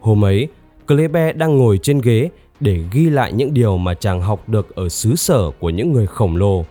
Hôm 0.00 0.24
ấy, 0.24 0.48
Clebe 0.86 1.32
đang 1.32 1.58
ngồi 1.58 1.78
trên 1.82 2.00
ghế 2.00 2.30
để 2.60 2.84
ghi 2.92 3.10
lại 3.10 3.32
những 3.32 3.54
điều 3.54 3.76
mà 3.76 3.94
chàng 3.94 4.20
học 4.20 4.48
được 4.48 4.74
ở 4.74 4.88
xứ 4.88 5.16
sở 5.16 5.50
của 5.60 5.70
những 5.70 5.92
người 5.92 6.06
khổng 6.06 6.36
lồ. 6.36 6.64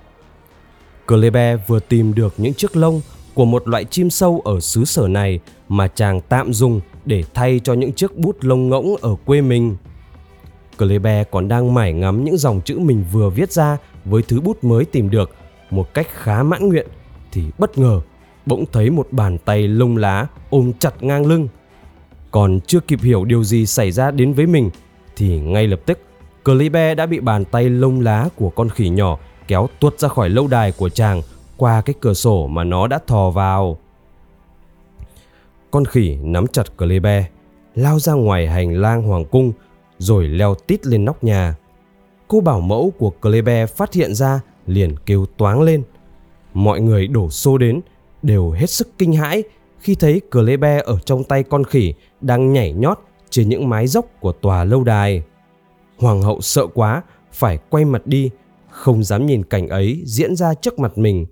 Clebe 1.08 1.56
vừa 1.56 1.80
tìm 1.80 2.14
được 2.14 2.34
những 2.38 2.54
chiếc 2.54 2.76
lông 2.76 3.02
của 3.34 3.46
một 3.46 3.68
loại 3.68 3.86
chim 3.86 4.10
sâu 4.10 4.42
ở 4.46 4.60
xứ 4.60 4.86
sở 4.86 5.08
này 5.08 5.40
mà 5.70 5.88
chàng 5.88 6.22
tạm 6.30 6.54
dùng 6.54 6.82
để 7.06 7.24
thay 7.34 7.60
cho 7.64 7.74
những 7.74 7.94
chiếc 7.94 8.18
bút 8.18 8.38
lông 8.42 8.70
ngỗng 8.70 8.96
ở 9.02 9.16
quê 9.26 9.42
mình. 9.42 9.76
Clebe 10.78 11.24
còn 11.24 11.48
đang 11.48 11.74
mải 11.74 11.94
ngắm 11.94 12.24
những 12.24 12.38
dòng 12.38 12.62
chữ 12.62 12.80
mình 12.80 13.06
vừa 13.12 13.30
viết 13.30 13.52
ra 13.52 13.78
với 14.06 14.22
thứ 14.28 14.42
bút 14.42 14.64
mới 14.64 14.86
tìm 14.86 15.10
được 15.10 15.32
một 15.70 15.94
cách 15.94 16.08
khá 16.14 16.44
mãn 16.44 16.70
nguyện, 16.70 16.88
thì 17.32 17.44
bất 17.58 17.78
ngờ 17.78 18.02
bỗng 18.46 18.66
thấy 18.72 18.90
một 18.90 19.08
bàn 19.12 19.38
tay 19.38 19.68
lông 19.68 19.98
lá 19.98 20.28
ôm 20.50 20.72
chặt 20.80 21.04
ngang 21.04 21.26
lưng. 21.26 21.48
Còn 22.32 22.60
chưa 22.68 22.80
kịp 22.80 23.00
hiểu 23.02 23.26
điều 23.26 23.44
gì 23.44 23.66
xảy 23.66 23.92
ra 23.92 24.12
đến 24.12 24.34
với 24.34 24.48
mình, 24.48 24.70
thì 25.16 25.40
ngay 25.40 25.68
lập 25.68 25.80
tức 25.86 26.00
Clebe 26.46 26.96
đã 26.96 27.06
bị 27.06 27.20
bàn 27.20 27.46
tay 27.46 27.70
lông 27.70 28.02
lá 28.02 28.30
của 28.36 28.50
con 28.50 28.70
khỉ 28.70 28.90
nhỏ 28.90 29.18
kéo 29.48 29.70
tuột 29.80 30.00
ra 30.00 30.08
khỏi 30.08 30.30
lâu 30.30 30.48
đài 30.48 30.72
của 30.72 30.90
chàng 30.90 31.22
qua 31.58 31.82
cái 31.82 31.94
cửa 32.00 32.14
sổ 32.14 32.48
mà 32.48 32.64
nó 32.64 32.88
đã 32.88 33.00
thò 33.08 33.30
vào. 33.30 33.78
Con 35.72 35.86
khỉ 35.86 36.18
nắm 36.22 36.48
chặt 36.48 36.78
Clebe, 36.78 37.26
lao 37.76 38.00
ra 38.00 38.14
ngoài 38.14 38.48
hành 38.48 38.82
lang 38.82 39.04
hoàng 39.04 39.26
cung 39.26 39.52
rồi 39.98 40.28
leo 40.28 40.56
tít 40.56 40.86
lên 40.86 41.06
nóc 41.06 41.24
nhà. 41.24 41.56
Cô 42.28 42.42
bảo 42.42 42.62
mẫu 42.62 42.94
của 42.98 43.10
Clebe 43.10 43.66
phát 43.66 43.94
hiện 43.94 44.16
ra 44.16 44.42
liền 44.66 44.96
kêu 45.06 45.26
toáng 45.38 45.62
lên. 45.62 45.84
Mọi 46.54 46.82
người 46.82 47.08
đổ 47.08 47.30
xô 47.30 47.58
đến, 47.58 47.82
đều 48.22 48.52
hết 48.52 48.70
sức 48.70 48.88
kinh 48.98 49.14
hãi 49.14 49.44
khi 49.80 49.96
thấy 49.96 50.22
Clebe 50.32 50.82
ở 50.86 51.00
trong 51.06 51.24
tay 51.24 51.44
con 51.44 51.64
khỉ 51.64 51.94
đang 52.22 52.54
nhảy 52.54 52.74
nhót 52.74 53.00
trên 53.30 53.50
những 53.50 53.70
mái 53.70 53.88
dốc 53.88 54.06
của 54.20 54.32
tòa 54.32 54.64
lâu 54.64 54.84
đài. 54.84 55.24
Hoàng 55.98 56.22
hậu 56.22 56.42
sợ 56.42 56.68
quá, 56.68 57.04
phải 57.32 57.60
quay 57.70 57.86
mặt 57.86 58.08
đi, 58.08 58.30
không 58.70 59.04
dám 59.04 59.26
nhìn 59.26 59.44
cảnh 59.44 59.68
ấy 59.68 60.02
diễn 60.06 60.36
ra 60.36 60.54
trước 60.54 60.80
mặt 60.80 60.98
mình. 60.98 61.26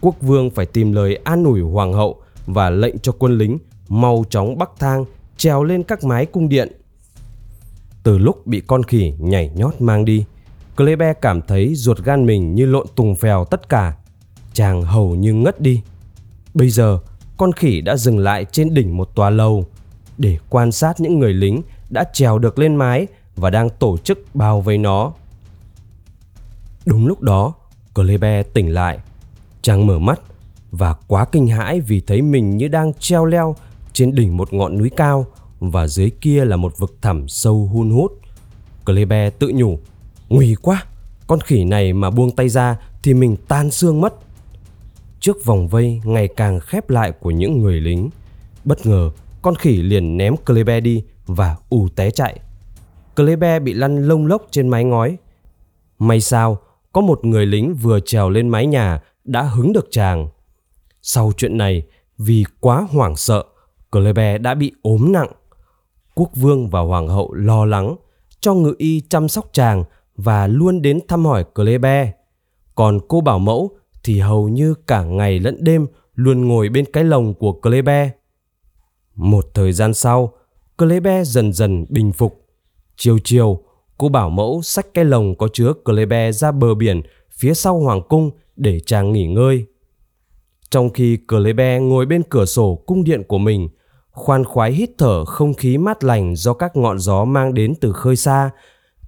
Quốc 0.00 0.14
vương 0.20 0.50
phải 0.50 0.66
tìm 0.66 0.92
lời 0.92 1.18
an 1.24 1.44
ủi 1.44 1.60
hoàng 1.60 1.92
hậu 1.92 2.23
và 2.46 2.70
lệnh 2.70 2.98
cho 2.98 3.12
quân 3.18 3.38
lính 3.38 3.58
mau 3.88 4.24
chóng 4.30 4.58
bắc 4.58 4.70
thang 4.78 5.04
trèo 5.36 5.64
lên 5.64 5.82
các 5.82 6.04
mái 6.04 6.26
cung 6.26 6.48
điện. 6.48 6.72
Từ 8.02 8.18
lúc 8.18 8.46
bị 8.46 8.60
con 8.60 8.82
khỉ 8.82 9.12
nhảy 9.18 9.50
nhót 9.54 9.80
mang 9.80 10.04
đi, 10.04 10.24
Klebe 10.76 11.12
cảm 11.12 11.42
thấy 11.42 11.74
ruột 11.74 11.98
gan 11.98 12.26
mình 12.26 12.54
như 12.54 12.66
lộn 12.66 12.86
tùng 12.94 13.16
phèo 13.16 13.44
tất 13.44 13.68
cả. 13.68 13.96
Chàng 14.52 14.82
hầu 14.82 15.14
như 15.14 15.34
ngất 15.34 15.60
đi. 15.60 15.82
Bây 16.54 16.70
giờ, 16.70 16.98
con 17.36 17.52
khỉ 17.52 17.80
đã 17.80 17.96
dừng 17.96 18.18
lại 18.18 18.44
trên 18.52 18.74
đỉnh 18.74 18.96
một 18.96 19.14
tòa 19.14 19.30
lầu 19.30 19.66
để 20.18 20.38
quan 20.48 20.72
sát 20.72 21.00
những 21.00 21.18
người 21.18 21.34
lính 21.34 21.62
đã 21.90 22.04
trèo 22.12 22.38
được 22.38 22.58
lên 22.58 22.76
mái 22.76 23.06
và 23.36 23.50
đang 23.50 23.70
tổ 23.70 23.96
chức 23.98 24.18
bao 24.34 24.60
vây 24.60 24.78
nó. 24.78 25.12
Đúng 26.86 27.06
lúc 27.06 27.20
đó, 27.20 27.52
Klebe 27.94 28.42
tỉnh 28.42 28.74
lại. 28.74 28.98
Chàng 29.62 29.86
mở 29.86 29.98
mắt 29.98 30.20
và 30.78 30.94
quá 31.08 31.24
kinh 31.24 31.46
hãi 31.46 31.80
vì 31.80 32.00
thấy 32.00 32.22
mình 32.22 32.56
như 32.56 32.68
đang 32.68 32.92
treo 32.94 33.24
leo 33.24 33.56
trên 33.92 34.14
đỉnh 34.14 34.36
một 34.36 34.52
ngọn 34.52 34.78
núi 34.78 34.90
cao 34.96 35.26
và 35.60 35.86
dưới 35.86 36.10
kia 36.20 36.44
là 36.44 36.56
một 36.56 36.78
vực 36.78 36.96
thẳm 37.02 37.28
sâu 37.28 37.70
hun 37.72 37.90
hút. 37.90 38.12
Clebe 38.86 39.30
tự 39.30 39.52
nhủ, 39.54 39.78
nguy 40.28 40.54
quá, 40.62 40.84
con 41.26 41.40
khỉ 41.40 41.64
này 41.64 41.92
mà 41.92 42.10
buông 42.10 42.30
tay 42.30 42.48
ra 42.48 42.76
thì 43.02 43.14
mình 43.14 43.36
tan 43.48 43.70
xương 43.70 44.00
mất. 44.00 44.14
Trước 45.20 45.44
vòng 45.44 45.68
vây 45.68 46.00
ngày 46.04 46.28
càng 46.28 46.60
khép 46.60 46.90
lại 46.90 47.12
của 47.12 47.30
những 47.30 47.62
người 47.62 47.80
lính, 47.80 48.10
bất 48.64 48.86
ngờ 48.86 49.10
con 49.42 49.54
khỉ 49.54 49.82
liền 49.82 50.16
ném 50.16 50.36
Clebe 50.36 50.80
đi 50.80 51.04
và 51.26 51.56
ù 51.68 51.88
té 51.88 52.10
chạy. 52.10 52.40
Clebe 53.16 53.58
bị 53.58 53.72
lăn 53.72 54.08
lông 54.08 54.26
lốc 54.26 54.46
trên 54.50 54.68
mái 54.68 54.84
ngói. 54.84 55.16
May 55.98 56.20
sao, 56.20 56.58
có 56.92 57.00
một 57.00 57.24
người 57.24 57.46
lính 57.46 57.74
vừa 57.74 58.00
trèo 58.00 58.30
lên 58.30 58.48
mái 58.48 58.66
nhà 58.66 59.00
đã 59.24 59.42
hứng 59.42 59.72
được 59.72 59.88
chàng. 59.90 60.28
Sau 61.06 61.32
chuyện 61.36 61.58
này, 61.58 61.82
vì 62.18 62.44
quá 62.60 62.86
hoảng 62.90 63.16
sợ, 63.16 63.44
Clebe 63.90 64.38
đã 64.38 64.54
bị 64.54 64.72
ốm 64.82 65.12
nặng. 65.12 65.32
Quốc 66.14 66.30
vương 66.34 66.68
và 66.68 66.80
hoàng 66.80 67.08
hậu 67.08 67.32
lo 67.34 67.64
lắng, 67.64 67.96
cho 68.40 68.54
ngự 68.54 68.74
y 68.78 69.00
chăm 69.00 69.28
sóc 69.28 69.48
chàng 69.52 69.84
và 70.16 70.46
luôn 70.46 70.82
đến 70.82 71.00
thăm 71.08 71.24
hỏi 71.24 71.44
Clebe. 71.54 72.12
Còn 72.74 73.00
cô 73.08 73.20
bảo 73.20 73.38
mẫu 73.38 73.70
thì 74.04 74.20
hầu 74.20 74.48
như 74.48 74.74
cả 74.86 75.04
ngày 75.04 75.38
lẫn 75.38 75.64
đêm 75.64 75.86
luôn 76.14 76.48
ngồi 76.48 76.68
bên 76.68 76.84
cái 76.92 77.04
lồng 77.04 77.34
của 77.34 77.52
Clebe. 77.52 78.10
Một 79.14 79.46
thời 79.54 79.72
gian 79.72 79.94
sau, 79.94 80.32
Clebe 80.78 81.24
dần 81.24 81.52
dần 81.52 81.86
bình 81.88 82.12
phục. 82.12 82.46
Chiều 82.96 83.18
chiều, 83.24 83.60
cô 83.98 84.08
bảo 84.08 84.30
mẫu 84.30 84.62
xách 84.62 84.94
cái 84.94 85.04
lồng 85.04 85.34
có 85.34 85.48
chứa 85.52 85.72
Clebe 85.84 86.32
ra 86.32 86.52
bờ 86.52 86.74
biển 86.74 87.02
phía 87.30 87.54
sau 87.54 87.80
hoàng 87.80 88.02
cung 88.08 88.30
để 88.56 88.80
chàng 88.80 89.12
nghỉ 89.12 89.26
ngơi. 89.26 89.66
Trong 90.74 90.90
khi 90.90 91.18
Clebe 91.28 91.78
ngồi 91.78 92.06
bên 92.06 92.22
cửa 92.22 92.44
sổ 92.44 92.74
cung 92.86 93.04
điện 93.04 93.22
của 93.28 93.38
mình, 93.38 93.68
khoan 94.10 94.44
khoái 94.44 94.72
hít 94.72 94.90
thở 94.98 95.24
không 95.24 95.54
khí 95.54 95.78
mát 95.78 96.04
lành 96.04 96.36
do 96.36 96.54
các 96.54 96.76
ngọn 96.76 96.98
gió 96.98 97.24
mang 97.24 97.54
đến 97.54 97.74
từ 97.80 97.92
khơi 97.92 98.16
xa, 98.16 98.50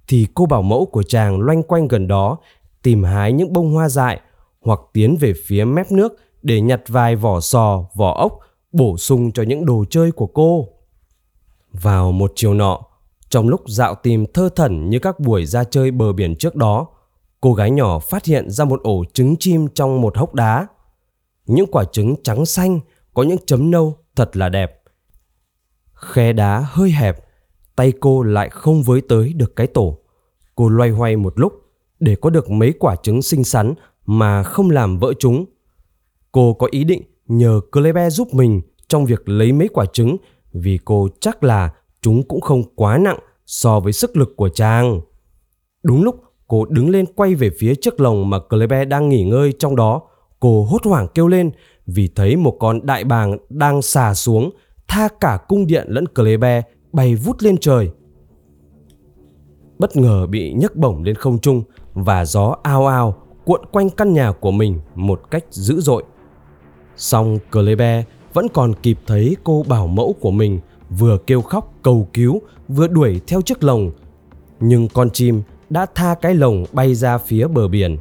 thì 0.07 0.27
cô 0.33 0.45
bảo 0.45 0.61
mẫu 0.61 0.85
của 0.85 1.03
chàng 1.03 1.41
loanh 1.41 1.63
quanh 1.63 1.87
gần 1.87 2.07
đó 2.07 2.37
tìm 2.83 3.03
hái 3.03 3.31
những 3.31 3.53
bông 3.53 3.73
hoa 3.73 3.89
dại 3.89 4.19
hoặc 4.61 4.79
tiến 4.93 5.17
về 5.19 5.33
phía 5.45 5.65
mép 5.65 5.91
nước 5.91 6.13
để 6.41 6.61
nhặt 6.61 6.81
vài 6.87 7.15
vỏ 7.15 7.39
sò, 7.39 7.85
vỏ 7.95 8.13
ốc 8.17 8.39
bổ 8.71 8.97
sung 8.97 9.31
cho 9.31 9.43
những 9.43 9.65
đồ 9.65 9.85
chơi 9.89 10.11
của 10.11 10.27
cô. 10.27 10.67
Vào 11.71 12.11
một 12.11 12.31
chiều 12.35 12.53
nọ, 12.53 12.79
trong 13.29 13.49
lúc 13.49 13.61
dạo 13.67 13.95
tìm 13.95 14.25
thơ 14.33 14.49
thẩn 14.55 14.89
như 14.89 14.99
các 14.99 15.19
buổi 15.19 15.45
ra 15.45 15.63
chơi 15.63 15.91
bờ 15.91 16.13
biển 16.13 16.35
trước 16.35 16.55
đó, 16.55 16.87
cô 17.41 17.53
gái 17.53 17.71
nhỏ 17.71 17.99
phát 17.99 18.25
hiện 18.25 18.49
ra 18.49 18.65
một 18.65 18.83
ổ 18.83 19.03
trứng 19.13 19.35
chim 19.39 19.67
trong 19.73 20.01
một 20.01 20.17
hốc 20.17 20.33
đá. 20.33 20.67
Những 21.47 21.67
quả 21.71 21.83
trứng 21.91 22.15
trắng 22.23 22.45
xanh 22.45 22.79
có 23.13 23.23
những 23.23 23.37
chấm 23.45 23.71
nâu 23.71 23.97
thật 24.15 24.37
là 24.37 24.49
đẹp. 24.49 24.81
Khe 25.93 26.33
đá 26.33 26.65
hơi 26.67 26.91
hẹp, 26.91 27.17
tay 27.75 27.93
cô 27.99 28.23
lại 28.23 28.49
không 28.49 28.83
với 28.83 29.01
tới 29.01 29.33
được 29.33 29.55
cái 29.55 29.67
tổ. 29.67 29.97
Cô 30.55 30.69
loay 30.69 30.89
hoay 30.89 31.15
một 31.15 31.39
lúc 31.39 31.53
để 31.99 32.15
có 32.15 32.29
được 32.29 32.49
mấy 32.49 32.73
quả 32.79 32.95
trứng 32.95 33.21
xinh 33.21 33.43
xắn 33.43 33.73
mà 34.05 34.43
không 34.43 34.69
làm 34.69 34.99
vỡ 34.99 35.13
chúng. 35.19 35.45
Cô 36.31 36.53
có 36.53 36.67
ý 36.71 36.83
định 36.83 37.01
nhờ 37.27 37.61
Clebe 37.71 38.09
giúp 38.09 38.33
mình 38.33 38.61
trong 38.87 39.05
việc 39.05 39.29
lấy 39.29 39.51
mấy 39.51 39.67
quả 39.67 39.85
trứng 39.93 40.17
vì 40.53 40.79
cô 40.85 41.07
chắc 41.19 41.43
là 41.43 41.73
chúng 42.01 42.27
cũng 42.27 42.41
không 42.41 42.63
quá 42.75 42.97
nặng 42.97 43.19
so 43.45 43.79
với 43.79 43.93
sức 43.93 44.17
lực 44.17 44.33
của 44.37 44.49
chàng. 44.49 45.01
Đúng 45.83 46.03
lúc 46.03 46.23
cô 46.47 46.65
đứng 46.65 46.89
lên 46.89 47.05
quay 47.15 47.35
về 47.35 47.49
phía 47.59 47.75
chiếc 47.75 47.99
lồng 47.99 48.29
mà 48.29 48.39
Clebe 48.39 48.85
đang 48.85 49.09
nghỉ 49.09 49.23
ngơi 49.23 49.53
trong 49.59 49.75
đó, 49.75 50.01
cô 50.39 50.63
hốt 50.63 50.85
hoảng 50.85 51.07
kêu 51.13 51.27
lên 51.27 51.51
vì 51.87 52.09
thấy 52.15 52.35
một 52.35 52.57
con 52.59 52.85
đại 52.85 53.03
bàng 53.03 53.37
đang 53.49 53.81
xà 53.81 54.13
xuống, 54.13 54.49
tha 54.87 55.07
cả 55.19 55.39
cung 55.47 55.67
điện 55.67 55.85
lẫn 55.87 56.07
Clebe 56.07 56.61
bay 56.91 57.15
vút 57.15 57.43
lên 57.43 57.57
trời. 57.57 57.91
Bất 59.79 59.95
ngờ 59.95 60.27
bị 60.27 60.53
nhấc 60.53 60.75
bổng 60.75 61.03
lên 61.03 61.15
không 61.15 61.39
trung 61.39 61.63
và 61.93 62.25
gió 62.25 62.55
ao 62.63 62.87
ao 62.87 63.15
cuộn 63.45 63.65
quanh 63.71 63.89
căn 63.89 64.13
nhà 64.13 64.31
của 64.31 64.51
mình 64.51 64.79
một 64.95 65.21
cách 65.31 65.45
dữ 65.49 65.81
dội. 65.81 66.03
Song 66.95 67.37
Clebe 67.51 68.03
vẫn 68.33 68.47
còn 68.53 68.73
kịp 68.73 68.99
thấy 69.07 69.35
cô 69.43 69.65
bảo 69.67 69.87
mẫu 69.87 70.15
của 70.19 70.31
mình 70.31 70.59
vừa 70.89 71.17
kêu 71.27 71.41
khóc 71.41 71.73
cầu 71.81 72.07
cứu 72.13 72.41
vừa 72.67 72.87
đuổi 72.87 73.21
theo 73.27 73.41
chiếc 73.41 73.63
lồng. 73.63 73.91
Nhưng 74.59 74.87
con 74.87 75.09
chim 75.09 75.41
đã 75.69 75.85
tha 75.95 76.15
cái 76.21 76.35
lồng 76.35 76.65
bay 76.71 76.95
ra 76.95 77.17
phía 77.17 77.47
bờ 77.47 77.67
biển. 77.67 77.97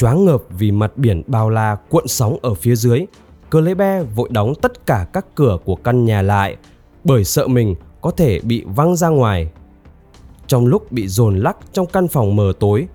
Choáng 0.00 0.24
ngợp 0.24 0.42
vì 0.50 0.72
mặt 0.72 0.92
biển 0.96 1.22
bao 1.26 1.50
la 1.50 1.76
cuộn 1.88 2.08
sóng 2.08 2.36
ở 2.42 2.54
phía 2.54 2.76
dưới, 2.76 3.06
Clebe 3.50 4.02
vội 4.02 4.28
đóng 4.32 4.54
tất 4.62 4.86
cả 4.86 5.06
các 5.12 5.26
cửa 5.34 5.58
của 5.64 5.76
căn 5.76 6.04
nhà 6.04 6.22
lại 6.22 6.56
bởi 7.04 7.24
sợ 7.24 7.48
mình 7.48 7.74
có 8.00 8.10
thể 8.10 8.40
bị 8.40 8.64
văng 8.66 8.96
ra 8.96 9.08
ngoài. 9.08 9.50
Trong 10.46 10.66
lúc 10.66 10.92
bị 10.92 11.08
dồn 11.08 11.38
lắc 11.38 11.56
trong 11.72 11.86
căn 11.86 12.08
phòng 12.08 12.36
mờ 12.36 12.52
tối, 12.60 12.86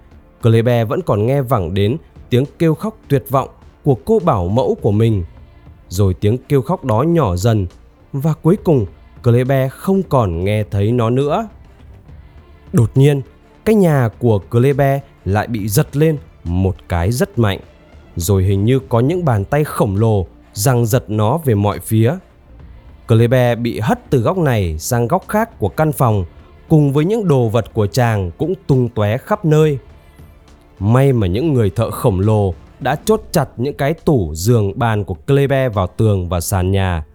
Clebe 0.41 0.85
vẫn 0.85 1.01
còn 1.01 1.25
nghe 1.25 1.41
vẳng 1.41 1.73
đến 1.73 1.97
tiếng 2.29 2.45
kêu 2.59 2.75
khóc 2.75 2.97
tuyệt 3.07 3.25
vọng 3.29 3.49
của 3.83 3.95
cô 4.05 4.19
bảo 4.19 4.47
mẫu 4.47 4.77
của 4.81 4.91
mình. 4.91 5.23
Rồi 5.89 6.13
tiếng 6.13 6.37
kêu 6.37 6.61
khóc 6.61 6.85
đó 6.85 7.01
nhỏ 7.01 7.35
dần 7.35 7.67
và 8.13 8.33
cuối 8.33 8.57
cùng 8.63 8.85
Clebe 9.23 9.69
không 9.69 10.03
còn 10.03 10.43
nghe 10.43 10.63
thấy 10.63 10.91
nó 10.91 11.09
nữa. 11.09 11.47
Đột 12.73 12.91
nhiên, 12.95 13.21
cái 13.65 13.75
nhà 13.75 14.09
của 14.19 14.39
Clebe 14.39 15.01
lại 15.25 15.47
bị 15.47 15.67
giật 15.67 15.97
lên 15.97 16.17
một 16.45 16.75
cái 16.89 17.11
rất 17.11 17.39
mạnh. 17.39 17.59
Rồi 18.15 18.43
hình 18.43 18.65
như 18.65 18.79
có 18.89 18.99
những 18.99 19.25
bàn 19.25 19.45
tay 19.45 19.63
khổng 19.63 19.95
lồ 19.95 20.25
giằng 20.53 20.85
giật 20.85 21.03
nó 21.07 21.37
về 21.37 21.55
mọi 21.55 21.79
phía. 21.79 22.13
Klebe 23.07 23.55
bị 23.55 23.79
hất 23.79 24.09
từ 24.09 24.19
góc 24.19 24.37
này 24.37 24.79
sang 24.79 25.07
góc 25.07 25.25
khác 25.27 25.59
của 25.59 25.69
căn 25.69 25.91
phòng 25.91 26.25
cùng 26.69 26.93
với 26.93 27.05
những 27.05 27.27
đồ 27.27 27.49
vật 27.49 27.73
của 27.73 27.87
chàng 27.87 28.31
cũng 28.37 28.53
tung 28.67 28.89
tóe 28.89 29.17
khắp 29.17 29.45
nơi. 29.45 29.77
May 30.79 31.13
mà 31.13 31.27
những 31.27 31.53
người 31.53 31.69
thợ 31.69 31.91
khổng 31.91 32.19
lồ 32.19 32.53
đã 32.79 32.95
chốt 33.05 33.21
chặt 33.31 33.49
những 33.57 33.73
cái 33.73 33.93
tủ 33.93 34.35
giường 34.35 34.79
bàn 34.79 35.03
của 35.03 35.13
Klebe 35.13 35.69
vào 35.69 35.87
tường 35.87 36.29
và 36.29 36.39
sàn 36.39 36.71
nhà. 36.71 37.05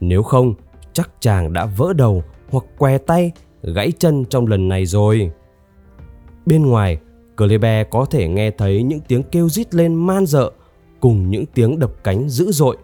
Nếu 0.00 0.22
không, 0.22 0.54
chắc 0.92 1.10
chàng 1.20 1.52
đã 1.52 1.66
vỡ 1.66 1.92
đầu 1.92 2.22
hoặc 2.50 2.64
què 2.78 2.98
tay, 2.98 3.32
gãy 3.62 3.92
chân 3.98 4.24
trong 4.24 4.46
lần 4.46 4.68
này 4.68 4.86
rồi. 4.86 5.30
Bên 6.46 6.66
ngoài, 6.66 6.98
Clebe 7.46 7.84
có 7.84 8.04
thể 8.04 8.28
nghe 8.28 8.50
thấy 8.50 8.82
những 8.82 9.00
tiếng 9.08 9.22
kêu 9.22 9.48
rít 9.48 9.74
lên 9.74 9.94
man 9.94 10.26
dợ 10.26 10.50
cùng 11.00 11.30
những 11.30 11.44
tiếng 11.54 11.78
đập 11.78 11.90
cánh 12.04 12.28
dữ 12.28 12.52
dội. 12.52 12.76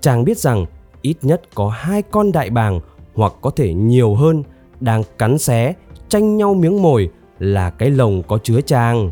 Chàng 0.00 0.24
biết 0.24 0.38
rằng 0.38 0.66
ít 1.02 1.16
nhất 1.22 1.42
có 1.54 1.68
hai 1.68 2.02
con 2.02 2.32
đại 2.32 2.50
bàng 2.50 2.80
hoặc 3.14 3.32
có 3.40 3.50
thể 3.50 3.74
nhiều 3.74 4.14
hơn 4.14 4.42
đang 4.80 5.02
cắn 5.18 5.38
xé, 5.38 5.74
tranh 6.08 6.36
nhau 6.36 6.54
miếng 6.54 6.82
mồi 6.82 7.10
là 7.38 7.70
cái 7.70 7.90
lồng 7.90 8.22
có 8.22 8.38
chứa 8.38 8.60
chàng. 8.60 9.10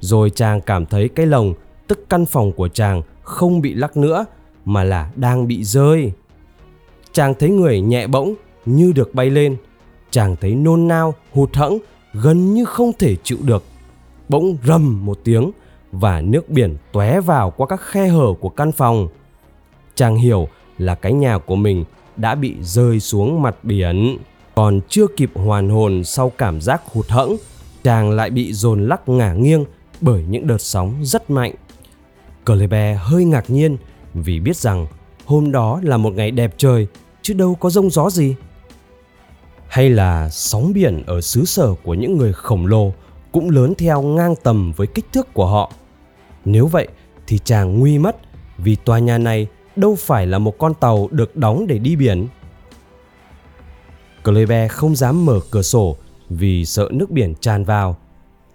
Rồi 0.00 0.30
chàng 0.30 0.60
cảm 0.60 0.86
thấy 0.86 1.08
cái 1.08 1.26
lồng, 1.26 1.54
tức 1.86 2.04
căn 2.08 2.26
phòng 2.26 2.52
của 2.52 2.68
chàng 2.68 3.02
không 3.22 3.60
bị 3.60 3.74
lắc 3.74 3.96
nữa 3.96 4.24
mà 4.64 4.84
là 4.84 5.10
đang 5.16 5.46
bị 5.46 5.64
rơi. 5.64 6.12
Chàng 7.12 7.34
thấy 7.38 7.50
người 7.50 7.80
nhẹ 7.80 8.06
bỗng 8.06 8.34
như 8.66 8.92
được 8.92 9.14
bay 9.14 9.30
lên. 9.30 9.56
Chàng 10.10 10.36
thấy 10.40 10.54
nôn 10.54 10.88
nao, 10.88 11.14
hụt 11.32 11.54
hẫng, 11.54 11.78
gần 12.12 12.54
như 12.54 12.64
không 12.64 12.92
thể 12.98 13.16
chịu 13.24 13.38
được. 13.42 13.64
Bỗng 14.28 14.56
rầm 14.66 15.06
một 15.06 15.18
tiếng 15.24 15.50
và 15.92 16.20
nước 16.20 16.48
biển 16.48 16.76
tóe 16.92 17.20
vào 17.20 17.50
qua 17.50 17.66
các 17.66 17.80
khe 17.80 18.08
hở 18.08 18.26
của 18.40 18.48
căn 18.48 18.72
phòng. 18.72 19.08
Chàng 19.94 20.16
hiểu 20.16 20.48
là 20.78 20.94
cái 20.94 21.12
nhà 21.12 21.38
của 21.38 21.56
mình 21.56 21.84
đã 22.16 22.34
bị 22.34 22.56
rơi 22.62 23.00
xuống 23.00 23.42
mặt 23.42 23.56
biển. 23.62 24.18
Còn 24.54 24.80
chưa 24.88 25.06
kịp 25.16 25.30
hoàn 25.34 25.68
hồn 25.68 26.04
sau 26.04 26.32
cảm 26.38 26.60
giác 26.60 26.82
hụt 26.92 27.08
hẫng, 27.08 27.36
chàng 27.82 28.10
lại 28.10 28.30
bị 28.30 28.52
dồn 28.52 28.88
lắc 28.88 29.08
ngả 29.08 29.32
nghiêng 29.32 29.64
bởi 30.00 30.24
những 30.28 30.46
đợt 30.46 30.58
sóng 30.60 30.94
rất 31.02 31.30
mạnh. 31.30 31.52
Clebe 32.46 32.94
hơi 32.94 33.24
ngạc 33.24 33.50
nhiên 33.50 33.76
vì 34.14 34.40
biết 34.40 34.56
rằng 34.56 34.86
hôm 35.24 35.52
đó 35.52 35.80
là 35.82 35.96
một 35.96 36.10
ngày 36.10 36.30
đẹp 36.30 36.54
trời 36.56 36.86
chứ 37.22 37.34
đâu 37.34 37.54
có 37.54 37.70
rông 37.70 37.90
gió 37.90 38.10
gì. 38.10 38.34
Hay 39.70 39.90
là 39.90 40.28
sóng 40.28 40.72
biển 40.72 41.02
ở 41.06 41.20
xứ 41.20 41.44
sở 41.44 41.74
của 41.82 41.94
những 41.94 42.16
người 42.18 42.32
khổng 42.32 42.66
lồ 42.66 42.92
cũng 43.32 43.50
lớn 43.50 43.74
theo 43.78 44.02
ngang 44.02 44.34
tầm 44.42 44.72
với 44.76 44.86
kích 44.86 45.04
thước 45.12 45.34
của 45.34 45.46
họ. 45.46 45.72
Nếu 46.44 46.66
vậy 46.66 46.88
thì 47.26 47.38
chàng 47.38 47.78
nguy 47.78 47.98
mất 47.98 48.16
vì 48.58 48.76
tòa 48.76 48.98
nhà 48.98 49.18
này 49.18 49.46
đâu 49.76 49.96
phải 49.98 50.26
là 50.26 50.38
một 50.38 50.58
con 50.58 50.74
tàu 50.74 51.08
được 51.10 51.36
đóng 51.36 51.66
để 51.66 51.78
đi 51.78 51.96
biển. 51.96 52.26
Clebe 54.24 54.68
không 54.68 54.96
dám 54.96 55.26
mở 55.26 55.40
cửa 55.50 55.62
sổ 55.62 55.96
vì 56.28 56.64
sợ 56.64 56.88
nước 56.92 57.10
biển 57.10 57.34
tràn 57.40 57.64
vào. 57.64 57.96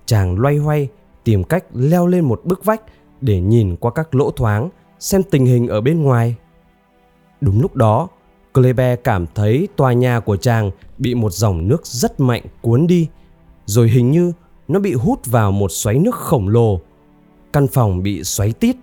Chàng 0.06 0.40
loay 0.40 0.58
hoay 0.58 0.88
tìm 1.24 1.44
cách 1.44 1.64
leo 1.74 2.08
lên 2.08 2.24
một 2.24 2.42
bức 2.44 2.66
vách 2.66 2.82
để 3.22 3.40
nhìn 3.40 3.76
qua 3.76 3.92
các 3.96 4.16
lỗ 4.16 4.32
thoáng 4.32 4.70
xem 5.00 5.24
tình 5.24 5.46
hình 5.46 5.68
ở 5.68 5.82
bên 5.82 6.04
ngoài. 6.04 6.36
Đúng 7.42 7.62
lúc 7.62 7.76
đó, 7.76 8.08
Clebe 8.56 8.96
cảm 8.96 9.26
thấy 9.36 9.68
tòa 9.76 9.94
nhà 9.94 10.20
của 10.20 10.38
chàng 10.38 10.72
bị 10.98 11.16
một 11.16 11.34
dòng 11.34 11.68
nước 11.68 11.86
rất 11.86 12.20
mạnh 12.20 12.44
cuốn 12.62 12.88
đi, 12.88 13.08
rồi 13.66 13.90
hình 13.90 14.12
như 14.12 14.32
nó 14.68 14.80
bị 14.80 14.94
hút 14.94 15.26
vào 15.26 15.52
một 15.52 15.72
xoáy 15.72 16.00
nước 16.00 16.16
khổng 16.16 16.48
lồ. 16.48 16.80
Căn 17.54 17.68
phòng 17.68 18.04
bị 18.04 18.24
xoáy 18.24 18.54
tít. 18.54 18.76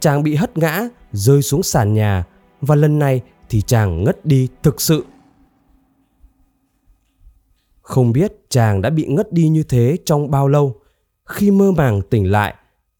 Chàng 0.00 0.22
bị 0.22 0.34
hất 0.34 0.58
ngã, 0.58 0.88
rơi 1.12 1.42
xuống 1.42 1.62
sàn 1.62 1.94
nhà 1.94 2.24
và 2.60 2.74
lần 2.74 2.98
này 2.98 3.20
thì 3.48 3.62
chàng 3.62 4.04
ngất 4.04 4.26
đi 4.26 4.48
thực 4.62 4.80
sự. 4.80 5.04
Không 7.82 8.12
biết 8.12 8.32
chàng 8.48 8.82
đã 8.82 8.90
bị 8.90 9.06
ngất 9.06 9.32
đi 9.32 9.48
như 9.48 9.62
thế 9.62 9.96
trong 10.04 10.30
bao 10.30 10.48
lâu. 10.48 10.76
Khi 11.26 11.50
mơ 11.50 11.72
màng 11.72 12.02
tỉnh 12.02 12.30
lại, 12.30 12.54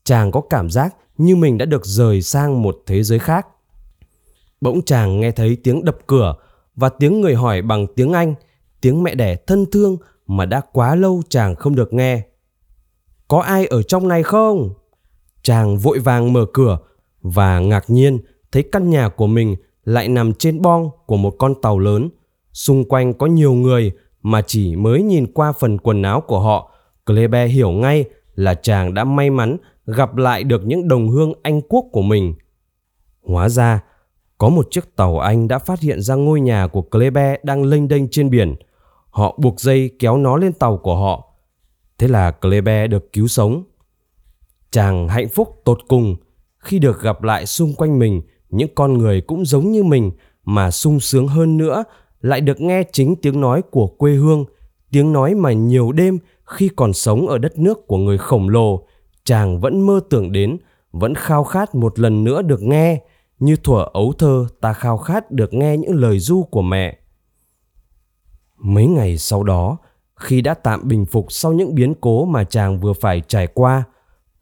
chàng 0.04 0.30
có 0.30 0.40
cảm 0.40 0.70
giác 0.70 0.94
như 1.16 1.36
mình 1.36 1.58
đã 1.58 1.64
được 1.64 1.86
rời 1.86 2.22
sang 2.22 2.62
một 2.62 2.82
thế 2.86 3.02
giới 3.02 3.18
khác. 3.18 3.46
Bỗng 4.64 4.82
chàng 4.82 5.20
nghe 5.20 5.30
thấy 5.30 5.56
tiếng 5.64 5.84
đập 5.84 5.96
cửa 6.06 6.34
và 6.76 6.88
tiếng 6.88 7.20
người 7.20 7.34
hỏi 7.34 7.62
bằng 7.62 7.86
tiếng 7.96 8.12
Anh, 8.12 8.34
tiếng 8.80 9.02
mẹ 9.02 9.14
đẻ 9.14 9.36
thân 9.36 9.66
thương 9.72 9.96
mà 10.26 10.46
đã 10.46 10.60
quá 10.72 10.94
lâu 10.94 11.22
chàng 11.28 11.54
không 11.54 11.74
được 11.74 11.92
nghe. 11.92 12.22
Có 13.28 13.38
ai 13.40 13.66
ở 13.66 13.82
trong 13.82 14.08
này 14.08 14.22
không? 14.22 14.70
Chàng 15.42 15.78
vội 15.78 15.98
vàng 15.98 16.32
mở 16.32 16.46
cửa 16.52 16.78
và 17.22 17.58
ngạc 17.60 17.84
nhiên 17.90 18.18
thấy 18.52 18.62
căn 18.72 18.90
nhà 18.90 19.08
của 19.08 19.26
mình 19.26 19.56
lại 19.84 20.08
nằm 20.08 20.34
trên 20.34 20.62
bong 20.62 20.90
của 21.06 21.16
một 21.16 21.34
con 21.38 21.54
tàu 21.62 21.78
lớn. 21.78 22.08
Xung 22.52 22.88
quanh 22.88 23.14
có 23.14 23.26
nhiều 23.26 23.52
người 23.52 23.92
mà 24.22 24.42
chỉ 24.46 24.76
mới 24.76 25.02
nhìn 25.02 25.32
qua 25.32 25.52
phần 25.52 25.78
quần 25.78 26.02
áo 26.02 26.20
của 26.20 26.40
họ, 26.40 26.72
Klebe 27.06 27.46
hiểu 27.46 27.70
ngay 27.70 28.04
là 28.34 28.54
chàng 28.54 28.94
đã 28.94 29.04
may 29.04 29.30
mắn 29.30 29.56
gặp 29.86 30.16
lại 30.16 30.44
được 30.44 30.66
những 30.66 30.88
đồng 30.88 31.08
hương 31.08 31.32
Anh 31.42 31.60
quốc 31.68 31.84
của 31.92 32.02
mình. 32.02 32.34
Hóa 33.22 33.48
ra, 33.48 33.80
có 34.44 34.50
một 34.50 34.70
chiếc 34.70 34.96
tàu 34.96 35.18
Anh 35.18 35.48
đã 35.48 35.58
phát 35.58 35.80
hiện 35.80 36.00
ra 36.00 36.14
ngôi 36.14 36.40
nhà 36.40 36.66
của 36.66 36.82
Klebe 36.82 37.36
đang 37.42 37.64
lênh 37.64 37.88
đênh 37.88 38.08
trên 38.08 38.30
biển. 38.30 38.54
Họ 39.10 39.38
buộc 39.38 39.60
dây 39.60 39.90
kéo 39.98 40.16
nó 40.16 40.36
lên 40.36 40.52
tàu 40.52 40.76
của 40.76 40.96
họ. 40.96 41.34
Thế 41.98 42.08
là 42.08 42.30
Klebe 42.30 42.86
được 42.86 43.12
cứu 43.12 43.26
sống. 43.26 43.64
Chàng 44.70 45.08
hạnh 45.08 45.28
phúc 45.28 45.60
tột 45.64 45.78
cùng 45.88 46.16
khi 46.58 46.78
được 46.78 47.02
gặp 47.02 47.22
lại 47.22 47.46
xung 47.46 47.74
quanh 47.74 47.98
mình 47.98 48.22
những 48.50 48.68
con 48.74 48.98
người 48.98 49.20
cũng 49.20 49.44
giống 49.44 49.72
như 49.72 49.84
mình 49.84 50.10
mà 50.44 50.70
sung 50.70 51.00
sướng 51.00 51.28
hơn 51.28 51.56
nữa 51.56 51.84
lại 52.20 52.40
được 52.40 52.60
nghe 52.60 52.82
chính 52.92 53.16
tiếng 53.16 53.40
nói 53.40 53.62
của 53.70 53.86
quê 53.86 54.12
hương, 54.12 54.44
tiếng 54.90 55.12
nói 55.12 55.34
mà 55.34 55.52
nhiều 55.52 55.92
đêm 55.92 56.18
khi 56.44 56.70
còn 56.76 56.92
sống 56.92 57.28
ở 57.28 57.38
đất 57.38 57.58
nước 57.58 57.86
của 57.86 57.96
người 57.96 58.18
khổng 58.18 58.48
lồ, 58.48 58.86
chàng 59.24 59.60
vẫn 59.60 59.86
mơ 59.86 60.00
tưởng 60.10 60.32
đến, 60.32 60.56
vẫn 60.92 61.14
khao 61.14 61.44
khát 61.44 61.74
một 61.74 61.98
lần 61.98 62.24
nữa 62.24 62.42
được 62.42 62.62
nghe, 62.62 63.00
như 63.38 63.56
thuở 63.56 63.86
ấu 63.92 64.12
thơ 64.12 64.46
ta 64.60 64.72
khao 64.72 64.98
khát 64.98 65.30
được 65.30 65.54
nghe 65.54 65.76
những 65.76 65.94
lời 65.94 66.18
du 66.18 66.42
của 66.42 66.62
mẹ. 66.62 66.98
Mấy 68.58 68.86
ngày 68.86 69.18
sau 69.18 69.42
đó, 69.42 69.76
khi 70.16 70.40
đã 70.40 70.54
tạm 70.54 70.88
bình 70.88 71.06
phục 71.06 71.26
sau 71.32 71.52
những 71.52 71.74
biến 71.74 71.94
cố 72.00 72.24
mà 72.24 72.44
chàng 72.44 72.80
vừa 72.80 72.92
phải 72.92 73.22
trải 73.28 73.46
qua, 73.46 73.84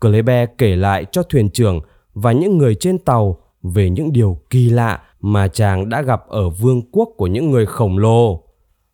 Clebe 0.00 0.46
kể 0.46 0.76
lại 0.76 1.04
cho 1.12 1.22
thuyền 1.22 1.50
trưởng 1.50 1.80
và 2.14 2.32
những 2.32 2.58
người 2.58 2.74
trên 2.74 2.98
tàu 2.98 3.38
về 3.62 3.90
những 3.90 4.12
điều 4.12 4.38
kỳ 4.50 4.70
lạ 4.70 5.02
mà 5.20 5.48
chàng 5.48 5.88
đã 5.88 6.02
gặp 6.02 6.22
ở 6.28 6.48
vương 6.48 6.82
quốc 6.92 7.08
của 7.16 7.26
những 7.26 7.50
người 7.50 7.66
khổng 7.66 7.98
lồ. 7.98 8.42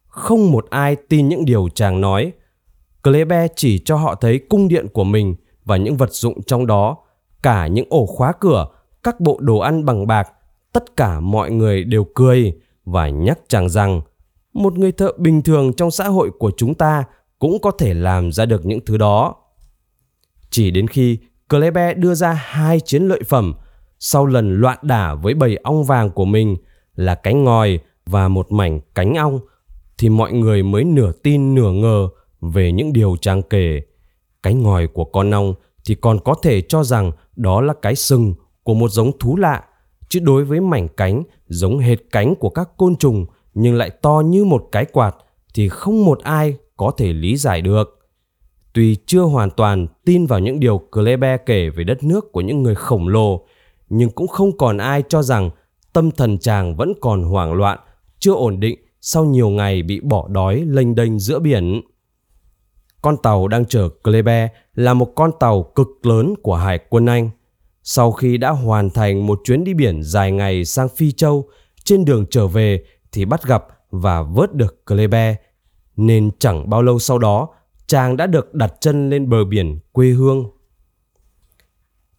Không 0.06 0.52
một 0.52 0.66
ai 0.70 0.96
tin 1.08 1.28
những 1.28 1.44
điều 1.44 1.68
chàng 1.74 2.00
nói. 2.00 2.32
Clebe 3.02 3.48
chỉ 3.56 3.78
cho 3.78 3.96
họ 3.96 4.14
thấy 4.14 4.38
cung 4.38 4.68
điện 4.68 4.86
của 4.92 5.04
mình 5.04 5.34
và 5.64 5.76
những 5.76 5.96
vật 5.96 6.12
dụng 6.12 6.42
trong 6.42 6.66
đó, 6.66 6.96
cả 7.42 7.66
những 7.66 7.86
ổ 7.90 8.06
khóa 8.06 8.32
cửa, 8.40 8.66
các 9.02 9.20
bộ 9.20 9.38
đồ 9.40 9.58
ăn 9.58 9.84
bằng 9.84 10.06
bạc, 10.06 10.28
tất 10.72 10.96
cả 10.96 11.20
mọi 11.20 11.50
người 11.50 11.84
đều 11.84 12.06
cười 12.14 12.52
và 12.84 13.08
nhắc 13.08 13.38
chàng 13.48 13.68
rằng 13.68 14.00
một 14.52 14.78
người 14.78 14.92
thợ 14.92 15.12
bình 15.18 15.42
thường 15.42 15.72
trong 15.72 15.90
xã 15.90 16.08
hội 16.08 16.30
của 16.38 16.52
chúng 16.56 16.74
ta 16.74 17.04
cũng 17.38 17.58
có 17.62 17.70
thể 17.70 17.94
làm 17.94 18.32
ra 18.32 18.46
được 18.46 18.66
những 18.66 18.80
thứ 18.86 18.96
đó. 18.96 19.34
Chỉ 20.50 20.70
đến 20.70 20.88
khi 20.88 21.18
Klebe 21.48 21.94
đưa 21.94 22.14
ra 22.14 22.32
hai 22.32 22.80
chiến 22.80 23.08
lợi 23.08 23.22
phẩm 23.28 23.54
sau 23.98 24.26
lần 24.26 24.60
loạn 24.60 24.78
đả 24.82 25.14
với 25.14 25.34
bầy 25.34 25.56
ong 25.56 25.84
vàng 25.84 26.10
của 26.10 26.24
mình 26.24 26.56
là 26.94 27.14
cánh 27.14 27.44
ngòi 27.44 27.78
và 28.06 28.28
một 28.28 28.52
mảnh 28.52 28.80
cánh 28.94 29.14
ong 29.14 29.40
thì 29.98 30.08
mọi 30.08 30.32
người 30.32 30.62
mới 30.62 30.84
nửa 30.84 31.12
tin 31.12 31.54
nửa 31.54 31.72
ngờ 31.72 32.08
về 32.40 32.72
những 32.72 32.92
điều 32.92 33.16
chàng 33.20 33.42
kể. 33.42 33.80
Cánh 34.42 34.62
ngòi 34.62 34.86
của 34.86 35.04
con 35.04 35.30
ong 35.30 35.54
thì 35.84 35.94
còn 35.94 36.18
có 36.24 36.34
thể 36.42 36.60
cho 36.60 36.84
rằng 36.84 37.12
đó 37.36 37.60
là 37.60 37.74
cái 37.82 37.94
sừng 37.94 38.34
của 38.68 38.74
một 38.74 38.90
giống 38.90 39.18
thú 39.18 39.36
lạ, 39.36 39.64
chứ 40.08 40.20
đối 40.20 40.44
với 40.44 40.60
mảnh 40.60 40.88
cánh 40.96 41.22
giống 41.46 41.78
hệt 41.78 41.98
cánh 42.10 42.34
của 42.34 42.50
các 42.50 42.68
côn 42.76 42.96
trùng 42.96 43.26
nhưng 43.54 43.74
lại 43.74 43.90
to 43.90 44.22
như 44.26 44.44
một 44.44 44.68
cái 44.72 44.84
quạt 44.84 45.16
thì 45.54 45.68
không 45.68 46.04
một 46.04 46.18
ai 46.22 46.56
có 46.76 46.90
thể 46.96 47.12
lý 47.12 47.36
giải 47.36 47.62
được. 47.62 47.98
Tuy 48.72 48.96
chưa 49.06 49.22
hoàn 49.22 49.50
toàn 49.50 49.86
tin 50.04 50.26
vào 50.26 50.38
những 50.38 50.60
điều 50.60 50.78
Klebe 50.78 51.36
kể 51.36 51.68
về 51.68 51.84
đất 51.84 52.04
nước 52.04 52.32
của 52.32 52.40
những 52.40 52.62
người 52.62 52.74
khổng 52.74 53.08
lồ, 53.08 53.46
nhưng 53.88 54.10
cũng 54.10 54.28
không 54.28 54.58
còn 54.58 54.78
ai 54.78 55.02
cho 55.08 55.22
rằng 55.22 55.50
tâm 55.92 56.10
thần 56.10 56.38
chàng 56.38 56.76
vẫn 56.76 56.92
còn 57.00 57.22
hoảng 57.22 57.52
loạn, 57.52 57.78
chưa 58.18 58.32
ổn 58.32 58.60
định 58.60 58.78
sau 59.00 59.24
nhiều 59.24 59.48
ngày 59.48 59.82
bị 59.82 60.00
bỏ 60.00 60.28
đói 60.28 60.64
lênh 60.66 60.94
đênh 60.94 61.18
giữa 61.18 61.38
biển. 61.38 61.80
Con 63.02 63.16
tàu 63.22 63.48
đang 63.48 63.64
chở 63.64 63.88
Klebe 63.88 64.48
là 64.74 64.94
một 64.94 65.12
con 65.14 65.30
tàu 65.40 65.62
cực 65.62 66.06
lớn 66.06 66.34
của 66.42 66.54
Hải 66.54 66.78
quân 66.90 67.06
Anh. 67.06 67.30
Sau 67.90 68.12
khi 68.12 68.36
đã 68.36 68.50
hoàn 68.50 68.90
thành 68.90 69.26
một 69.26 69.40
chuyến 69.44 69.64
đi 69.64 69.74
biển 69.74 70.02
dài 70.02 70.32
ngày 70.32 70.64
sang 70.64 70.88
Phi 70.88 71.12
Châu, 71.12 71.48
trên 71.84 72.04
đường 72.04 72.26
trở 72.30 72.46
về 72.46 72.84
thì 73.12 73.24
bắt 73.24 73.46
gặp 73.46 73.66
và 73.90 74.22
vớt 74.22 74.54
được 74.54 74.86
Klebe. 74.86 75.36
Nên 75.96 76.30
chẳng 76.38 76.70
bao 76.70 76.82
lâu 76.82 76.98
sau 76.98 77.18
đó, 77.18 77.48
chàng 77.86 78.16
đã 78.16 78.26
được 78.26 78.54
đặt 78.54 78.74
chân 78.80 79.10
lên 79.10 79.28
bờ 79.28 79.44
biển 79.44 79.78
quê 79.92 80.08
hương. 80.08 80.50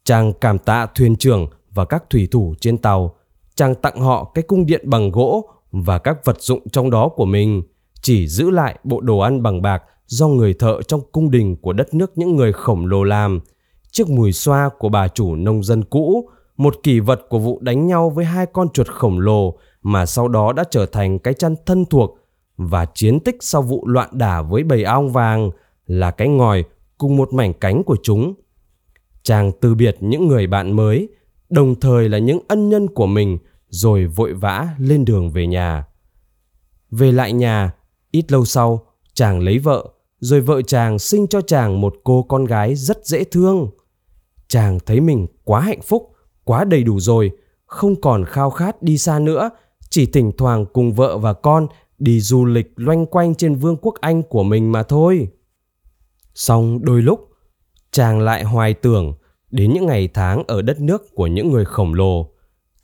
Chàng 0.03 0.33
cảm 0.41 0.57
tạ 0.59 0.87
thuyền 0.95 1.15
trưởng 1.15 1.47
và 1.71 1.85
các 1.85 2.09
thủy 2.09 2.27
thủ 2.31 2.55
trên 2.61 2.77
tàu. 2.77 3.15
Chàng 3.55 3.75
tặng 3.75 3.99
họ 3.99 4.31
cái 4.33 4.41
cung 4.41 4.65
điện 4.65 4.89
bằng 4.89 5.11
gỗ 5.11 5.49
và 5.71 5.99
các 5.99 6.25
vật 6.25 6.41
dụng 6.41 6.69
trong 6.69 6.89
đó 6.89 7.09
của 7.09 7.25
mình, 7.25 7.63
chỉ 8.01 8.27
giữ 8.27 8.49
lại 8.49 8.79
bộ 8.83 9.01
đồ 9.01 9.19
ăn 9.19 9.43
bằng 9.43 9.61
bạc 9.61 9.83
do 10.07 10.27
người 10.27 10.53
thợ 10.53 10.81
trong 10.81 11.01
cung 11.11 11.31
đình 11.31 11.55
của 11.55 11.73
đất 11.73 11.93
nước 11.93 12.17
những 12.17 12.35
người 12.35 12.53
khổng 12.53 12.85
lồ 12.85 13.03
làm. 13.03 13.39
Chiếc 13.91 14.09
mùi 14.09 14.31
xoa 14.31 14.69
của 14.79 14.89
bà 14.89 15.07
chủ 15.07 15.35
nông 15.35 15.63
dân 15.63 15.83
cũ, 15.83 16.29
một 16.57 16.75
kỳ 16.83 16.99
vật 16.99 17.21
của 17.29 17.39
vụ 17.39 17.59
đánh 17.61 17.87
nhau 17.87 18.09
với 18.09 18.25
hai 18.25 18.45
con 18.45 18.69
chuột 18.69 18.87
khổng 18.87 19.19
lồ 19.19 19.57
mà 19.81 20.05
sau 20.05 20.27
đó 20.27 20.53
đã 20.53 20.63
trở 20.71 20.85
thành 20.85 21.19
cái 21.19 21.33
chăn 21.33 21.55
thân 21.65 21.85
thuộc 21.85 22.17
và 22.57 22.85
chiến 22.85 23.19
tích 23.19 23.35
sau 23.39 23.61
vụ 23.61 23.87
loạn 23.87 24.09
đả 24.11 24.41
với 24.41 24.63
bầy 24.63 24.83
ong 24.83 25.11
vàng 25.11 25.51
là 25.87 26.11
cái 26.11 26.27
ngòi 26.27 26.63
cùng 26.97 27.15
một 27.15 27.33
mảnh 27.33 27.53
cánh 27.53 27.83
của 27.83 27.97
chúng. 28.03 28.33
Chàng 29.23 29.51
từ 29.61 29.75
biệt 29.75 29.97
những 29.99 30.27
người 30.27 30.47
bạn 30.47 30.75
mới, 30.75 31.09
đồng 31.49 31.79
thời 31.79 32.09
là 32.09 32.17
những 32.17 32.39
ân 32.47 32.69
nhân 32.69 32.87
của 32.87 33.07
mình 33.07 33.37
rồi 33.69 34.05
vội 34.05 34.33
vã 34.33 34.67
lên 34.77 35.05
đường 35.05 35.29
về 35.29 35.47
nhà. 35.47 35.85
Về 36.91 37.11
lại 37.11 37.33
nhà, 37.33 37.71
ít 38.11 38.31
lâu 38.31 38.45
sau, 38.45 38.85
chàng 39.13 39.39
lấy 39.39 39.59
vợ, 39.59 39.89
rồi 40.19 40.41
vợ 40.41 40.61
chàng 40.61 40.99
sinh 40.99 41.27
cho 41.27 41.41
chàng 41.41 41.81
một 41.81 41.95
cô 42.03 42.23
con 42.23 42.45
gái 42.45 42.75
rất 42.75 43.05
dễ 43.05 43.23
thương. 43.23 43.69
Chàng 44.47 44.79
thấy 44.85 44.99
mình 45.01 45.27
quá 45.43 45.59
hạnh 45.59 45.81
phúc, 45.81 46.11
quá 46.43 46.63
đầy 46.63 46.83
đủ 46.83 46.99
rồi, 46.99 47.31
không 47.65 48.01
còn 48.01 48.25
khao 48.25 48.49
khát 48.49 48.83
đi 48.83 48.97
xa 48.97 49.19
nữa, 49.19 49.49
chỉ 49.89 50.05
thỉnh 50.05 50.31
thoảng 50.37 50.65
cùng 50.73 50.93
vợ 50.93 51.17
và 51.17 51.33
con 51.33 51.67
đi 51.99 52.19
du 52.19 52.45
lịch 52.45 52.73
loanh 52.75 53.05
quanh 53.05 53.35
trên 53.35 53.55
vương 53.55 53.77
quốc 53.77 53.95
Anh 54.01 54.23
của 54.23 54.43
mình 54.43 54.71
mà 54.71 54.83
thôi. 54.83 55.27
Xong 56.35 56.79
đôi 56.81 57.01
lúc, 57.01 57.29
chàng 57.91 58.19
lại 58.19 58.43
hoài 58.43 58.73
tưởng 58.73 59.13
đến 59.51 59.73
những 59.73 59.85
ngày 59.85 60.07
tháng 60.13 60.43
ở 60.47 60.61
đất 60.61 60.81
nước 60.81 61.15
của 61.15 61.27
những 61.27 61.51
người 61.51 61.65
khổng 61.65 61.93
lồ. 61.93 62.29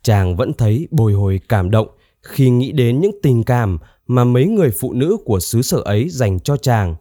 chàng 0.02 0.36
vẫn 0.36 0.52
thấy 0.52 0.88
bồi 0.90 1.12
hồi 1.12 1.40
cảm 1.48 1.70
động 1.70 1.88
khi 2.22 2.50
nghĩ 2.50 2.72
đến 2.72 3.00
những 3.00 3.18
tình 3.22 3.42
cảm 3.42 3.78
mà 4.06 4.24
mấy 4.24 4.46
người 4.46 4.70
phụ 4.70 4.92
nữ 4.92 5.16
của 5.24 5.40
xứ 5.40 5.62
sở 5.62 5.78
ấy 5.78 6.08
dành 6.08 6.40
cho 6.40 6.56
chàng. 6.56 6.94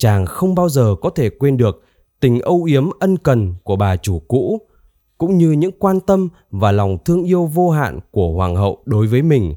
Chàng 0.00 0.26
không 0.26 0.54
bao 0.54 0.68
giờ 0.68 0.94
có 1.00 1.10
thể 1.10 1.30
quên 1.30 1.56
được 1.56 1.82
tình 2.20 2.40
âu 2.40 2.64
yếm 2.64 2.90
ân 2.98 3.16
cần 3.16 3.54
của 3.62 3.76
bà 3.76 3.96
chủ 3.96 4.22
cũ, 4.28 4.60
cũng 5.18 5.38
như 5.38 5.50
những 5.50 5.72
quan 5.78 6.00
tâm 6.00 6.28
và 6.50 6.72
lòng 6.72 6.98
thương 7.04 7.22
yêu 7.22 7.46
vô 7.46 7.70
hạn 7.70 8.00
của 8.10 8.32
hoàng 8.32 8.56
hậu 8.56 8.82
đối 8.84 9.06
với 9.06 9.22
mình, 9.22 9.54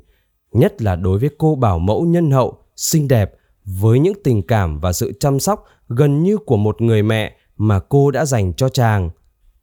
nhất 0.51 0.81
là 0.81 0.95
đối 0.95 1.19
với 1.19 1.29
cô 1.37 1.55
bảo 1.55 1.79
mẫu 1.79 2.05
nhân 2.05 2.31
hậu, 2.31 2.57
xinh 2.75 3.07
đẹp 3.07 3.33
với 3.65 3.99
những 3.99 4.13
tình 4.23 4.41
cảm 4.41 4.79
và 4.79 4.93
sự 4.93 5.13
chăm 5.19 5.39
sóc 5.39 5.65
gần 5.89 6.23
như 6.23 6.37
của 6.37 6.57
một 6.57 6.81
người 6.81 7.03
mẹ 7.03 7.35
mà 7.57 7.79
cô 7.79 8.11
đã 8.11 8.25
dành 8.25 8.53
cho 8.53 8.69
chàng. 8.69 9.09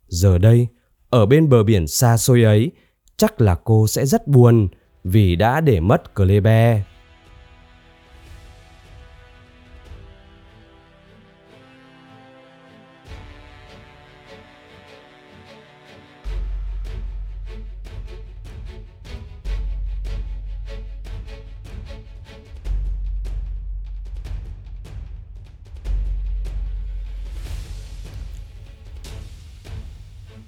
Giờ 0.08 0.38
đây, 0.38 0.66
ở 1.10 1.26
bên 1.26 1.48
bờ 1.48 1.62
biển 1.62 1.86
xa 1.86 2.16
xôi 2.16 2.42
ấy, 2.42 2.70
chắc 3.16 3.40
là 3.40 3.54
cô 3.54 3.86
sẽ 3.86 4.06
rất 4.06 4.28
buồn 4.28 4.68
vì 5.04 5.36
đã 5.36 5.60
để 5.60 5.80
mất 5.80 6.14
Clebe. 6.14 6.82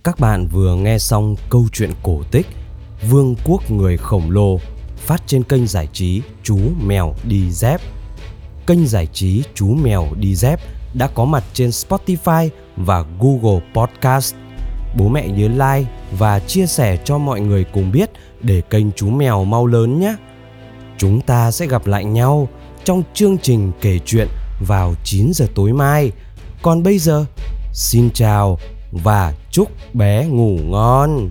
Các 0.04 0.20
bạn 0.20 0.46
vừa 0.46 0.74
nghe 0.74 0.98
xong 0.98 1.36
câu 1.50 1.66
chuyện 1.72 1.90
cổ 2.02 2.22
tích 2.30 2.46
Vương 3.10 3.34
quốc 3.44 3.70
người 3.70 3.96
khổng 3.96 4.30
lồ 4.30 4.58
phát 4.96 5.22
trên 5.26 5.42
kênh 5.42 5.66
giải 5.66 5.88
trí 5.92 6.22
Chú 6.42 6.58
Mèo 6.80 7.14
Đi 7.24 7.50
Dép. 7.50 7.80
Kênh 8.66 8.86
giải 8.86 9.06
trí 9.06 9.42
Chú 9.54 9.74
Mèo 9.74 10.08
Đi 10.16 10.34
Dép 10.34 10.60
đã 10.94 11.08
có 11.14 11.24
mặt 11.24 11.44
trên 11.52 11.70
Spotify 11.70 12.48
và 12.76 13.04
Google 13.20 13.60
Podcast. 13.74 14.34
Bố 14.96 15.08
mẹ 15.08 15.28
nhớ 15.28 15.48
like 15.48 15.90
và 16.18 16.38
chia 16.38 16.66
sẻ 16.66 16.98
cho 17.04 17.18
mọi 17.18 17.40
người 17.40 17.64
cùng 17.64 17.92
biết 17.92 18.10
để 18.40 18.62
kênh 18.70 18.92
Chú 18.92 19.10
Mèo 19.10 19.44
mau 19.44 19.66
lớn 19.66 20.00
nhé. 20.00 20.16
Chúng 20.98 21.20
ta 21.20 21.50
sẽ 21.50 21.66
gặp 21.66 21.86
lại 21.86 22.04
nhau 22.04 22.48
trong 22.84 23.02
chương 23.14 23.38
trình 23.38 23.72
kể 23.80 23.98
chuyện 24.06 24.28
vào 24.66 24.94
9 25.04 25.30
giờ 25.34 25.46
tối 25.54 25.72
mai. 25.72 26.12
Còn 26.62 26.82
bây 26.82 26.98
giờ, 26.98 27.24
xin 27.72 28.10
chào 28.14 28.58
và 28.92 29.34
chúc 29.50 29.70
bé 29.94 30.26
ngủ 30.26 30.58
ngon. 30.64 31.30